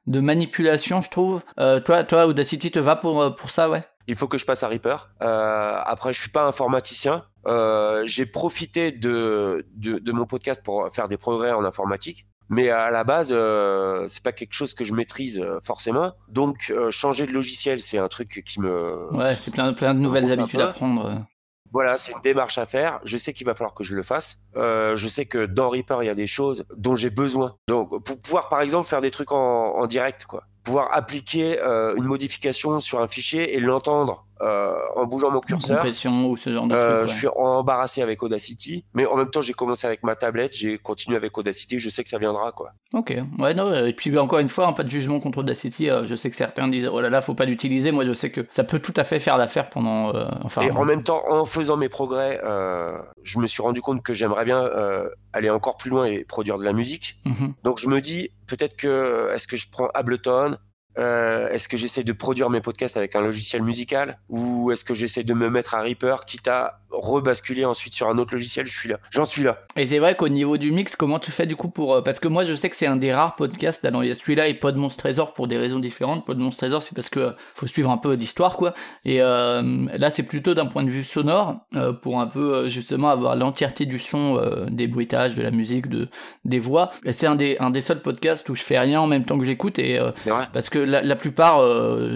de 0.07 0.21
manipulation, 0.21 1.01
je 1.01 1.11
trouve. 1.11 1.41
Euh, 1.59 1.81
toi, 1.81 2.05
toi, 2.05 2.29
Audacity 2.29 2.71
te 2.71 2.79
va 2.79 2.95
pour, 2.95 3.21
euh, 3.21 3.31
pour 3.31 3.51
ça, 3.51 3.69
ouais? 3.69 3.83
Il 4.09 4.17
faut 4.17 4.29
que 4.29 4.39
je 4.39 4.45
passe 4.47 4.63
à 4.63 4.69
Reaper. 4.69 5.11
Euh, 5.23 5.81
après, 5.85 6.13
je 6.13 6.21
suis 6.21 6.31
pas 6.31 6.45
informaticien. 6.47 7.25
Euh, 7.47 8.03
j'ai 8.07 8.27
profité 8.27 8.93
de, 8.93 9.67
de 9.75 9.99
de 9.99 10.13
mon 10.13 10.27
podcast 10.27 10.63
pour 10.63 10.89
faire 10.93 11.09
des 11.09 11.17
progrès 11.17 11.53
en 11.53 11.65
informatique. 11.65 12.27
Mais 12.49 12.69
à 12.69 12.91
la 12.91 13.05
base, 13.05 13.31
euh, 13.33 14.07
c'est 14.09 14.23
pas 14.23 14.33
quelque 14.33 14.53
chose 14.53 14.75
que 14.75 14.85
je 14.85 14.93
maîtrise 14.93 15.39
euh, 15.39 15.59
forcément. 15.63 16.13
Donc, 16.29 16.73
changer 16.91 17.27
de 17.27 17.33
logiciel, 17.33 17.81
c'est 17.81 17.99
un 17.99 18.09
truc 18.09 18.43
qui 18.45 18.61
me, 18.61 19.15
Ouais, 19.17 19.37
c'est 19.39 19.51
plein, 19.51 19.73
plein 19.73 19.95
de 19.95 20.01
nouvelles 20.01 20.31
habitudes 20.31 20.61
à 20.61 20.69
prendre. 20.69 21.25
Voilà, 21.73 21.97
c'est 21.97 22.13
une 22.13 22.21
démarche 22.21 22.59
à 22.59 22.67
faire. 22.67 23.01
Je 23.05 23.17
sais 23.17 23.33
qu'il 23.33 23.47
va 23.47 23.55
falloir 23.55 23.73
que 23.73 23.83
je 23.83 23.95
le 23.95 24.03
fasse. 24.03 24.39
Euh, 24.57 24.95
je 24.95 25.09
sais 25.09 25.25
que 25.25 25.47
dans 25.47 25.71
Reaper, 25.71 26.03
il 26.03 26.07
y 26.07 26.11
a 26.11 26.15
des 26.15 26.27
choses 26.27 26.67
dont 26.77 26.95
j'ai 26.95 27.09
besoin. 27.09 27.57
Donc, 27.67 28.05
pour 28.05 28.21
pouvoir, 28.21 28.51
par 28.51 28.61
exemple, 28.61 28.87
faire 28.87 29.01
des 29.01 29.11
trucs 29.11 29.33
en, 29.33 29.39
en 29.77 29.87
direct, 29.87 30.27
quoi. 30.27 30.45
Pouvoir 30.63 30.91
appliquer 30.93 31.61
euh, 31.61 31.95
une 31.97 32.05
modification 32.05 32.79
sur 32.81 33.01
un 33.01 33.09
fichier 33.09 33.57
et 33.57 33.61
l'entendre 33.61 34.25
en 34.97 35.07
bougeant 35.07 35.31
mon 35.31 35.41
curseur. 35.41 35.77
Compression 35.77 36.27
ou 36.31 36.37
ce 36.37 36.53
genre 36.53 36.67
de 36.67 36.75
Euh. 36.75 37.07
Je 37.07 37.13
suis 37.13 37.29
embarrassé 37.37 38.03
avec 38.03 38.23
Audacity, 38.23 38.85
mais 38.95 39.07
en 39.07 39.17
même 39.17 39.31
temps, 39.31 39.43
j'ai 39.43 39.53
commencé 39.53 39.87
avec 39.87 40.03
ma 40.03 40.17
tablette, 40.17 40.57
j'ai 40.57 40.79
continué 40.79 41.17
avec 41.17 41.37
Audacity. 41.37 41.79
Je 41.79 41.89
sais 41.89 42.03
que 42.03 42.09
ça 42.09 42.19
viendra, 42.19 42.53
quoi. 42.53 42.73
Ok, 42.93 43.15
ouais, 43.39 43.55
non, 43.55 43.67
euh, 43.67 43.87
et 43.87 43.93
puis 43.93 44.17
encore 44.19 44.39
une 44.41 44.49
fois, 44.49 44.67
hein, 44.67 44.73
pas 44.73 44.83
de 44.85 44.89
jugement 44.91 45.21
contre 45.21 45.39
Audacity. 45.39 45.89
euh, 45.91 46.07
je 46.07 46.15
sais 46.17 46.31
que 46.31 46.37
certains 46.37 46.69
disent, 46.69 46.89
oh 46.93 47.01
là 47.01 47.09
là, 47.11 47.21
faut 47.21 47.35
pas 47.35 47.45
l'utiliser. 47.45 47.91
Moi, 47.93 48.05
je 48.05 48.13
sais 48.13 48.31
que 48.31 48.47
ça 48.51 48.65
peut 48.65 48.79
tout 48.79 48.95
à 48.97 49.05
fait 49.05 49.19
faire 49.19 49.37
l'affaire 49.39 49.71
pendant. 49.71 50.15
euh, 50.15 50.27
enfin, 50.43 50.63
Et 50.63 50.71
en 50.71 50.85
même 50.85 51.03
temps, 51.03 51.23
en 51.29 51.45
faisant 51.45 51.77
mes 51.77 51.89
progrès, 51.89 52.41
euh, 52.45 52.99
je 53.23 53.39
me 53.39 53.47
suis 53.47 53.63
rendu 53.63 53.81
compte 53.81 54.03
que 54.03 54.13
j'aimerais 54.15 54.45
bien 54.45 54.61
euh, 54.63 55.09
aller 55.33 55.51
encore 55.51 55.77
plus 55.77 55.91
loin 55.91 56.05
et 56.07 56.25
produire 56.25 56.59
de 56.59 56.65
la 56.65 56.73
musique. 56.73 57.17
mhm. 57.25 57.55
Donc 57.65 57.79
je 57.79 57.89
me 57.89 58.01
dis 58.01 58.31
peut-être 58.47 58.77
que 58.77 59.31
est-ce 59.35 59.47
que 59.47 59.57
je 59.57 59.67
prends 59.71 59.89
Ableton 59.95 60.57
euh, 60.99 61.49
Est-ce 61.49 61.69
que 61.69 61.77
j'essaie 61.77 62.05
de 62.05 62.13
produire 62.13 62.51
mes 62.51 62.61
podcasts 62.61 62.97
avec 62.97 63.17
un 63.17 63.21
logiciel 63.21 63.63
musical 63.63 64.19
ou 64.29 64.71
est-ce 64.71 64.85
que 64.85 64.95
j'essaie 64.95 65.25
de 65.25 65.35
me 65.35 65.49
mettre 65.49 65.75
à 65.75 65.81
Reaper 65.81 66.25
quitte 66.27 66.49
à 66.49 66.82
rebasculer 66.93 67.65
ensuite 67.65 67.95
sur 67.95 68.09
un 68.09 68.19
autre 68.19 68.33
logiciel 68.35 68.67
Je 68.67 68.79
suis 68.79 68.89
là, 68.89 68.99
j'en 69.11 69.25
suis 69.25 69.43
là. 69.43 69.59
Et 69.77 69.87
c'est 69.87 69.99
vrai 69.99 70.17
qu'au 70.17 70.29
niveau 70.29 70.57
du 70.57 70.71
mix, 70.71 70.97
comment 70.97 71.19
tu 71.19 71.31
fais 71.31 71.47
du 71.47 71.57
coup 71.57 71.69
pour. 71.69 71.95
euh, 71.95 72.03
Parce 72.03 72.21
que 72.21 72.29
moi, 72.29 72.45
je 72.45 72.55
sais 72.55 72.69
que 72.71 72.77
c'est 72.77 72.87
un 72.87 72.97
des 72.97 73.13
rares 73.13 73.37
podcasts. 73.37 73.85
Alors, 73.85 74.05
il 74.05 74.09
y 74.09 74.11
a 74.11 74.15
celui-là 74.15 74.49
et 74.49 74.55
Pod 74.55 74.77
Monstre 74.77 75.03
Trésor 75.03 75.35
pour 75.35 75.49
des 75.49 75.57
raisons 75.59 75.79
différentes. 75.79 76.25
Pod 76.27 76.39
Monstre 76.39 76.59
Trésor, 76.61 76.83
c'est 76.83 76.95
parce 76.95 77.09
que 77.09 77.21
euh, 77.21 77.31
faut 77.55 77.67
suivre 77.67 77.91
un 77.91 77.97
peu 77.99 78.15
l'histoire, 78.15 78.57
quoi. 78.57 78.75
Et 79.05 79.21
euh, 79.23 79.87
là, 79.97 80.11
c'est 80.11 80.23
plutôt 80.23 80.55
d'un 80.55 80.67
point 80.67 80.83
de 80.85 80.91
vue 80.91 81.05
sonore, 81.05 81.57
euh, 81.75 81.93
pour 81.93 82.21
un 82.21 82.27
peu 82.27 82.69
justement 82.69 83.09
avoir 83.09 83.37
l'entièreté 83.37 83.87
du 83.87 83.99
son, 83.99 84.39
euh, 84.39 84.67
des 84.71 84.87
bruitages, 84.87 85.35
de 85.35 85.43
la 85.43 85.51
musique, 85.51 85.89
de, 85.89 86.09
des 86.45 86.59
voix. 86.59 86.91
C'est 87.11 87.27
un 87.27 87.37
des, 87.37 87.57
un 87.61 87.71
des 87.71 87.81
seuls 87.81 88.03
podcasts 88.03 88.49
où 88.49 88.55
je 88.55 88.63
fais 88.63 88.79
rien 88.79 89.01
en 89.01 89.07
même 89.07 89.25
temps 89.25 89.39
que 89.39 89.45
j'écoute. 89.45 89.79
Et. 89.79 89.99
Parce 90.53 90.69
que 90.69 90.79
la, 90.79 91.03
la 91.03 91.17
plupart, 91.17 91.61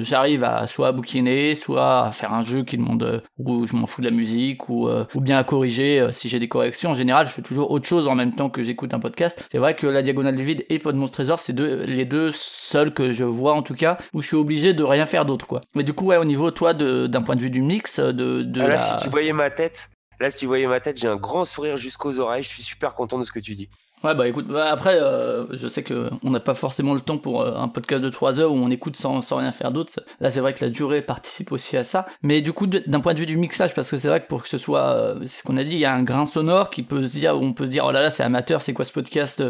j'arrive 0.00 0.44
à 0.44 0.66
soit 0.66 0.88
à 0.88 0.92
bouquiner, 0.92 1.54
soit 1.54 2.06
à 2.06 2.10
faire 2.12 2.32
un 2.34 2.42
jeu 2.42 2.62
qui 2.64 2.76
demande 2.76 3.22
où 3.38 3.66
je 3.66 3.74
m'en 3.76 3.86
fous 3.86 4.00
de 4.00 4.06
la 4.06 4.12
musique, 4.14 4.65
ou, 4.68 4.88
euh, 4.88 5.04
ou 5.14 5.20
bien 5.20 5.38
à 5.38 5.44
corriger 5.44 6.00
euh, 6.00 6.12
si 6.12 6.28
j'ai 6.28 6.38
des 6.38 6.48
corrections. 6.48 6.90
En 6.90 6.94
général, 6.94 7.26
je 7.26 7.32
fais 7.32 7.42
toujours 7.42 7.70
autre 7.70 7.86
chose 7.86 8.08
en 8.08 8.14
même 8.14 8.34
temps 8.34 8.50
que 8.50 8.62
j'écoute 8.62 8.94
un 8.94 9.00
podcast. 9.00 9.44
C'est 9.50 9.58
vrai 9.58 9.76
que 9.76 9.86
la 9.86 10.02
diagonale 10.02 10.36
du 10.36 10.44
vide 10.44 10.64
et 10.68 10.78
Pod 10.78 10.94
Monstre 10.96 11.16
Trésor, 11.16 11.40
c'est 11.40 11.52
deux, 11.52 11.84
les 11.84 12.04
deux 12.04 12.30
seuls 12.32 12.92
que 12.92 13.12
je 13.12 13.24
vois 13.24 13.54
en 13.54 13.62
tout 13.62 13.74
cas 13.74 13.98
où 14.12 14.22
je 14.22 14.26
suis 14.26 14.36
obligé 14.36 14.74
de 14.74 14.82
rien 14.82 15.06
faire 15.06 15.24
d'autre, 15.24 15.46
quoi. 15.46 15.60
Mais 15.74 15.82
du 15.84 15.92
coup, 15.92 16.06
ouais, 16.06 16.16
au 16.16 16.24
niveau 16.24 16.50
toi, 16.50 16.74
d'un 16.74 17.22
point 17.22 17.36
de 17.36 17.40
vue 17.40 17.50
du 17.50 17.62
mix, 17.62 18.00
de, 18.00 18.42
de 18.42 18.60
Ah, 18.60 18.64
là, 18.64 18.68
la... 18.70 18.78
si 18.78 18.96
tu 18.96 19.08
voyais 19.08 19.32
ma 19.32 19.50
tête, 19.50 19.90
là, 20.20 20.30
si 20.30 20.38
tu 20.38 20.46
voyais 20.46 20.66
ma 20.66 20.80
tête, 20.80 20.98
j'ai 20.98 21.08
un 21.08 21.16
grand 21.16 21.44
sourire 21.44 21.76
jusqu'aux 21.76 22.18
oreilles. 22.20 22.42
Je 22.42 22.48
suis 22.48 22.62
super 22.62 22.94
content 22.94 23.18
de 23.18 23.24
ce 23.24 23.32
que 23.32 23.40
tu 23.40 23.54
dis. 23.54 23.68
Ouais, 24.04 24.14
bah 24.14 24.28
écoute, 24.28 24.46
bah, 24.46 24.70
après, 24.70 25.00
euh, 25.00 25.46
je 25.56 25.66
sais 25.68 25.82
que 25.82 26.10
on 26.22 26.30
n'a 26.30 26.38
pas 26.38 26.54
forcément 26.54 26.94
le 26.94 27.00
temps 27.00 27.16
pour 27.16 27.40
euh, 27.40 27.54
un 27.56 27.68
podcast 27.68 28.04
de 28.04 28.10
3 28.10 28.40
heures 28.40 28.52
où 28.52 28.56
on 28.56 28.70
écoute 28.70 28.94
sans, 28.94 29.22
sans 29.22 29.36
rien 29.38 29.52
faire 29.52 29.72
d'autre. 29.72 29.92
Là, 30.20 30.30
c'est 30.30 30.40
vrai 30.40 30.52
que 30.52 30.62
la 30.64 30.70
durée 30.70 31.00
participe 31.00 31.50
aussi 31.50 31.76
à 31.78 31.82
ça. 31.82 32.06
Mais 32.22 32.42
du 32.42 32.52
coup, 32.52 32.66
d'un 32.66 33.00
point 33.00 33.14
de 33.14 33.18
vue 33.18 33.26
du 33.26 33.38
mixage, 33.38 33.74
parce 33.74 33.90
que 33.90 33.96
c'est 33.96 34.08
vrai 34.08 34.20
que 34.20 34.28
pour 34.28 34.42
que 34.42 34.48
ce 34.48 34.58
soit, 34.58 34.80
euh, 34.90 35.18
c'est 35.22 35.40
ce 35.40 35.42
qu'on 35.42 35.56
a 35.56 35.64
dit, 35.64 35.72
il 35.72 35.78
y 35.78 35.86
a 35.86 35.94
un 35.94 36.02
grain 36.02 36.26
sonore 36.26 36.70
qui 36.70 36.82
peut 36.82 37.06
se 37.06 37.18
dire, 37.18 37.36
on 37.40 37.54
peut 37.54 37.64
se 37.64 37.70
dire, 37.70 37.84
oh 37.86 37.90
là 37.90 38.02
là, 38.02 38.10
c'est 38.10 38.22
amateur, 38.22 38.60
c'est 38.60 38.74
quoi 38.74 38.84
ce 38.84 38.92
podcast 38.92 39.42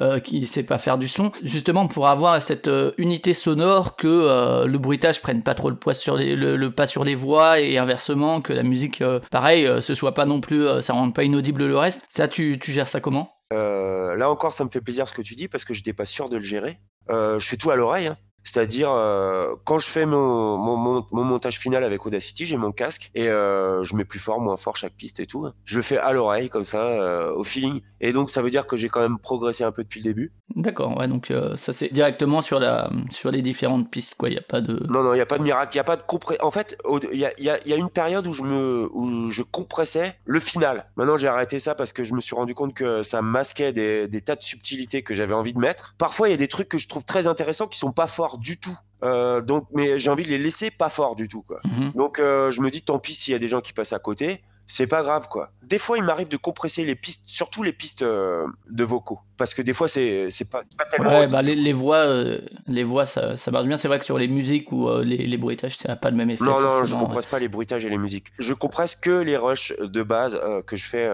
euh, 0.00 0.18
qui 0.18 0.46
sait 0.48 0.64
pas 0.64 0.78
faire 0.78 0.98
du 0.98 1.08
son. 1.08 1.30
Justement, 1.44 1.86
pour 1.86 2.08
avoir 2.08 2.42
cette 2.42 2.68
euh, 2.68 2.90
unité 2.98 3.34
sonore 3.34 3.94
que 3.96 4.08
euh, 4.08 4.66
le 4.66 4.78
bruitage 4.78 5.22
prenne 5.22 5.42
pas 5.42 5.54
trop 5.54 5.70
le 5.70 5.76
poids 5.76 5.94
sur 5.94 6.16
les, 6.16 6.34
le, 6.34 6.70
pas 6.70 6.88
sur 6.88 7.04
les 7.04 7.14
voix 7.14 7.60
et 7.60 7.78
inversement 7.78 8.40
que 8.40 8.52
la 8.52 8.64
musique, 8.64 9.00
euh, 9.00 9.20
pareil, 9.30 9.64
euh, 9.64 9.80
ce 9.80 9.94
soit 9.94 10.12
pas 10.12 10.26
non 10.26 10.40
plus, 10.40 10.66
euh, 10.66 10.80
ça 10.80 10.92
rende 10.92 11.14
pas 11.14 11.22
inaudible 11.22 11.66
le 11.66 11.78
reste. 11.78 12.04
Ça, 12.08 12.26
tu, 12.26 12.58
tu 12.60 12.72
gères 12.72 12.88
ça 12.88 13.00
comment? 13.00 13.30
Euh, 13.30 13.41
là 13.52 14.30
encore, 14.30 14.52
ça 14.54 14.64
me 14.64 14.70
fait 14.70 14.80
plaisir 14.80 15.08
ce 15.08 15.14
que 15.14 15.22
tu 15.22 15.34
dis 15.34 15.48
parce 15.48 15.64
que 15.64 15.74
j'étais 15.74 15.92
pas 15.92 16.04
sûr 16.04 16.28
de 16.28 16.36
le 16.36 16.42
gérer. 16.42 16.80
Euh, 17.10 17.38
je 17.38 17.46
fais 17.46 17.56
tout 17.56 17.70
à 17.70 17.76
l'oreille. 17.76 18.06
hein. 18.08 18.16
C'est-à-dire, 18.44 18.90
euh, 18.90 19.54
quand 19.64 19.78
je 19.78 19.86
fais 19.86 20.06
mon, 20.06 20.56
mon, 20.56 20.76
mon- 20.76 21.06
mon 21.12 21.24
montage 21.24 21.58
final 21.58 21.84
avec 21.84 22.04
Audacity, 22.06 22.44
j'ai 22.46 22.56
mon 22.56 22.72
casque 22.72 23.10
et 23.14 23.28
euh, 23.28 23.82
je 23.82 23.94
mets 23.96 24.04
plus 24.04 24.18
fort, 24.18 24.40
moins 24.40 24.56
fort 24.56 24.76
chaque 24.76 24.94
piste 24.94 25.20
et 25.20 25.26
tout. 25.26 25.48
Je 25.64 25.76
le 25.76 25.82
fais 25.82 25.98
à 25.98 26.12
l'oreille, 26.12 26.48
comme 26.48 26.64
ça, 26.64 26.82
euh, 26.82 27.32
au 27.34 27.44
feeling. 27.44 27.80
Et 28.00 28.12
donc, 28.12 28.30
ça 28.30 28.42
veut 28.42 28.50
dire 28.50 28.66
que 28.66 28.76
j'ai 28.76 28.88
quand 28.88 29.00
même 29.00 29.18
progressé 29.18 29.62
un 29.64 29.70
peu 29.72 29.82
depuis 29.84 30.00
le 30.00 30.04
début. 30.04 30.32
D'accord, 30.56 30.96
ouais, 30.98 31.08
donc 31.08 31.32
ça 31.56 31.72
c'est 31.72 31.90
directement 31.92 32.42
sur, 32.42 32.58
la, 32.60 32.90
sur 33.10 33.30
les 33.30 33.40
différentes 33.42 33.90
pistes, 33.90 34.16
quoi. 34.16 34.28
Il 34.28 34.32
n'y 34.32 34.38
a 34.38 34.42
pas 34.42 34.60
de. 34.60 34.84
Non, 34.88 35.02
non, 35.02 35.12
il 35.14 35.16
n'y 35.16 35.22
a 35.22 35.26
pas 35.26 35.38
de 35.38 35.42
miracle, 35.44 35.70
il 35.74 35.76
n'y 35.76 35.80
a 35.80 35.84
pas 35.84 35.96
de 35.96 36.02
compré... 36.02 36.36
En 36.40 36.50
fait, 36.50 36.76
il 37.12 37.18
y 37.18 37.24
a, 37.24 37.32
il 37.38 37.44
y 37.44 37.48
a- 37.50 37.58
il 37.64 37.70
y 37.70 37.72
a 37.72 37.76
une 37.76 37.88
période 37.88 38.26
où 38.26 38.32
je, 38.32 38.42
me, 38.42 38.88
où 38.92 39.30
je 39.30 39.42
compressais 39.42 40.16
le 40.24 40.40
final. 40.40 40.90
Maintenant, 40.96 41.16
j'ai 41.16 41.28
arrêté 41.28 41.58
ça 41.60 41.74
parce 41.74 41.92
que 41.92 42.04
je 42.04 42.12
me 42.12 42.20
suis 42.20 42.34
rendu 42.34 42.54
compte 42.54 42.74
que 42.74 43.02
ça 43.02 43.22
masquait 43.22 43.72
des, 43.72 44.08
des 44.08 44.20
tas 44.20 44.34
de 44.36 44.42
subtilités 44.42 45.02
que 45.02 45.14
j'avais 45.14 45.34
envie 45.34 45.54
de 45.54 45.58
mettre. 45.58 45.94
Parfois, 45.96 46.28
il 46.28 46.32
y 46.32 46.34
a 46.34 46.38
des 46.38 46.48
trucs 46.48 46.68
que 46.68 46.78
je 46.78 46.88
trouve 46.88 47.04
très 47.04 47.26
intéressants 47.28 47.66
qui 47.66 47.78
sont 47.78 47.92
pas 47.92 48.06
forts 48.08 48.31
du 48.38 48.58
tout. 48.58 48.76
Euh, 49.04 49.40
donc, 49.40 49.66
mais 49.72 49.98
j'ai 49.98 50.10
envie 50.10 50.24
de 50.24 50.28
les 50.28 50.38
laisser 50.38 50.70
pas 50.70 50.88
forts 50.88 51.16
du 51.16 51.28
tout, 51.28 51.42
quoi. 51.42 51.60
Mhm. 51.64 51.92
Donc, 51.92 52.18
euh, 52.18 52.50
je 52.50 52.60
me 52.60 52.70
dis, 52.70 52.82
tant 52.82 52.98
pis 52.98 53.14
s'il 53.14 53.32
y 53.32 53.34
a 53.34 53.38
des 53.38 53.48
gens 53.48 53.60
qui 53.60 53.72
passent 53.72 53.92
à 53.92 53.98
côté. 53.98 54.42
C'est 54.66 54.86
pas 54.86 55.02
grave, 55.02 55.28
quoi. 55.28 55.50
Des 55.62 55.78
fois, 55.78 55.98
il 55.98 56.04
m'arrive 56.04 56.28
de 56.28 56.36
compresser 56.36 56.84
les 56.84 56.94
pistes, 56.94 57.22
surtout 57.26 57.62
les 57.62 57.72
pistes 57.72 58.02
euh, 58.02 58.46
de 58.70 58.84
vocaux. 58.84 59.20
Parce 59.36 59.54
que 59.54 59.62
des 59.62 59.74
fois, 59.74 59.88
c'est 59.88 60.30
c'est 60.30 60.48
pas, 60.48 60.62
pas 60.78 60.84
tellement. 60.86 61.10
Ouais, 61.10 61.26
bah 61.26 61.42
les, 61.42 61.54
les 61.54 61.72
voix, 61.72 61.98
euh, 61.98 62.40
les 62.66 62.84
voix 62.84 63.04
ça, 63.06 63.36
ça 63.36 63.50
marche 63.50 63.66
bien. 63.66 63.76
C'est 63.76 63.88
vrai 63.88 63.98
que 63.98 64.04
sur 64.04 64.18
les 64.18 64.28
musiques 64.28 64.72
ou 64.72 64.88
euh, 64.88 65.04
les, 65.04 65.26
les 65.26 65.36
bruitages, 65.36 65.76
ça 65.76 65.88
n'a 65.88 65.96
pas 65.96 66.10
le 66.10 66.16
même 66.16 66.30
effet. 66.30 66.44
Non, 66.44 66.60
non, 66.60 66.70
je 66.70 66.78
forcément, 66.78 67.00
compresse 67.00 67.26
pas 67.26 67.38
les 67.38 67.48
bruitages 67.48 67.84
et 67.84 67.90
les 67.90 67.98
musiques. 67.98 68.28
Je 68.38 68.54
compresse 68.54 68.96
que 68.96 69.10
les 69.10 69.36
rushs 69.36 69.72
de 69.78 70.02
base 70.02 70.40
que 70.66 70.76
je 70.76 70.86
fais 70.86 71.10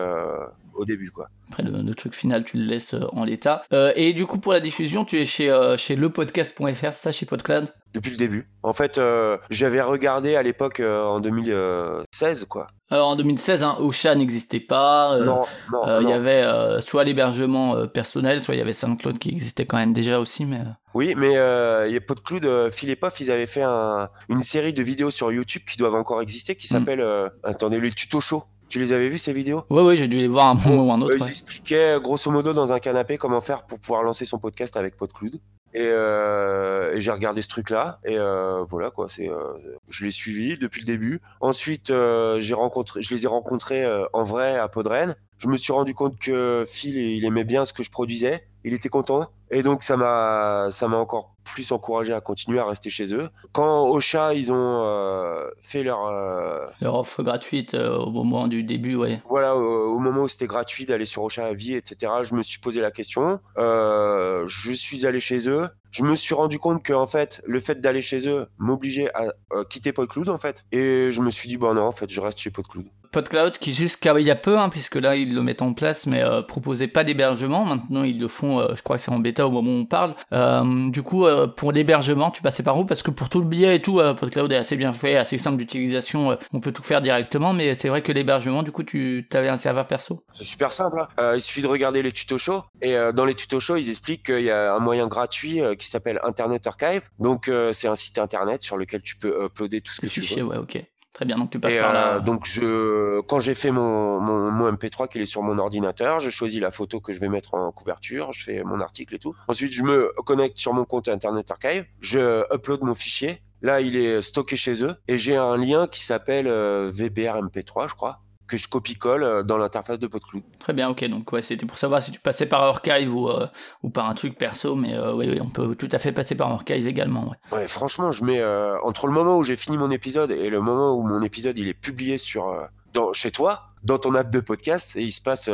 au 0.78 0.84
début, 0.84 1.10
quoi. 1.10 1.28
Après, 1.48 1.62
le, 1.62 1.82
le 1.82 1.94
truc 1.94 2.14
final, 2.14 2.44
tu 2.44 2.56
le 2.56 2.64
laisses 2.64 2.94
en 3.12 3.24
l'état. 3.24 3.62
Euh, 3.72 3.92
et 3.96 4.12
du 4.12 4.26
coup, 4.26 4.38
pour 4.38 4.52
la 4.52 4.60
diffusion, 4.60 5.04
tu 5.04 5.20
es 5.20 5.24
chez, 5.24 5.50
euh, 5.50 5.76
chez 5.76 5.96
lepodcast.fr, 5.96 6.92
ça, 6.92 7.12
chez 7.12 7.26
PodCloud? 7.26 7.72
Depuis 7.94 8.10
le 8.10 8.16
début. 8.16 8.48
En 8.62 8.72
fait, 8.72 8.98
euh, 8.98 9.38
j'avais 9.50 9.80
regardé 9.80 10.36
à 10.36 10.42
l'époque 10.42 10.80
en 10.80 11.20
2016, 11.20 12.44
quoi. 12.44 12.66
Alors 12.90 13.08
en 13.08 13.16
2016, 13.16 13.62
hein, 13.62 13.76
Ocha 13.80 14.14
n'existait 14.14 14.60
pas. 14.60 15.14
euh, 15.14 15.24
non, 15.24 15.42
non, 15.72 15.86
euh, 15.88 15.98
Il 16.02 16.08
y 16.08 16.12
avait 16.12 16.42
euh, 16.42 16.80
soit 16.80 17.04
l'hébergement 17.04 17.86
personnel, 17.86 18.42
soit 18.42 18.54
il 18.54 18.58
y 18.58 18.60
avait 18.62 18.72
SoundCloud 18.72 19.18
qui 19.18 19.28
existait 19.28 19.66
quand 19.66 19.76
même 19.76 19.92
déjà 19.92 20.18
aussi. 20.20 20.44
Mais 20.46 20.60
Oui, 20.94 21.14
mais 21.16 21.32
il 21.32 21.92
y 21.92 21.96
a 21.96 22.00
Podcloud, 22.00 22.46
euh, 22.46 22.70
Phil 22.70 22.88
et 22.90 22.96
Poff, 22.96 23.20
ils 23.20 23.30
avaient 23.30 23.46
fait 23.46 23.62
un- 23.62 24.08
une 24.30 24.42
série 24.42 24.72
de 24.72 24.82
vidéos 24.82 25.10
sur 25.10 25.30
YouTube 25.30 25.62
qui 25.70 25.76
doivent 25.76 25.94
encore 25.96 26.22
exister, 26.22 26.54
qui 26.54 26.66
Mm. 26.66 26.78
s'appelle, 26.78 27.06
attendez, 27.44 27.78
le 27.78 27.90
tuto 27.90 28.20
show. 28.20 28.42
Tu 28.70 28.78
les 28.78 28.92
avais 28.92 29.08
vus 29.08 29.16
ces 29.18 29.32
vidéos? 29.32 29.62
Ouais, 29.70 29.82
ouais, 29.82 29.96
j'ai 29.96 30.08
dû 30.08 30.18
les 30.18 30.28
voir 30.28 30.48
un 30.48 30.54
moment 30.54 30.84
ou 30.84 30.92
un 30.92 31.00
autre. 31.00 31.14
Ils 31.16 31.22
ouais. 31.22 31.30
expliquaient 31.30 31.96
grosso 32.02 32.30
modo 32.30 32.52
dans 32.52 32.70
un 32.70 32.78
canapé 32.80 33.16
comment 33.16 33.40
faire 33.40 33.62
pour 33.64 33.78
pouvoir 33.80 34.02
lancer 34.02 34.26
son 34.26 34.38
podcast 34.38 34.76
avec 34.76 34.94
Podcloud. 34.96 35.40
Et, 35.74 35.80
euh, 35.82 36.94
et 36.94 37.00
j'ai 37.00 37.10
regardé 37.10 37.42
ce 37.42 37.48
truc-là 37.48 38.00
et 38.04 38.18
euh, 38.18 38.64
voilà 38.64 38.90
quoi. 38.90 39.08
C'est, 39.08 39.28
euh, 39.28 39.52
je 39.88 40.04
l'ai 40.04 40.10
suivi 40.10 40.56
depuis 40.58 40.80
le 40.80 40.86
début. 40.86 41.20
Ensuite, 41.40 41.90
euh, 41.90 42.40
j'ai 42.40 42.54
rencontré, 42.54 43.02
je 43.02 43.12
les 43.14 43.24
ai 43.24 43.26
rencontrés 43.26 43.84
euh, 43.84 44.06
en 44.12 44.24
vrai 44.24 44.56
à 44.56 44.68
Podren. 44.68 45.14
Je 45.36 45.48
me 45.48 45.56
suis 45.56 45.72
rendu 45.72 45.94
compte 45.94 46.18
que 46.18 46.64
Phil, 46.66 46.96
il 46.96 47.24
aimait 47.24 47.44
bien 47.44 47.64
ce 47.64 47.72
que 47.72 47.82
je 47.82 47.90
produisais. 47.90 48.44
Il 48.64 48.74
était 48.74 48.88
content 48.88 49.28
et 49.50 49.62
donc 49.62 49.82
ça 49.82 49.96
m'a, 49.96 50.68
ça 50.70 50.88
m'a 50.88 50.96
encore 50.96 51.36
plus 51.48 51.72
encouragé 51.72 52.12
à 52.12 52.20
continuer 52.20 52.58
à 52.58 52.64
rester 52.64 52.90
chez 52.90 53.14
eux. 53.14 53.28
Quand 53.52 53.88
Ocha, 53.88 54.34
ils 54.34 54.52
ont 54.52 54.82
euh, 54.84 55.48
fait 55.62 55.82
leur 55.82 56.06
euh, 56.06 56.66
Leur 56.80 56.94
offre 56.94 57.22
gratuite 57.22 57.74
euh, 57.74 57.96
au 57.96 58.10
moment 58.10 58.48
du 58.48 58.62
début, 58.62 58.94
ouais. 58.94 59.22
voilà, 59.28 59.56
au, 59.56 59.98
moment 59.98 60.22
où 60.22 60.28
c'était 60.28 60.46
gratuit 60.46 60.86
d'aller 60.86 61.04
sur 61.04 61.22
Ocha 61.22 61.46
à 61.46 61.54
vie, 61.54 61.74
etc., 61.74 62.12
je 62.22 62.34
me 62.34 62.42
suis 62.42 62.58
posé 62.58 62.80
la 62.80 62.90
question. 62.90 63.40
Je 63.56 64.72
suis 64.72 65.06
allé 65.06 65.20
chez 65.20 65.48
eux. 65.48 65.68
Je 65.90 66.02
me 66.02 66.14
suis 66.14 66.34
rendu 66.34 66.58
compte 66.58 66.82
que 66.82 66.92
en 66.92 67.06
fait, 67.06 67.40
le 67.46 67.60
fait 67.60 67.80
d'aller 67.80 68.02
chez 68.02 68.28
eux 68.28 68.46
m'obligeait 68.58 69.10
à 69.14 69.32
quitter 69.70 69.92
Podcloud 69.92 70.28
en 70.28 70.38
fait. 70.38 70.64
Et 70.70 71.10
je 71.10 71.20
me 71.22 71.30
suis 71.30 71.48
dit 71.48 71.56
bon 71.56 71.74
non, 71.74 71.82
en 71.82 71.92
fait, 71.92 72.10
je 72.10 72.20
reste 72.20 72.38
chez 72.38 72.50
Podcloud. 72.50 72.86
PodCloud 73.12 73.58
qui 73.58 73.72
jusqu'à 73.72 74.18
il 74.18 74.26
y 74.26 74.30
a 74.30 74.36
peu, 74.36 74.58
hein, 74.58 74.68
puisque 74.68 74.96
là 74.96 75.16
ils 75.16 75.34
le 75.34 75.42
mettent 75.42 75.62
en 75.62 75.72
place, 75.72 76.06
mais 76.06 76.22
euh, 76.22 76.42
proposait 76.42 76.88
pas 76.88 77.04
d'hébergement. 77.04 77.64
Maintenant 77.64 78.02
ils 78.02 78.18
le 78.18 78.28
font, 78.28 78.60
euh, 78.60 78.74
je 78.74 78.82
crois 78.82 78.96
que 78.96 79.02
c'est 79.02 79.10
en 79.10 79.18
bêta 79.18 79.46
au 79.46 79.50
moment 79.50 79.70
où 79.70 79.80
on 79.80 79.86
parle. 79.86 80.14
Euh, 80.32 80.90
du 80.90 81.02
coup, 81.02 81.26
euh, 81.38 81.46
pour 81.46 81.72
l'hébergement, 81.72 82.30
tu 82.30 82.42
passais 82.42 82.62
par 82.62 82.78
où? 82.78 82.84
Parce 82.84 83.02
que 83.02 83.10
pour 83.10 83.28
tout 83.28 83.40
le 83.40 83.46
billet 83.46 83.76
et 83.76 83.82
tout, 83.82 84.00
euh, 84.00 84.14
PodCloud 84.14 84.50
est 84.52 84.56
assez 84.56 84.76
bien 84.76 84.92
fait, 84.92 85.16
assez 85.16 85.38
simple 85.38 85.56
d'utilisation. 85.56 86.32
euh, 86.32 86.36
on 86.52 86.60
peut 86.60 86.72
tout 86.72 86.82
faire 86.82 87.00
directement, 87.00 87.52
mais 87.52 87.74
c'est 87.74 87.88
vrai 87.88 88.02
que 88.02 88.12
l'hébergement, 88.12 88.62
du 88.62 88.72
coup, 88.72 88.82
tu 88.82 89.26
avais 89.32 89.48
un 89.48 89.56
serveur 89.56 89.86
perso. 89.86 90.24
C'est 90.32 90.44
super 90.44 90.72
simple. 90.72 91.00
hein. 91.00 91.08
Euh, 91.20 91.32
il 91.36 91.40
suffit 91.40 91.62
de 91.62 91.66
regarder 91.66 92.02
les 92.02 92.12
tutos 92.12 92.38
shows. 92.38 92.62
Et 92.82 92.94
dans 93.14 93.24
les 93.24 93.34
tutos 93.34 93.60
shows, 93.60 93.76
ils 93.76 93.88
expliquent 93.90 94.26
qu'il 94.26 94.44
y 94.44 94.50
a 94.50 94.74
un 94.74 94.78
moyen 94.78 95.06
gratuit 95.06 95.60
qui 95.78 95.88
s'appelle 95.88 96.20
Internet 96.22 96.66
Archive. 96.66 97.02
Donc 97.18 97.50
c'est 97.72 97.88
un 97.88 97.94
site 97.94 98.18
internet 98.18 98.62
sur 98.62 98.76
lequel 98.76 99.02
tu 99.02 99.16
peux 99.16 99.44
uploader 99.44 99.80
tout 99.80 99.92
ce 99.92 100.00
que 100.00 100.06
tu 100.06 100.20
veux. 100.20 100.42
ouais, 100.42 100.56
ok. 100.56 100.82
Très 101.18 101.24
bien, 101.24 101.36
donc 101.36 101.50
tu 101.50 101.58
passes 101.58 101.74
Et, 101.74 101.80
par 101.80 101.92
là. 101.92 102.14
euh, 102.14 102.20
donc 102.20 102.46
je, 102.46 103.20
quand 103.22 103.40
j'ai 103.40 103.56
fait 103.56 103.72
mon, 103.72 104.20
mon, 104.20 104.52
mon 104.52 104.70
MP3 104.70 105.08
qui 105.08 105.18
est 105.18 105.24
sur 105.24 105.42
mon 105.42 105.58
ordinateur, 105.58 106.20
je 106.20 106.30
choisis 106.30 106.60
la 106.60 106.70
photo 106.70 107.00
que 107.00 107.12
je 107.12 107.18
vais 107.18 107.28
mettre 107.28 107.54
en 107.54 107.72
couverture, 107.72 108.32
je 108.32 108.44
fais 108.44 108.62
mon 108.62 108.80
article 108.80 109.16
et 109.16 109.18
tout. 109.18 109.34
Ensuite, 109.48 109.72
je 109.72 109.82
me 109.82 110.12
connecte 110.24 110.58
sur 110.58 110.72
mon 110.74 110.84
compte 110.84 111.08
Internet 111.08 111.50
Archive, 111.50 111.86
je 112.00 112.44
upload 112.54 112.82
mon 112.82 112.94
fichier. 112.94 113.42
Là, 113.62 113.80
il 113.80 113.96
est 113.96 114.22
stocké 114.22 114.56
chez 114.56 114.84
eux 114.84 114.94
et 115.08 115.16
j'ai 115.16 115.36
un 115.36 115.56
lien 115.56 115.88
qui 115.88 116.04
s'appelle 116.04 116.46
euh, 116.46 116.88
VBR 116.94 117.34
MP3, 117.42 117.88
je 117.88 117.94
crois, 117.96 118.20
que 118.48 118.56
je 118.56 118.66
copie-colle 118.66 119.22
euh, 119.22 119.42
dans 119.42 119.58
l'interface 119.58 119.98
de 119.98 120.06
PodCloud. 120.06 120.42
Très 120.58 120.72
bien, 120.72 120.88
ok. 120.88 121.04
Donc 121.04 121.30
ouais, 121.32 121.42
c'était 121.42 121.66
pour 121.66 121.78
savoir 121.78 122.02
si 122.02 122.10
tu 122.10 122.18
passais 122.18 122.46
par 122.46 122.62
Archive 122.62 123.14
ou, 123.14 123.28
euh, 123.28 123.46
ou 123.82 123.90
par 123.90 124.08
un 124.08 124.14
truc 124.14 124.36
perso, 124.36 124.74
mais 124.74 124.94
euh, 124.94 125.14
oui, 125.14 125.28
oui, 125.30 125.40
on 125.40 125.48
peut 125.48 125.74
tout 125.76 125.88
à 125.92 125.98
fait 125.98 126.12
passer 126.12 126.34
par 126.34 126.50
Archive 126.50 126.86
également. 126.86 127.28
Ouais. 127.28 127.58
Ouais, 127.58 127.68
franchement, 127.68 128.10
je 128.10 128.24
mets 128.24 128.40
euh, 128.40 128.76
entre 128.82 129.06
le 129.06 129.12
moment 129.12 129.36
où 129.38 129.44
j'ai 129.44 129.56
fini 129.56 129.76
mon 129.76 129.90
épisode 129.90 130.32
et 130.32 130.50
le 130.50 130.60
moment 130.60 130.94
où 130.94 131.02
mon 131.02 131.22
épisode 131.22 131.58
il 131.58 131.68
est 131.68 131.74
publié 131.74 132.18
sur 132.18 132.68
dans, 132.94 133.12
chez 133.12 133.30
toi, 133.30 133.70
dans 133.84 133.98
ton 133.98 134.14
app 134.14 134.30
de 134.30 134.40
podcast, 134.40 134.96
et 134.96 135.02
il 135.02 135.12
se 135.12 135.20
passe, 135.20 135.48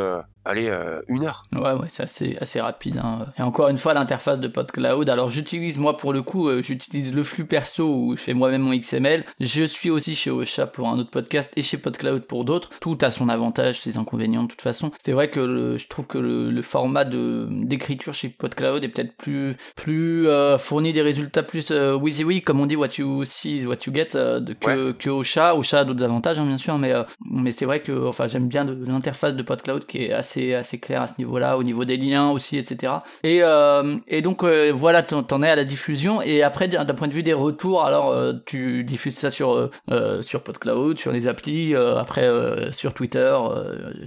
allez, 0.44 0.68
euh, 0.68 1.00
une 1.08 1.24
heure. 1.24 1.42
Ouais, 1.52 1.72
ouais, 1.72 1.86
c'est 1.88 2.02
assez, 2.04 2.36
assez 2.40 2.60
rapide. 2.60 2.98
hein. 3.02 3.26
Et 3.38 3.42
encore 3.42 3.68
une 3.68 3.78
fois, 3.78 3.94
l'interface 3.94 4.38
de 4.40 4.48
PodCloud. 4.48 5.08
Alors, 5.08 5.28
j'utilise, 5.28 5.78
moi, 5.78 5.96
pour 5.96 6.12
le 6.12 6.22
coup, 6.22 6.48
euh, 6.48 6.62
j'utilise 6.62 7.14
le 7.14 7.22
flux 7.22 7.44
perso 7.46 7.84
où 7.88 8.16
je 8.16 8.22
fais 8.22 8.34
moi-même 8.34 8.62
mon 8.62 8.74
XML. 8.74 9.24
Je 9.40 9.64
suis 9.64 9.90
aussi 9.90 10.14
chez 10.14 10.30
Ocha 10.30 10.66
pour 10.66 10.88
un 10.88 10.98
autre 10.98 11.10
podcast 11.10 11.52
et 11.56 11.62
chez 11.62 11.76
PodCloud 11.78 12.22
pour 12.26 12.44
d'autres. 12.44 12.70
Tout 12.80 12.98
a 13.02 13.10
son 13.10 13.28
avantage, 13.28 13.80
ses 13.80 13.96
inconvénients, 13.96 14.42
de 14.44 14.48
toute 14.48 14.60
façon. 14.62 14.90
C'est 15.04 15.12
vrai 15.12 15.30
que 15.30 15.40
le- 15.40 15.76
je 15.78 15.88
trouve 15.88 16.06
que 16.06 16.18
le, 16.18 16.50
le 16.50 16.62
format 16.62 17.04
de, 17.04 17.46
d'écriture 17.50 18.14
chez 18.14 18.28
PodCloud 18.28 18.84
est 18.84 18.88
peut-être 18.88 19.16
plus, 19.16 19.56
plus, 19.76 20.28
euh, 20.28 20.58
fournit 20.58 20.92
des 20.92 21.02
résultats 21.02 21.42
plus, 21.42 21.70
WYSIWYG, 21.70 22.42
comme 22.44 22.60
on 22.60 22.66
dit, 22.66 22.76
what 22.76 22.88
you 22.98 23.24
see 23.24 23.58
is 23.58 23.66
what 23.66 23.76
you 23.86 23.94
get, 23.94 24.08
euh, 24.14 24.40
de- 24.40 24.52
que, 24.52 24.92
que 24.92 25.10
Ocha. 25.10 25.54
Ocha 25.56 25.80
a 25.80 25.84
d'autres 25.84 26.02
avantages, 26.04 26.38
hein, 26.38 26.46
bien 26.46 26.58
sûr, 26.58 26.78
mais, 26.78 26.92
mais 27.30 27.52
c'est 27.52 27.64
vrai 27.64 27.80
que, 27.82 28.06
enfin, 28.08 28.26
j'aime 28.26 28.48
bien 28.48 28.64
de- 28.64 28.84
l'interface 28.86 29.34
de 29.34 29.42
PodCloud 29.42 29.84
qui 29.86 29.98
est 30.04 30.12
assez, 30.12 30.33
assez 30.54 30.78
claire 30.78 31.02
à 31.02 31.08
ce 31.08 31.14
niveau-là, 31.18 31.56
au 31.56 31.62
niveau 31.62 31.84
des 31.84 31.96
liens 31.96 32.30
aussi, 32.30 32.58
etc. 32.58 32.92
Et, 33.22 33.42
euh, 33.42 33.96
et 34.08 34.22
donc, 34.22 34.42
euh, 34.42 34.72
voilà, 34.74 35.02
t'en 35.02 35.42
es 35.42 35.48
à 35.48 35.56
la 35.56 35.64
diffusion. 35.64 36.20
Et 36.22 36.42
après, 36.42 36.68
d'un 36.68 36.84
point 36.86 37.08
de 37.08 37.12
vue 37.12 37.22
des 37.22 37.32
retours, 37.32 37.84
alors, 37.84 38.10
euh, 38.10 38.32
tu 38.46 38.84
diffuses 38.84 39.16
ça 39.16 39.30
sur, 39.30 39.70
euh, 39.90 40.22
sur 40.22 40.42
PodCloud, 40.42 40.98
sur 40.98 41.12
les 41.12 41.28
applis, 41.28 41.74
après, 41.74 42.28
sur 42.72 42.94
Twitter. 42.94 43.36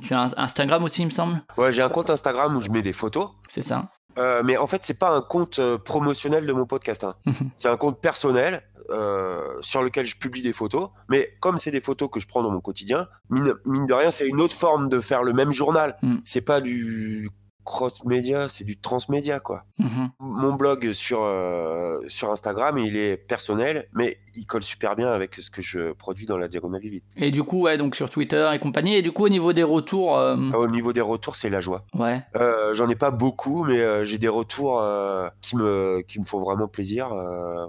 tu 0.03 0.13
as 0.13 0.21
un 0.21 0.29
Instagram 0.37 0.83
aussi, 0.83 1.01
il 1.01 1.05
me 1.05 1.11
semble? 1.11 1.41
Ouais, 1.57 1.71
j'ai 1.71 1.81
un 1.81 1.89
compte 1.89 2.09
Instagram 2.09 2.55
où 2.57 2.61
je 2.61 2.69
mets 2.69 2.81
des 2.81 2.93
photos. 2.93 3.29
C'est 3.47 3.61
ça. 3.61 3.89
Euh, 4.17 4.41
mais 4.43 4.57
en 4.57 4.65
fait, 4.65 4.83
c'est 4.83 4.97
pas 4.97 5.11
un 5.11 5.21
compte 5.21 5.59
euh, 5.59 5.77
promotionnel 5.77 6.47
de 6.47 6.53
mon 6.53 6.65
podcast. 6.65 7.03
hein. 7.03 7.13
C'est 7.57 7.69
un 7.69 7.77
compte 7.77 8.01
personnel 8.01 8.63
euh, 8.89 9.57
sur 9.61 9.83
lequel 9.83 10.05
je 10.05 10.15
publie 10.15 10.41
des 10.41 10.53
photos. 10.53 10.89
Mais 11.09 11.35
comme 11.39 11.57
c'est 11.57 11.71
des 11.71 11.81
photos 11.81 12.09
que 12.11 12.19
je 12.19 12.27
prends 12.27 12.43
dans 12.43 12.51
mon 12.51 12.61
quotidien, 12.61 13.07
mine, 13.29 13.53
mine 13.65 13.85
de 13.85 13.93
rien, 13.93 14.11
c'est 14.11 14.27
une 14.27 14.41
autre 14.41 14.55
forme 14.55 14.89
de 14.89 14.99
faire 14.99 15.23
le 15.23 15.33
même 15.33 15.51
journal. 15.51 15.95
Mhm. 16.01 16.21
C'est 16.23 16.41
pas 16.41 16.61
du 16.61 17.29
cross-média, 17.67 18.47
c'est 18.47 18.63
du 18.63 18.77
transmédia, 18.79 19.39
quoi. 19.41 19.63
Mhm. 19.77 20.09
Mon 20.19 20.53
blog 20.53 20.91
sur, 20.93 21.19
euh, 21.21 21.99
sur 22.07 22.31
Instagram, 22.31 22.77
il 22.77 22.95
est 22.95 23.17
personnel, 23.17 23.87
mais 23.93 24.17
il 24.35 24.45
colle 24.45 24.63
super 24.63 24.95
bien 24.95 25.09
avec 25.09 25.35
ce 25.35 25.51
que 25.51 25.61
je 25.61 25.91
produis 25.91 26.25
dans 26.25 26.37
la 26.37 26.47
Diagonale 26.47 26.81
du 26.81 26.89
Vide. 26.89 27.03
Et 27.17 27.29
du 27.29 27.43
coup, 27.43 27.61
ouais, 27.63 27.77
donc 27.77 27.95
sur 27.97 28.09
Twitter 28.09 28.49
et 28.53 28.59
compagnie. 28.59 28.95
Et 28.95 29.01
du 29.01 29.11
coup, 29.11 29.25
au 29.25 29.29
niveau 29.29 29.51
des 29.51 29.63
retours, 29.63 30.17
euh, 30.17 30.35
Ah, 30.53 30.57
Au 30.59 30.67
niveau 30.67 30.93
des 30.93 31.01
retours, 31.01 31.35
c'est 31.35 31.49
la 31.49 31.59
joie. 31.61 31.83
ouais. 31.93 32.23
Euh, 32.37 32.73
J'en 32.73 32.87
ai 32.89 32.95
pas 32.95 33.11
beaucoup, 33.11 33.63
mais 33.65 34.05
j'ai 34.05 34.17
des 34.17 34.27
retours 34.29 34.81
qui, 35.41 35.55
me, 35.57 36.01
qui 36.07 36.19
me 36.19 36.25
font 36.25 36.39
vraiment 36.39 36.67
plaisir. 36.67 37.09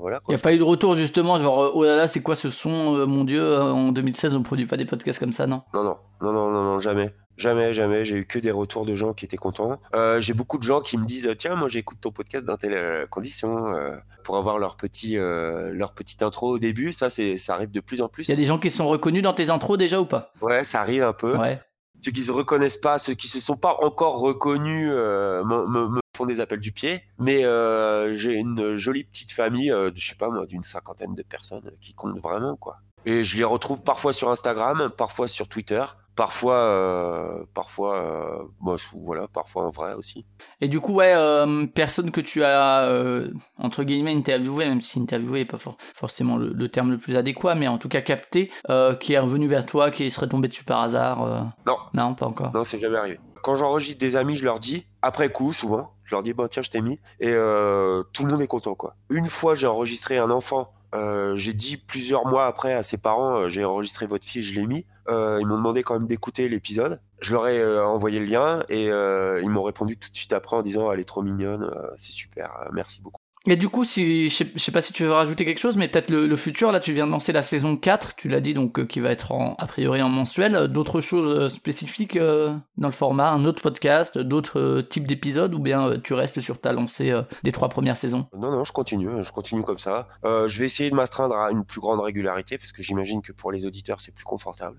voilà, 0.00 0.20
Il 0.28 0.30
n'y 0.32 0.37
a 0.37 0.38
pas 0.38 0.54
eu 0.54 0.58
de 0.58 0.62
retour 0.62 0.94
justement, 0.94 1.38
genre 1.38 1.72
oh 1.74 1.84
là 1.84 1.96
là, 1.96 2.06
c'est 2.08 2.22
quoi 2.22 2.37
ce 2.37 2.50
son, 2.50 3.06
mon 3.06 3.24
dieu, 3.24 3.58
en 3.61 3.90
2016 3.92 4.37
on 4.37 4.42
produit 4.42 4.66
pas 4.66 4.76
des 4.76 4.84
podcasts 4.84 5.18
comme 5.18 5.32
ça, 5.32 5.46
Non, 5.46 5.62
non, 5.74 5.96
non, 6.22 6.32
non, 6.32 6.50
non, 6.50 6.62
non, 6.62 6.78
jamais. 6.78 7.12
Jamais, 7.38 7.72
jamais. 7.72 8.05
J'ai 8.05 8.16
eu 8.18 8.27
que 8.27 8.38
des 8.38 8.51
retours 8.51 8.85
de 8.85 8.94
gens 8.94 9.14
qui 9.14 9.24
étaient 9.24 9.37
contents. 9.38 9.81
Euh, 9.94 10.20
j'ai 10.20 10.35
beaucoup 10.35 10.59
de 10.59 10.64
gens 10.64 10.81
qui 10.81 10.98
me 10.98 11.05
disent 11.07 11.33
Tiens, 11.38 11.55
moi 11.55 11.68
j'écoute 11.68 11.98
ton 12.01 12.11
podcast 12.11 12.44
dans 12.44 12.57
telle 12.57 12.74
euh, 12.74 13.07
condition 13.07 13.72
euh, 13.74 13.96
pour 14.24 14.37
avoir 14.37 14.59
leur 14.59 14.77
petit, 14.77 15.16
euh, 15.16 15.72
leur 15.72 15.92
petite 15.94 16.22
intro 16.22 16.48
au 16.51 16.59
début. 16.59 16.92
Ça, 16.92 17.09
c'est, 17.11 17.38
ça 17.38 17.55
arrive 17.55 17.70
de 17.70 17.81
plus 17.81 18.03
en 18.03 18.09
plus. 18.09 18.27
Il 18.27 18.31
y 18.31 18.35
a 18.35 18.37
des 18.37 18.44
gens 18.44 18.59
qui 18.59 18.70
sont 18.70 18.88
reconnus 18.88 19.22
dans 19.22 19.33
tes 19.33 19.51
intros 19.51 19.79
déjà 19.79 20.01
ou 20.01 20.05
pas? 20.05 20.33
Ouais, 20.40 20.64
ça 20.64 20.81
arrive 20.81 21.05
un 21.05 21.12
peu. 21.12 21.37
Ouais. 21.37 21.61
Ceux 22.05 22.11
qui 22.12 22.22
se 22.22 22.31
reconnaissent 22.33 22.77
pas, 22.77 22.98
ceux 22.98 23.14
qui 23.14 23.29
se 23.29 23.40
sont 23.40 23.57
pas 23.57 23.77
encore 23.83 24.18
reconnus, 24.20 24.90
euh, 24.92 25.42
me, 25.44 25.66
me- 25.66 25.88
me 25.88 26.01
font 26.16 26.27
des 26.27 26.40
appels 26.40 26.61
du 26.61 26.72
pied. 26.72 27.03
Mais 27.18 27.44
euh, 27.44 28.14
j'ai 28.14 28.35
une 28.35 28.74
jolie 28.74 29.05
petite 29.05 29.33
famille, 29.33 29.70
euh, 29.70 29.90
de, 29.90 29.96
je 29.96 30.09
sais 30.09 30.14
pas 30.16 30.29
moi, 30.29 30.46
d'une 30.46 30.62
cinquantaine 30.62 31.14
de 31.14 31.22
personnes 31.22 31.70
qui 31.81 31.94
comptent 31.94 32.18
vraiment, 32.20 32.57
quoi. 32.57 32.79
Et 33.06 33.23
je 33.25 33.37
les 33.37 33.44
retrouve 33.44 33.83
parfois 33.83 34.12
sur 34.12 34.29
Instagram, 34.29 34.90
parfois 34.96 35.29
sur 35.29 35.48
Twitter, 35.48 35.83
parfois, 36.19 36.56
euh, 36.56 37.44
parfois, 37.54 37.94
euh, 37.96 38.42
bah, 38.60 38.75
sous- 38.77 39.00
voilà, 39.00 39.29
parfois 39.29 39.64
en 39.66 39.71
vrai 39.71 39.94
aussi. 39.94 40.27
Et 40.60 40.66
du 40.66 40.81
coup, 40.81 40.94
ouais, 40.94 41.14
euh, 41.14 41.64
personne 41.73 42.10
que 42.10 42.21
tu 42.21 42.42
as, 42.42 42.83
euh, 42.88 43.31
entre 43.56 43.85
guillemets, 43.85 44.12
interviewé, 44.14 44.66
même 44.66 44.81
si 44.81 44.98
interviewé 45.00 45.38
n'est 45.40 45.44
pas 45.46 45.58
for- 45.58 45.77
forcément 45.94 46.37
le, 46.37 46.52
le 46.52 46.69
terme 46.69 46.90
le 46.90 46.98
plus 46.98 47.16
adéquat, 47.16 47.54
mais 47.54 47.69
en 47.69 47.79
tout 47.79 47.88
cas 47.88 48.00
capté, 48.00 48.50
euh, 48.69 48.96
qui 48.96 49.12
est 49.12 49.19
revenu 49.21 49.46
vers 49.46 49.64
toi, 49.64 49.92
qui 49.92 50.10
serait 50.10 50.27
tombé 50.29 50.48
dessus 50.48 50.64
par 50.64 50.81
hasard 50.81 51.23
euh, 51.23 51.40
Non. 51.69 51.77
Non, 51.94 52.14
pas 52.14 52.27
encore. 52.27 52.52
Non, 52.52 52.64
c'est 52.64 52.81
jamais 52.81 52.98
arrivé. 52.98 53.21
Quand 53.44 53.54
j'enregistre 53.54 54.00
des 54.00 54.16
amis, 54.16 54.35
je 54.35 54.44
leur 54.44 54.58
dis, 54.58 54.87
après 55.00 55.29
coup, 55.31 55.52
souvent, 55.52 55.92
je 56.04 56.16
leur 56.16 56.25
dis, 56.25 56.35
bon, 56.35 56.48
tiens, 56.48 56.62
je 56.62 56.71
t'ai 56.71 56.81
mis. 56.83 56.98
Et 57.21 57.31
euh, 57.33 58.02
tout 58.12 58.25
le 58.27 58.33
monde 58.33 58.42
est 58.42 58.48
content, 58.48 58.75
quoi. 58.75 58.96
Une 59.08 59.29
fois, 59.29 59.54
j'ai 59.54 59.69
enregistré 59.69 60.19
un 60.19 60.31
enfant. 60.33 60.73
euh, 60.94 61.37
j'ai 61.37 61.52
dit 61.52 61.77
plusieurs 61.77 62.27
mois 62.27 62.46
après 62.46 62.73
à 62.73 62.83
ses 62.83 62.96
parents, 62.96 63.37
euh, 63.37 63.48
j'ai 63.50 63.62
enregistré 63.64 64.06
votre 64.06 64.25
fille, 64.27 64.42
je 64.42 64.58
l'ai 64.58 64.66
mis. 64.66 64.87
Euh, 65.09 65.38
ils 65.40 65.46
m'ont 65.46 65.56
demandé 65.56 65.83
quand 65.83 65.94
même 65.94 66.06
d'écouter 66.06 66.48
l'épisode. 66.48 67.00
Je 67.21 67.33
leur 67.33 67.48
ai 67.48 67.61
euh, 67.61 67.85
envoyé 67.85 68.21
le 68.21 68.27
lien 68.27 68.63
et 68.69 68.90
euh, 68.92 69.40
ils 69.42 69.48
m'ont 69.48 69.63
répondu 69.63 69.96
tout 69.96 70.11
de 70.11 70.17
suite 70.17 70.33
après 70.33 70.56
en 70.56 70.63
disant, 70.63 70.92
elle 70.92 71.00
est 71.00 71.04
trop 71.04 71.23
mignonne, 71.23 71.71
c'est 71.96 72.13
super, 72.13 72.69
merci 72.73 73.00
beaucoup. 73.00 73.21
Et 73.46 73.56
du 73.56 73.68
coup, 73.68 73.84
si, 73.84 74.28
je 74.28 74.44
sais, 74.56 74.72
pas 74.72 74.80
si 74.80 74.92
tu 74.92 75.04
veux 75.04 75.12
rajouter 75.12 75.44
quelque 75.44 75.60
chose, 75.60 75.76
mais 75.76 75.88
peut-être 75.88 76.10
le, 76.10 76.36
futur, 76.36 76.72
là 76.72 76.80
tu 76.80 76.92
viens 76.92 77.06
de 77.06 77.12
lancer 77.12 77.32
la 77.32 77.42
saison 77.42 77.76
4, 77.76 78.16
tu 78.16 78.28
l'as 78.28 78.40
dit, 78.40 78.54
donc 78.54 78.78
euh, 78.78 78.84
qui 78.84 79.00
va 79.00 79.10
être 79.10 79.32
a 79.32 79.66
priori 79.66 80.02
en 80.02 80.08
mensuel. 80.08 80.54
Euh, 80.54 80.68
D'autres 80.68 81.00
choses 81.00 81.26
euh, 81.26 81.48
spécifiques 81.48 82.18
dans 82.18 82.88
le 82.88 82.92
format, 82.92 83.30
un 83.30 83.44
autre 83.44 83.62
podcast, 83.62 84.18
d'autres 84.18 84.82
types 84.82 85.06
d'épisodes, 85.06 85.54
ou 85.54 85.58
bien 85.58 85.98
tu 86.02 86.14
restes 86.14 86.40
sur 86.40 86.60
ta 86.60 86.72
lancée 86.72 87.12
des 87.42 87.52
trois 87.52 87.68
premières 87.68 87.96
saisons? 87.96 88.26
Non, 88.36 88.50
non, 88.50 88.64
je 88.64 88.72
continue, 88.72 89.22
je 89.22 89.32
continue 89.32 89.62
comme 89.62 89.78
ça. 89.78 90.08
Je 90.24 90.58
vais 90.58 90.66
essayer 90.66 90.90
de 90.90 90.94
m'astreindre 90.94 91.36
à 91.36 91.50
une 91.50 91.64
plus 91.64 91.80
grande 91.80 92.00
régularité 92.00 92.58
parce 92.58 92.72
que 92.72 92.82
j'imagine 92.82 93.22
que 93.22 93.32
pour 93.32 93.50
les 93.50 93.66
auditeurs 93.66 94.00
c'est 94.00 94.14
plus 94.14 94.24
confortable. 94.24 94.78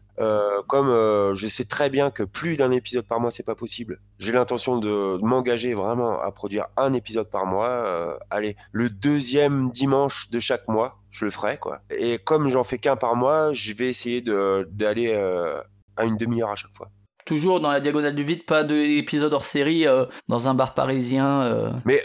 Comme 0.68 0.89
je 1.34 1.47
sais 1.47 1.66
très 1.66 1.89
bien 1.89 2.12
que 2.12 2.24
plus 2.24 2.57
d'un 2.57 2.72
épisode 2.72 3.05
par 3.05 3.20
mois 3.20 3.32
c'est 3.32 3.43
pas 3.43 3.55
possible, 3.55 3.99
j'ai 4.20 4.32
l'intention 4.32 4.78
de, 4.78 5.18
m'engager 5.22 5.74
vraiment 5.74 6.22
à 6.22 6.32
produire 6.32 6.68
un 6.78 6.93
épisode 6.93 7.30
par 7.30 7.45
mois. 7.45 7.68
Euh, 7.70 8.18
allez, 8.50 8.58
le 8.72 8.89
deuxième 8.89 9.72
dimanche 9.72 10.30
de 10.30 10.39
chaque 10.39 10.68
mois, 10.68 11.00
je 11.12 11.26
le 11.26 11.32
ferai 11.32 11.58
quoi. 11.58 11.82
Et 11.89 12.18
comme 12.18 12.50
j'en 12.50 12.64
fais 12.64 12.78
qu'un 12.78 12.95
par 12.95 13.16
mois, 13.16 13.54
je 13.54 13.74
vais 13.74 13.89
essayer 13.89 14.22
d'aller 14.22 15.14
euh, 15.14 15.62
à 15.97 16.06
une 16.06 16.18
demi-heure 16.18 16.50
à 16.50 16.56
chaque 16.56 16.76
fois. 16.76 16.89
Toujours 17.26 17.60
dans 17.60 17.72
la 17.72 17.80
diagonale 17.80 18.16
du 18.16 18.24
vide, 18.24 18.45
pas 18.45 18.64
d'épisode 18.64 19.34
hors 19.34 19.45
série 19.45 19.86
euh, 19.86 20.06
dans 20.28 20.47
un 20.47 20.56
bar 20.56 20.74
parisien. 20.74 21.41
euh. 21.43 21.72
Mais 21.86 22.04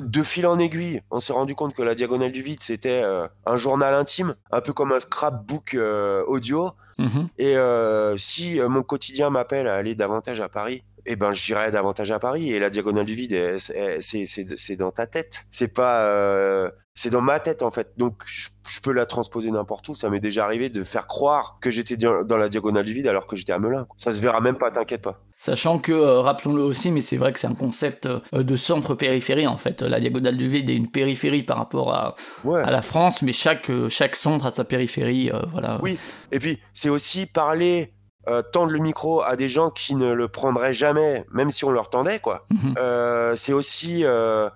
de 0.00 0.22
fil 0.22 0.46
en 0.46 0.58
aiguille, 0.58 1.02
on 1.10 1.20
s'est 1.20 1.34
rendu 1.34 1.54
compte 1.54 1.74
que 1.74 1.82
la 1.82 1.94
diagonale 1.94 2.32
du 2.32 2.42
vide, 2.42 2.60
c'était 2.62 3.02
un 3.44 3.56
journal 3.56 3.92
intime, 3.92 4.34
un 4.50 4.62
peu 4.62 4.72
comme 4.72 4.92
un 4.92 5.00
scrapbook 5.00 5.76
audio. 6.26 6.70
Mhm. 6.96 7.28
Et 7.36 7.56
si 8.16 8.58
mon 8.60 8.82
quotidien 8.82 9.28
m'appelle 9.28 9.68
à 9.68 9.74
aller 9.74 9.94
davantage 9.94 10.40
à 10.40 10.48
Paris, 10.48 10.82
eh 11.06 11.16
ben 11.16 11.32
j'irai 11.32 11.70
davantage 11.70 12.10
à 12.12 12.18
Paris. 12.18 12.52
Et 12.52 12.58
la 12.58 12.70
diagonale 12.70 13.04
du 13.06 13.14
vide, 13.14 13.58
c'est 13.98 14.76
dans 14.76 14.90
ta 14.90 15.06
tête. 15.06 15.44
C'est 15.50 15.68
pas, 15.68 16.02
euh, 16.02 16.70
c'est 16.94 17.10
dans 17.10 17.20
ma 17.20 17.40
tête 17.40 17.62
en 17.62 17.70
fait. 17.70 17.92
Donc 17.96 18.22
je, 18.26 18.48
je 18.68 18.80
peux 18.80 18.92
la 18.92 19.06
transposer 19.06 19.50
n'importe 19.50 19.88
où. 19.88 19.94
Ça 19.94 20.10
m'est 20.10 20.20
déjà 20.20 20.44
arrivé 20.44 20.68
de 20.68 20.84
faire 20.84 21.06
croire 21.06 21.58
que 21.60 21.70
j'étais 21.70 21.96
dans 21.96 22.36
la 22.36 22.48
diagonale 22.48 22.84
du 22.84 22.92
vide 22.92 23.06
alors 23.06 23.26
que 23.26 23.36
j'étais 23.36 23.52
à 23.52 23.58
Melun. 23.58 23.84
quoi. 23.84 23.96
Ça 23.98 24.12
se 24.12 24.20
verra 24.20 24.40
même 24.40 24.56
pas, 24.58 24.70
t'inquiète 24.70 25.02
pas. 25.02 25.20
Sachant 25.38 25.80
que, 25.80 25.90
euh, 25.90 26.20
rappelons-le 26.20 26.62
aussi, 26.62 26.92
mais 26.92 27.00
c'est 27.00 27.16
vrai 27.16 27.32
que 27.32 27.40
c'est 27.40 27.48
un 27.48 27.54
concept 27.54 28.06
euh, 28.06 28.20
de 28.44 28.54
centre-périphérie 28.54 29.48
en 29.48 29.56
fait. 29.56 29.82
La 29.82 29.98
diagonale 29.98 30.36
du 30.36 30.48
vide 30.48 30.70
est 30.70 30.76
une 30.76 30.88
périphérie 30.90 31.42
par 31.42 31.56
rapport 31.56 31.92
à, 31.92 32.14
Ouais. 32.44 32.62
à 32.62 32.70
la 32.70 32.80
France, 32.82 33.22
mais 33.22 33.32
chaque, 33.32 33.70
chaque 33.88 34.14
centre 34.14 34.46
a 34.46 34.50
sa 34.52 34.64
périphérie. 34.64 35.30
voilà. 35.50 35.78
Oui. 35.82 35.98
Et 36.30 36.38
puis, 36.38 36.60
c'est 36.72 36.88
aussi 36.90 37.26
parler, 37.26 37.92
euh, 38.28 38.42
tendre 38.42 38.72
le 38.72 38.78
micro 38.78 39.22
à 39.22 39.36
des 39.36 39.48
gens 39.48 39.70
qui 39.70 39.94
ne 39.94 40.12
le 40.12 40.28
prendraient 40.28 40.74
jamais, 40.74 41.24
même 41.32 41.50
si 41.50 41.64
on 41.64 41.70
leur 41.70 41.90
tendait, 41.90 42.18
quoi. 42.20 42.42
Mhm. 42.52 42.74
Euh, 42.78 43.34
c'est 43.36 43.52
aussi 43.52 44.04
euh, 44.04 44.48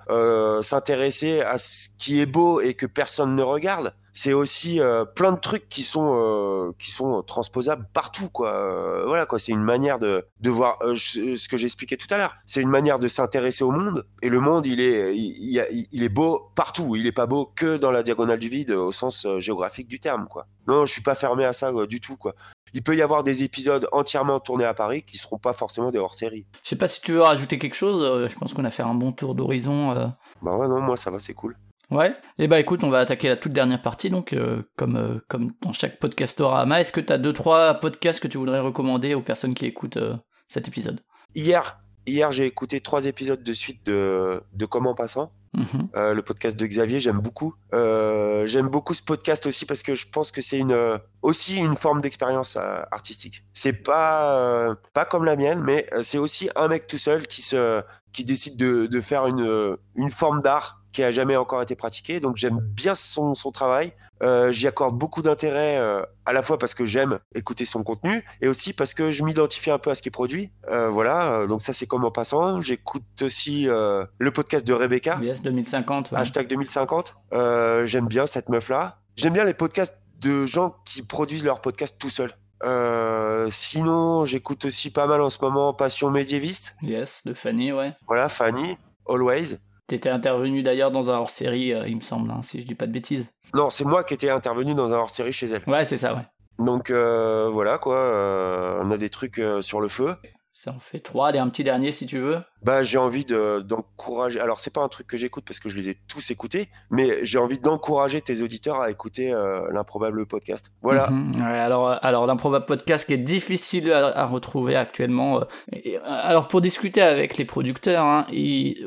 s'intéresser 0.62 1.41
à 1.41 1.59
ce 1.59 1.89
qui 1.99 2.21
est 2.21 2.27
beau 2.27 2.61
et 2.61 2.75
que 2.75 2.87
personne 2.87 3.35
ne 3.35 3.43
regarde. 3.43 3.95
C'est 4.12 4.33
aussi 4.33 4.81
euh, 4.81 5.05
plein 5.05 5.33
de 5.33 5.39
trucs 5.39 5.69
qui 5.69 5.83
sont 5.83 6.14
euh, 6.14 6.73
qui 6.79 6.91
sont 6.91 7.23
transposables 7.23 7.87
partout, 7.93 8.31
quoi. 8.31 8.51
Euh, 8.55 9.05
voilà, 9.07 9.27
quoi. 9.27 9.39
C'est 9.39 9.53
une 9.53 9.62
manière 9.62 9.99
de 9.99 10.25
de 10.41 10.51
voir 10.51 10.79
je- 10.95 11.37
ce 11.37 11.49
que 11.51 11.59
j'expliquais 11.59 11.99
tout 11.99 12.07
à 12.11 12.17
l'heure. 12.17 12.35
C'est 12.47 12.62
une 12.62 12.71
manière 12.71 12.99
de 12.99 13.09
s'intéresser 13.09 13.62
au 13.62 13.73
monde. 13.73 14.07
Et 14.23 14.31
le 14.31 14.41
monde, 14.41 14.67
il 14.67 14.81
est 14.81 15.14
il, 15.17 16.03
est 16.03 16.09
beau 16.09 16.51
partout. 16.55 16.97
Il 16.97 17.07
est 17.07 17.12
pas 17.12 17.27
beau 17.27 17.53
que 17.57 17.77
dans 17.77 17.91
la 17.91 18.03
diagonale 18.03 18.39
du 18.39 18.49
vide 18.49 18.71
au 18.71 18.91
sens 18.91 19.27
géographique 19.39 19.89
du 19.89 20.01
terme, 20.01 20.27
quoi. 20.31 20.47
Non, 20.67 20.87
je 20.87 20.93
suis 20.93 21.03
pas 21.03 21.14
fermé 21.14 21.45
à 21.45 21.53
ça 21.53 21.71
quoi, 21.71 21.87
du 21.87 22.01
tout, 22.01 22.17
quoi. 22.17 22.35
Il 22.75 22.83
peut 22.83 22.97
y 22.97 23.03
avoir 23.03 23.23
des 23.25 23.43
épisodes 23.43 23.89
entièrement 23.93 24.41
tournés 24.41 24.64
à 24.64 24.75
Paris 24.75 25.03
qui 25.03 25.17
seront 25.19 25.39
pas 25.39 25.53
forcément 25.53 25.91
des 25.91 25.99
hors-série. 25.99 26.47
Je 26.62 26.69
sais 26.69 26.77
pas 26.77 26.89
si 26.89 27.01
tu 27.01 27.12
veux 27.12 27.23
rajouter 27.23 27.59
quelque 27.59 27.75
chose. 27.75 28.03
euh, 28.05 28.29
je 28.29 28.35
pense 28.37 28.53
qu'on 28.55 28.64
a 28.64 28.71
fait 28.71 28.83
un 28.83 28.95
bon 28.95 29.12
tour 29.12 29.35
d'horizon. 29.35 29.93
euh. 29.97 30.07
Bah 30.43 30.57
ouais, 30.57 30.69
non, 30.69 30.81
moi 30.81 30.97
ça 30.97 31.11
va, 31.11 31.19
c'est 31.19 31.35
cool. 31.35 31.57
Ouais. 31.91 32.14
Et 32.39 32.49
bah 32.49 32.59
écoute, 32.59 32.83
on 32.83 32.91
va 32.91 32.99
attaquer 32.99 33.29
la 33.29 33.37
toute 33.37 33.53
dernière 33.53 33.81
partie. 33.81 34.11
Donc, 34.11 34.33
euh, 34.33 34.62
comme 34.77 34.97
euh, 34.97 35.21
comme 35.29 35.53
dans 35.62 35.73
chaque 35.73 35.99
podcastorama, 36.01 36.81
est-ce 36.81 36.93
que 36.93 37.01
tu 37.01 37.12
as 37.12 37.19
deux 37.19 37.33
trois 37.33 37.75
podcasts 37.75 38.19
que 38.21 38.29
tu 38.29 38.39
voudrais 38.39 38.61
recommander 38.61 39.14
aux 39.14 39.23
personnes 39.23 39.55
qui 39.55 39.67
écoutent 39.67 39.97
euh, 39.97 40.17
cet 40.49 40.67
épisode? 40.67 41.01
Hier, 41.37 41.79
hier 42.07 42.33
j'ai 42.33 42.47
écouté 42.47 42.81
trois 42.81 43.07
épisodes 43.07 43.43
de 43.43 43.53
suite 43.53 43.85
de, 43.87 44.43
de 44.53 44.67
Comment 44.67 44.95
Passant, 44.95 45.33
Mhm. 45.55 45.89
euh, 45.97 46.13
le 46.13 46.21
podcast 46.21 46.55
de 46.59 46.67
Xavier, 46.67 47.01
j'aime 47.01 47.19
beaucoup. 47.21 47.55
Euh, 47.73 48.47
j'aime 48.47 48.69
beaucoup 48.69 48.93
ce 48.93 49.03
podcast 49.03 49.47
aussi 49.47 49.65
parce 49.65 49.83
que 49.83 49.95
je 49.95 50.07
pense 50.07 50.31
que 50.31 50.43
c'est 50.43 50.59
une, 50.59 50.73
euh, 50.73 50.99
aussi 51.23 51.57
une 51.57 51.77
forme 51.77 52.03
d'expérience 52.03 52.57
euh, 52.57 52.83
artistique. 52.91 53.43
C'est 53.55 53.73
pas, 53.73 54.77
pas 54.93 55.07
comme 55.07 55.25
la 55.25 55.35
mienne, 55.35 55.63
mais 55.63 55.89
c'est 56.03 56.19
aussi 56.19 56.51
un 56.57 56.69
mec 56.69 56.87
tout 56.87 56.99
seul 56.99 57.27
qui, 57.27 57.41
se, 57.41 57.83
qui 58.13 58.25
décide 58.27 58.59
de, 58.59 58.87
de 58.87 59.01
faire 59.01 59.27
une, 59.27 59.77
une 59.95 60.11
forme 60.11 60.43
d'art 60.43 60.83
qui 60.93 61.03
a 61.03 61.11
jamais 61.11 61.37
encore 61.37 61.63
été 61.63 61.75
pratiquée. 61.75 62.21
Donc 62.21 62.37
j'aime 62.37 62.59
bien 62.59 62.95
son, 62.95 63.35
son 63.35 63.51
travail. 63.51 63.93
Euh, 64.23 64.51
J'y 64.53 64.67
accorde 64.67 64.97
beaucoup 64.97 65.23
d'intérêt 65.23 65.77
euh, 65.79 66.03
à 66.25 66.33
la 66.33 66.43
fois 66.43 66.59
parce 66.59 66.75
que 66.75 66.87
j'aime 66.87 67.19
écouter 67.35 67.64
son 67.67 67.83
contenu 67.83 68.25
et 68.41 68.49
aussi 68.49 68.73
parce 68.73 68.95
que 68.95 69.11
je 69.11 69.23
m'identifie 69.25 69.71
un 69.71 69.79
peu 69.79 69.91
à 69.91 69.95
ce 69.95 70.03
qui 70.03 70.09
est 70.09 70.11
produit. 70.11 70.51
Euh, 70.71 70.89
voilà, 70.89 71.47
donc 71.47 71.61
ça 71.62 71.73
c'est 71.73 71.87
comme 71.87 72.05
en 72.05 72.11
passant. 72.11 72.61
J'écoute 72.61 73.05
aussi 73.23 73.67
le 73.67 74.31
podcast 74.33 74.67
de 74.67 74.73
Rebecca, 74.73 75.19
Yes, 75.23 75.43
2050. 75.43 76.12
ouais. 76.12 76.19
hashtag 76.19 76.47
2050. 76.49 77.17
Euh, 77.33 77.85
j'aime 77.87 78.07
bien 78.09 78.27
cette 78.27 78.49
meuf-là. 78.49 78.99
J'aime 79.17 79.33
bien 79.33 79.45
les 79.45 79.55
podcasts 79.55 79.99
de 80.21 80.47
gens 80.47 80.77
qui 80.87 81.03
produisent 81.03 81.45
leurs 81.45 81.61
podcasts 81.61 81.99
tout 81.99 82.11
seuls. 82.11 82.33
Euh, 82.64 83.49
sinon, 83.51 84.25
j'écoute 84.25 84.64
aussi 84.64 84.91
pas 84.91 85.07
mal 85.07 85.21
en 85.21 85.29
ce 85.29 85.39
moment 85.43 85.75
Passion 85.75 86.11
médiéviste. 86.11 86.75
Yes, 86.83 87.23
de 87.27 87.35
Fanny, 87.35 87.71
ouais. 87.73 87.93
Voilà, 88.07 88.29
Fanny, 88.31 88.79
Always. 89.09 89.59
T'étais 89.87 90.09
intervenu 90.09 90.62
d'ailleurs 90.62 90.91
dans 90.91 91.11
un 91.12 91.18
hors-série, 91.18 91.72
euh, 91.72 91.87
il 91.87 91.97
me 91.97 92.01
semble, 92.01 92.30
hein, 92.30 92.41
si 92.43 92.61
je 92.61 92.66
dis 92.66 92.74
pas 92.74 92.87
de 92.87 92.93
bêtises. 92.93 93.28
Non, 93.55 93.70
c'est 93.70 93.84
moi 93.84 94.03
qui 94.03 94.14
étais 94.14 94.30
intervenu 94.30 94.74
dans 94.74 94.93
un 94.93 94.97
hors-série 94.97 95.32
chez 95.32 95.47
elle. 95.47 95.62
Ouais, 95.68 95.84
c'est 95.84 95.97
ça, 95.97 96.14
ouais. 96.14 96.22
Donc 96.59 96.91
euh, 96.91 97.49
voilà 97.53 97.78
quoi, 97.78 97.97
euh, 97.97 98.80
on 98.82 98.91
a 98.91 98.97
des 98.97 99.11
trucs 99.11 99.39
euh, 99.39 99.61
sur 99.61 99.80
le 99.80 99.89
feu. 99.89 100.16
Ça 100.59 100.71
en 100.73 100.79
fait 100.81 101.01
trois. 101.01 101.29
Allez, 101.29 101.39
un 101.39 101.51
petit 101.51 101.65
dernier 101.65 101.93
si 101.93 102.07
tu 102.07 102.19
veux. 102.19 102.39
Bah, 102.63 102.83
j'ai 102.83 102.97
envie 102.97 103.27
de- 103.27 103.61
d'encourager. 103.61 104.41
Alors, 104.41 104.59
c'est 104.59 104.73
pas 104.73 104.81
un 104.83 104.89
truc 104.89 105.07
que 105.07 105.19
j'écoute 105.19 105.45
parce 105.47 105.61
que 105.61 105.69
je 105.69 105.77
les 105.77 105.91
ai 105.91 105.95
tous 106.09 106.31
écoutés, 106.31 106.71
mais 106.91 107.23
j'ai 107.27 107.37
envie 107.39 107.59
d'encourager 107.59 108.23
tes 108.23 108.41
auditeurs 108.41 108.81
à 108.81 108.91
écouter 108.91 109.35
euh, 109.35 109.71
l'improbable 109.71 110.25
podcast. 110.25 110.71
Voilà. 110.81 111.11
Mhm. 111.11 111.37
Ouais, 111.37 111.59
alors, 111.59 111.91
euh, 111.91 111.97
alors 112.01 112.27
l'improbable 112.27 112.65
podcast 112.65 113.07
qui 113.07 113.13
est 113.13 113.19
difficile 113.19 113.93
à, 113.93 114.07
à 114.19 114.25
retrouver 114.25 114.77
actuellement. 114.77 115.41
euh, 115.43 115.45
et, 115.75 115.99
alors 115.99 116.49
pour 116.49 116.63
discuter 116.63 117.03
avec 117.03 117.37
les 117.37 117.45
producteurs, 117.45 118.03
hein, 118.07 118.27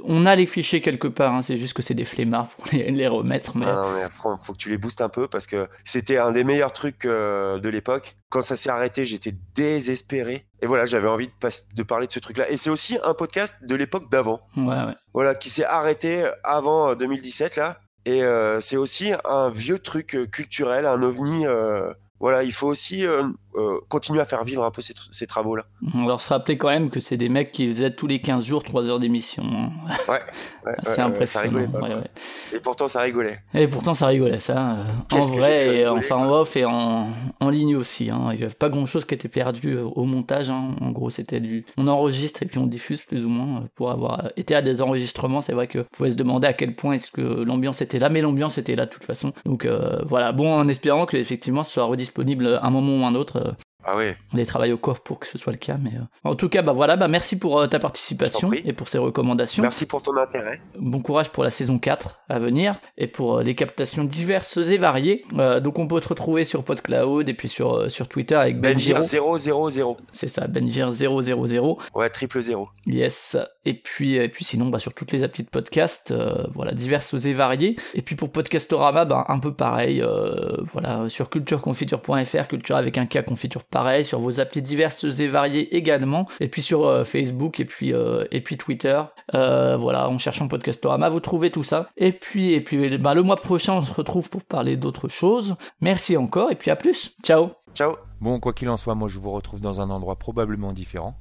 on 0.04 0.26
a 0.26 0.36
les 0.36 0.48
fichiers 0.48 0.82
quelque 0.82 1.08
part. 1.08 1.36
hein, 1.36 1.44
c'est 1.44 1.58
juste 1.58 1.74
que 1.74 1.84
c'est 1.84 1.94
des 1.94 2.06
flemmards 2.06 2.48
pour 2.48 2.66
les, 2.74 2.90
les 2.90 3.08
remettre. 3.08 3.56
Mais 3.56 3.68
Ah 3.70 3.84
non, 3.86 3.92
mais 3.96 4.10
fran- 4.10 4.40
faut 4.42 4.54
que 4.54 4.58
tu 4.58 4.72
les 4.72 4.80
boostes 4.80 5.02
un 5.02 5.10
peu 5.10 5.28
parce 5.28 5.46
que 5.46 5.70
c'était 5.86 6.18
un 6.18 6.32
des 6.32 6.44
meilleurs 6.44 6.74
trucs 6.74 7.06
euh, 7.06 7.60
de 7.60 7.70
l'époque. 7.70 8.16
Quand 8.30 8.42
ça 8.42 8.56
s'est 8.56 8.70
arrêté, 8.72 9.06
j'étais 9.06 9.34
désespéré. 9.56 10.46
Et 10.62 10.68
voilà, 10.68 10.86
j'avais 10.86 11.08
envie 11.08 11.28
de, 11.28 11.34
pas- 11.40 11.50
de 11.76 11.84
parler 11.84 12.08
de 12.08 12.12
ce 12.12 12.20
truc-là. 12.20 12.50
Et 12.50 12.58
c'est 12.58 12.70
aussi 12.70 12.98
un 13.04 13.14
podcast 13.14 13.56
de 13.62 13.76
l'époque 13.76 14.10
d'avant. 14.12 14.40
ouais, 14.58 14.64
ouais. 14.66 14.94
Voilà, 15.14 15.36
qui 15.36 15.50
s'est 15.50 15.64
arrêté 15.66 16.30
avant 16.44 16.90
euh, 16.92 16.96
2017 16.96 17.56
là. 17.56 17.80
Et 18.06 18.24
euh, 18.24 18.60
c'est 18.60 18.78
aussi 18.78 19.12
un 19.26 19.50
vieux 19.50 19.80
truc 19.80 20.16
euh, 20.16 20.26
culturel, 20.26 20.86
un 20.86 21.02
ovni. 21.04 21.46
euh, 21.48 21.92
voilà, 22.20 22.44
il 22.44 22.52
faut 22.54 22.68
aussi 22.68 23.06
euh, 23.08 23.24
euh, 23.60 23.80
continuer 23.90 24.20
à 24.22 24.26
faire 24.26 24.44
vivre 24.44 24.64
un 24.64 24.72
peu 24.72 24.82
ces, 24.82 24.94
tr- 24.94 25.08
ces 25.12 25.28
travaux-là. 25.28 25.64
Alors 25.96 26.22
se 26.22 26.30
rappeler 26.30 26.58
quand 26.58 26.70
même 26.70 26.90
que 26.90 27.00
c'est 27.00 27.18
des 27.18 27.30
mecs 27.30 27.52
qui 27.52 27.68
faisaient 27.68 27.92
tous 27.92 28.08
les 28.08 28.20
15 28.20 28.44
jours 28.46 28.64
3 28.64 28.90
heures 28.90 29.00
d'émission. 29.00 29.44
hein. 29.46 29.70
Ouais, 30.08 30.20
ouais, 30.66 30.74
C'est 30.86 31.02
impressionnant. 31.02 31.46
rigolait 31.60 31.68
pas. 31.68 31.80
ouais, 31.80 31.88
quoi. 31.90 31.98
ouais. 31.98 32.10
Et 32.56 32.60
pourtant, 32.60 32.88
ça 32.88 33.02
rigolait. 33.02 33.40
Et 33.54 33.68
pourtant 33.68 33.94
ça 33.94 34.08
rigolait 34.08 34.40
ça. 34.40 34.72
euh, 34.72 34.84
en 35.12 35.22
vrai, 35.28 35.78
et 35.80 35.88
enfin 35.88 36.16
en 36.18 36.32
off 36.32 36.56
et 36.58 36.66
en, 36.66 37.08
en 37.40 37.50
ligne 37.50 37.76
aussi. 37.76 38.10
Hein. 38.10 38.30
Il 38.32 38.38
n'y 38.40 38.44
avait 38.44 38.54
pas 38.54 38.70
grand 38.70 38.86
chose 38.86 39.06
qui 39.06 39.14
était 39.16 39.28
perdu 39.30 39.74
euh, 39.76 39.84
au 39.84 40.04
montage. 40.06 40.50
hein. 40.50 40.76
En 40.82 40.92
gros, 40.92 41.10
c'était 41.10 41.40
du. 41.40 41.66
On 41.78 41.88
enregistre 41.88 42.44
et 42.44 42.46
puis 42.46 42.58
on 42.60 42.68
diffuse 42.68 43.02
plus 43.02 43.24
ou 43.26 43.30
moins 43.30 43.64
pour 43.76 43.92
avoir 43.92 44.30
été 44.38 44.56
à 44.56 44.62
des 44.62 44.82
enregistrements. 44.82 45.42
C'est 45.42 45.54
vrai 45.54 45.68
que 45.68 45.80
vous 45.80 45.86
pouvez 45.92 46.12
se 46.12 46.16
demander 46.16 46.48
à 46.48 46.54
quel 46.54 46.76
point 46.76 46.94
est-ce 46.94 47.12
que 47.12 47.22
l'ambiance 47.22 47.82
était 47.82 48.00
là, 48.00 48.10
mais 48.10 48.22
l'ambiance 48.22 48.58
était 48.58 48.76
là 48.76 48.86
de 48.86 48.92
toute 48.92 49.04
façon. 49.06 49.34
Donc 49.46 49.66
euh, 49.66 50.00
voilà, 50.08 50.32
bon, 50.32 50.54
en 50.54 50.68
espérant 50.68 51.06
que 51.06 51.18
effectivement 51.18 51.64
ce 51.64 51.72
soit 51.74 51.84
redisponible 51.86 52.60
un 52.62 52.70
moment 52.70 53.04
ou 53.04 53.06
un 53.06 53.16
autre. 53.16 53.49
Ah 53.92 53.98
on 54.34 54.38
les 54.38 54.46
travaille 54.46 54.72
au 54.72 54.78
coffre 54.78 55.02
pour 55.02 55.20
que 55.20 55.28
ce 55.28 55.38
soit 55.38 55.52
le 55.52 55.58
cas. 55.58 55.78
Mais 55.82 55.92
euh, 55.92 56.04
en 56.24 56.36
tout 56.36 56.50
cas, 56.50 56.62
bah 56.62 56.74
voilà, 56.74 56.96
bah 56.96 57.08
merci 57.08 57.40
pour 57.40 57.60
euh, 57.60 57.68
ta 57.68 57.80
participation 57.80 58.52
et 58.52 58.74
pour 58.74 58.88
ces 58.88 58.98
recommandations. 58.98 59.64
merci 59.64 59.86
pour 59.86 60.02
ton 60.04 60.16
intérêt. 60.18 60.62
Bon 60.78 61.02
courage 61.02 61.30
pour 61.30 61.44
la 61.44 61.50
saison 61.50 61.80
4 61.80 62.22
à 62.30 62.40
venir 62.40 62.80
et 62.98 63.08
pour 63.08 63.38
euh, 63.38 63.44
les 63.44 63.56
captations 63.56 64.04
diverses 64.04 64.58
et 64.58 64.78
variées. 64.78 65.24
Euh, 65.38 65.60
donc 65.60 65.80
on 65.80 65.88
peut 65.88 66.00
te 66.00 66.10
retrouver 66.10 66.46
sur 66.46 66.64
PodCloud 66.64 67.28
et 67.28 67.34
puis 67.34 67.48
sur, 67.48 67.90
sur 67.90 68.08
Twitter 68.08 68.36
avec 68.36 68.60
Benjir 68.60 68.98
Benjiro. 68.98 69.40
000. 69.40 69.98
C'est 70.12 70.28
ça, 70.30 70.48
Benjir 70.48 70.92
000. 70.92 71.80
Ouais, 71.96 72.10
triple 72.10 72.40
zéro. 72.42 72.70
Yes. 72.86 73.38
Et 73.66 73.74
puis, 73.74 74.16
et 74.16 74.30
puis 74.30 74.46
sinon, 74.46 74.68
bah, 74.68 74.80
sur 74.80 74.94
toutes 74.94 75.12
les 75.12 75.24
applis 75.24 75.44
de 75.44 75.50
podcast, 75.50 76.12
euh, 76.12 76.46
voilà, 76.56 76.72
diverses 76.72 77.14
et 77.26 77.34
variées. 77.34 77.76
Et 77.94 78.02
puis 78.02 78.16
pour 78.16 78.32
Podcastorama, 78.32 79.06
bah, 79.06 79.26
un 79.28 79.40
peu 79.40 79.54
pareil. 79.54 80.02
euh, 80.02 80.58
voilà, 80.74 81.10
sur 81.10 81.30
cultureconfiture.fr, 81.30 82.48
culture 82.48 82.76
avec 82.76 82.98
un 82.98 83.06
K, 83.06 83.24
confiture 83.26 83.64
pareil. 83.80 84.04
Sur 84.04 84.20
vos 84.20 84.42
applis 84.42 84.62
diverses 84.62 85.06
et 85.22 85.28
variées 85.30 85.74
également. 85.78 86.28
Et 86.42 86.50
puis 86.50 86.62
sur 86.62 86.86
euh, 86.86 87.06
Facebook 87.06 87.62
et 87.62 87.66
puis, 87.66 87.94
euh, 87.94 88.26
et 88.30 88.42
puis 88.42 88.58
Twitter. 88.58 89.02
Euh, 89.36 89.78
voilà, 89.78 90.10
en 90.10 90.18
cherchant 90.18 90.50
Podcastorama, 90.50 91.08
vous 91.08 91.22
trouvez 91.22 91.50
tout 91.50 91.64
ça. 91.64 91.90
Et 91.96 92.12
puis, 92.12 92.52
et 92.52 92.60
puis 92.60 92.98
bah, 92.98 93.14
le 93.14 93.24
mois 93.24 93.38
prochain, 93.38 93.74
on 93.76 93.82
se 93.82 93.94
retrouve 93.94 94.30
pour 94.30 94.44
parler 94.44 94.76
d'autres 94.76 95.08
choses. 95.08 95.56
Merci 95.80 96.18
encore 96.18 96.52
et 96.52 96.56
puis 96.56 96.72
à 96.72 96.76
plus. 96.76 97.16
Ciao. 97.24 97.52
Ciao. 97.74 97.94
Bon, 98.20 98.42
quoi 98.42 98.52
qu'il 98.52 98.68
en 98.68 98.76
soit, 98.76 98.96
moi 98.96 99.08
je 99.08 99.18
vous 99.18 99.32
retrouve 99.32 99.62
dans 99.62 99.80
un 99.80 99.90
endroit 99.90 100.18
probablement 100.18 100.74
différent, 100.74 101.16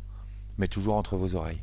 mais 0.56 0.66
toujours 0.66 0.96
entre 0.96 1.14
vos 1.14 1.36
oreilles. 1.36 1.60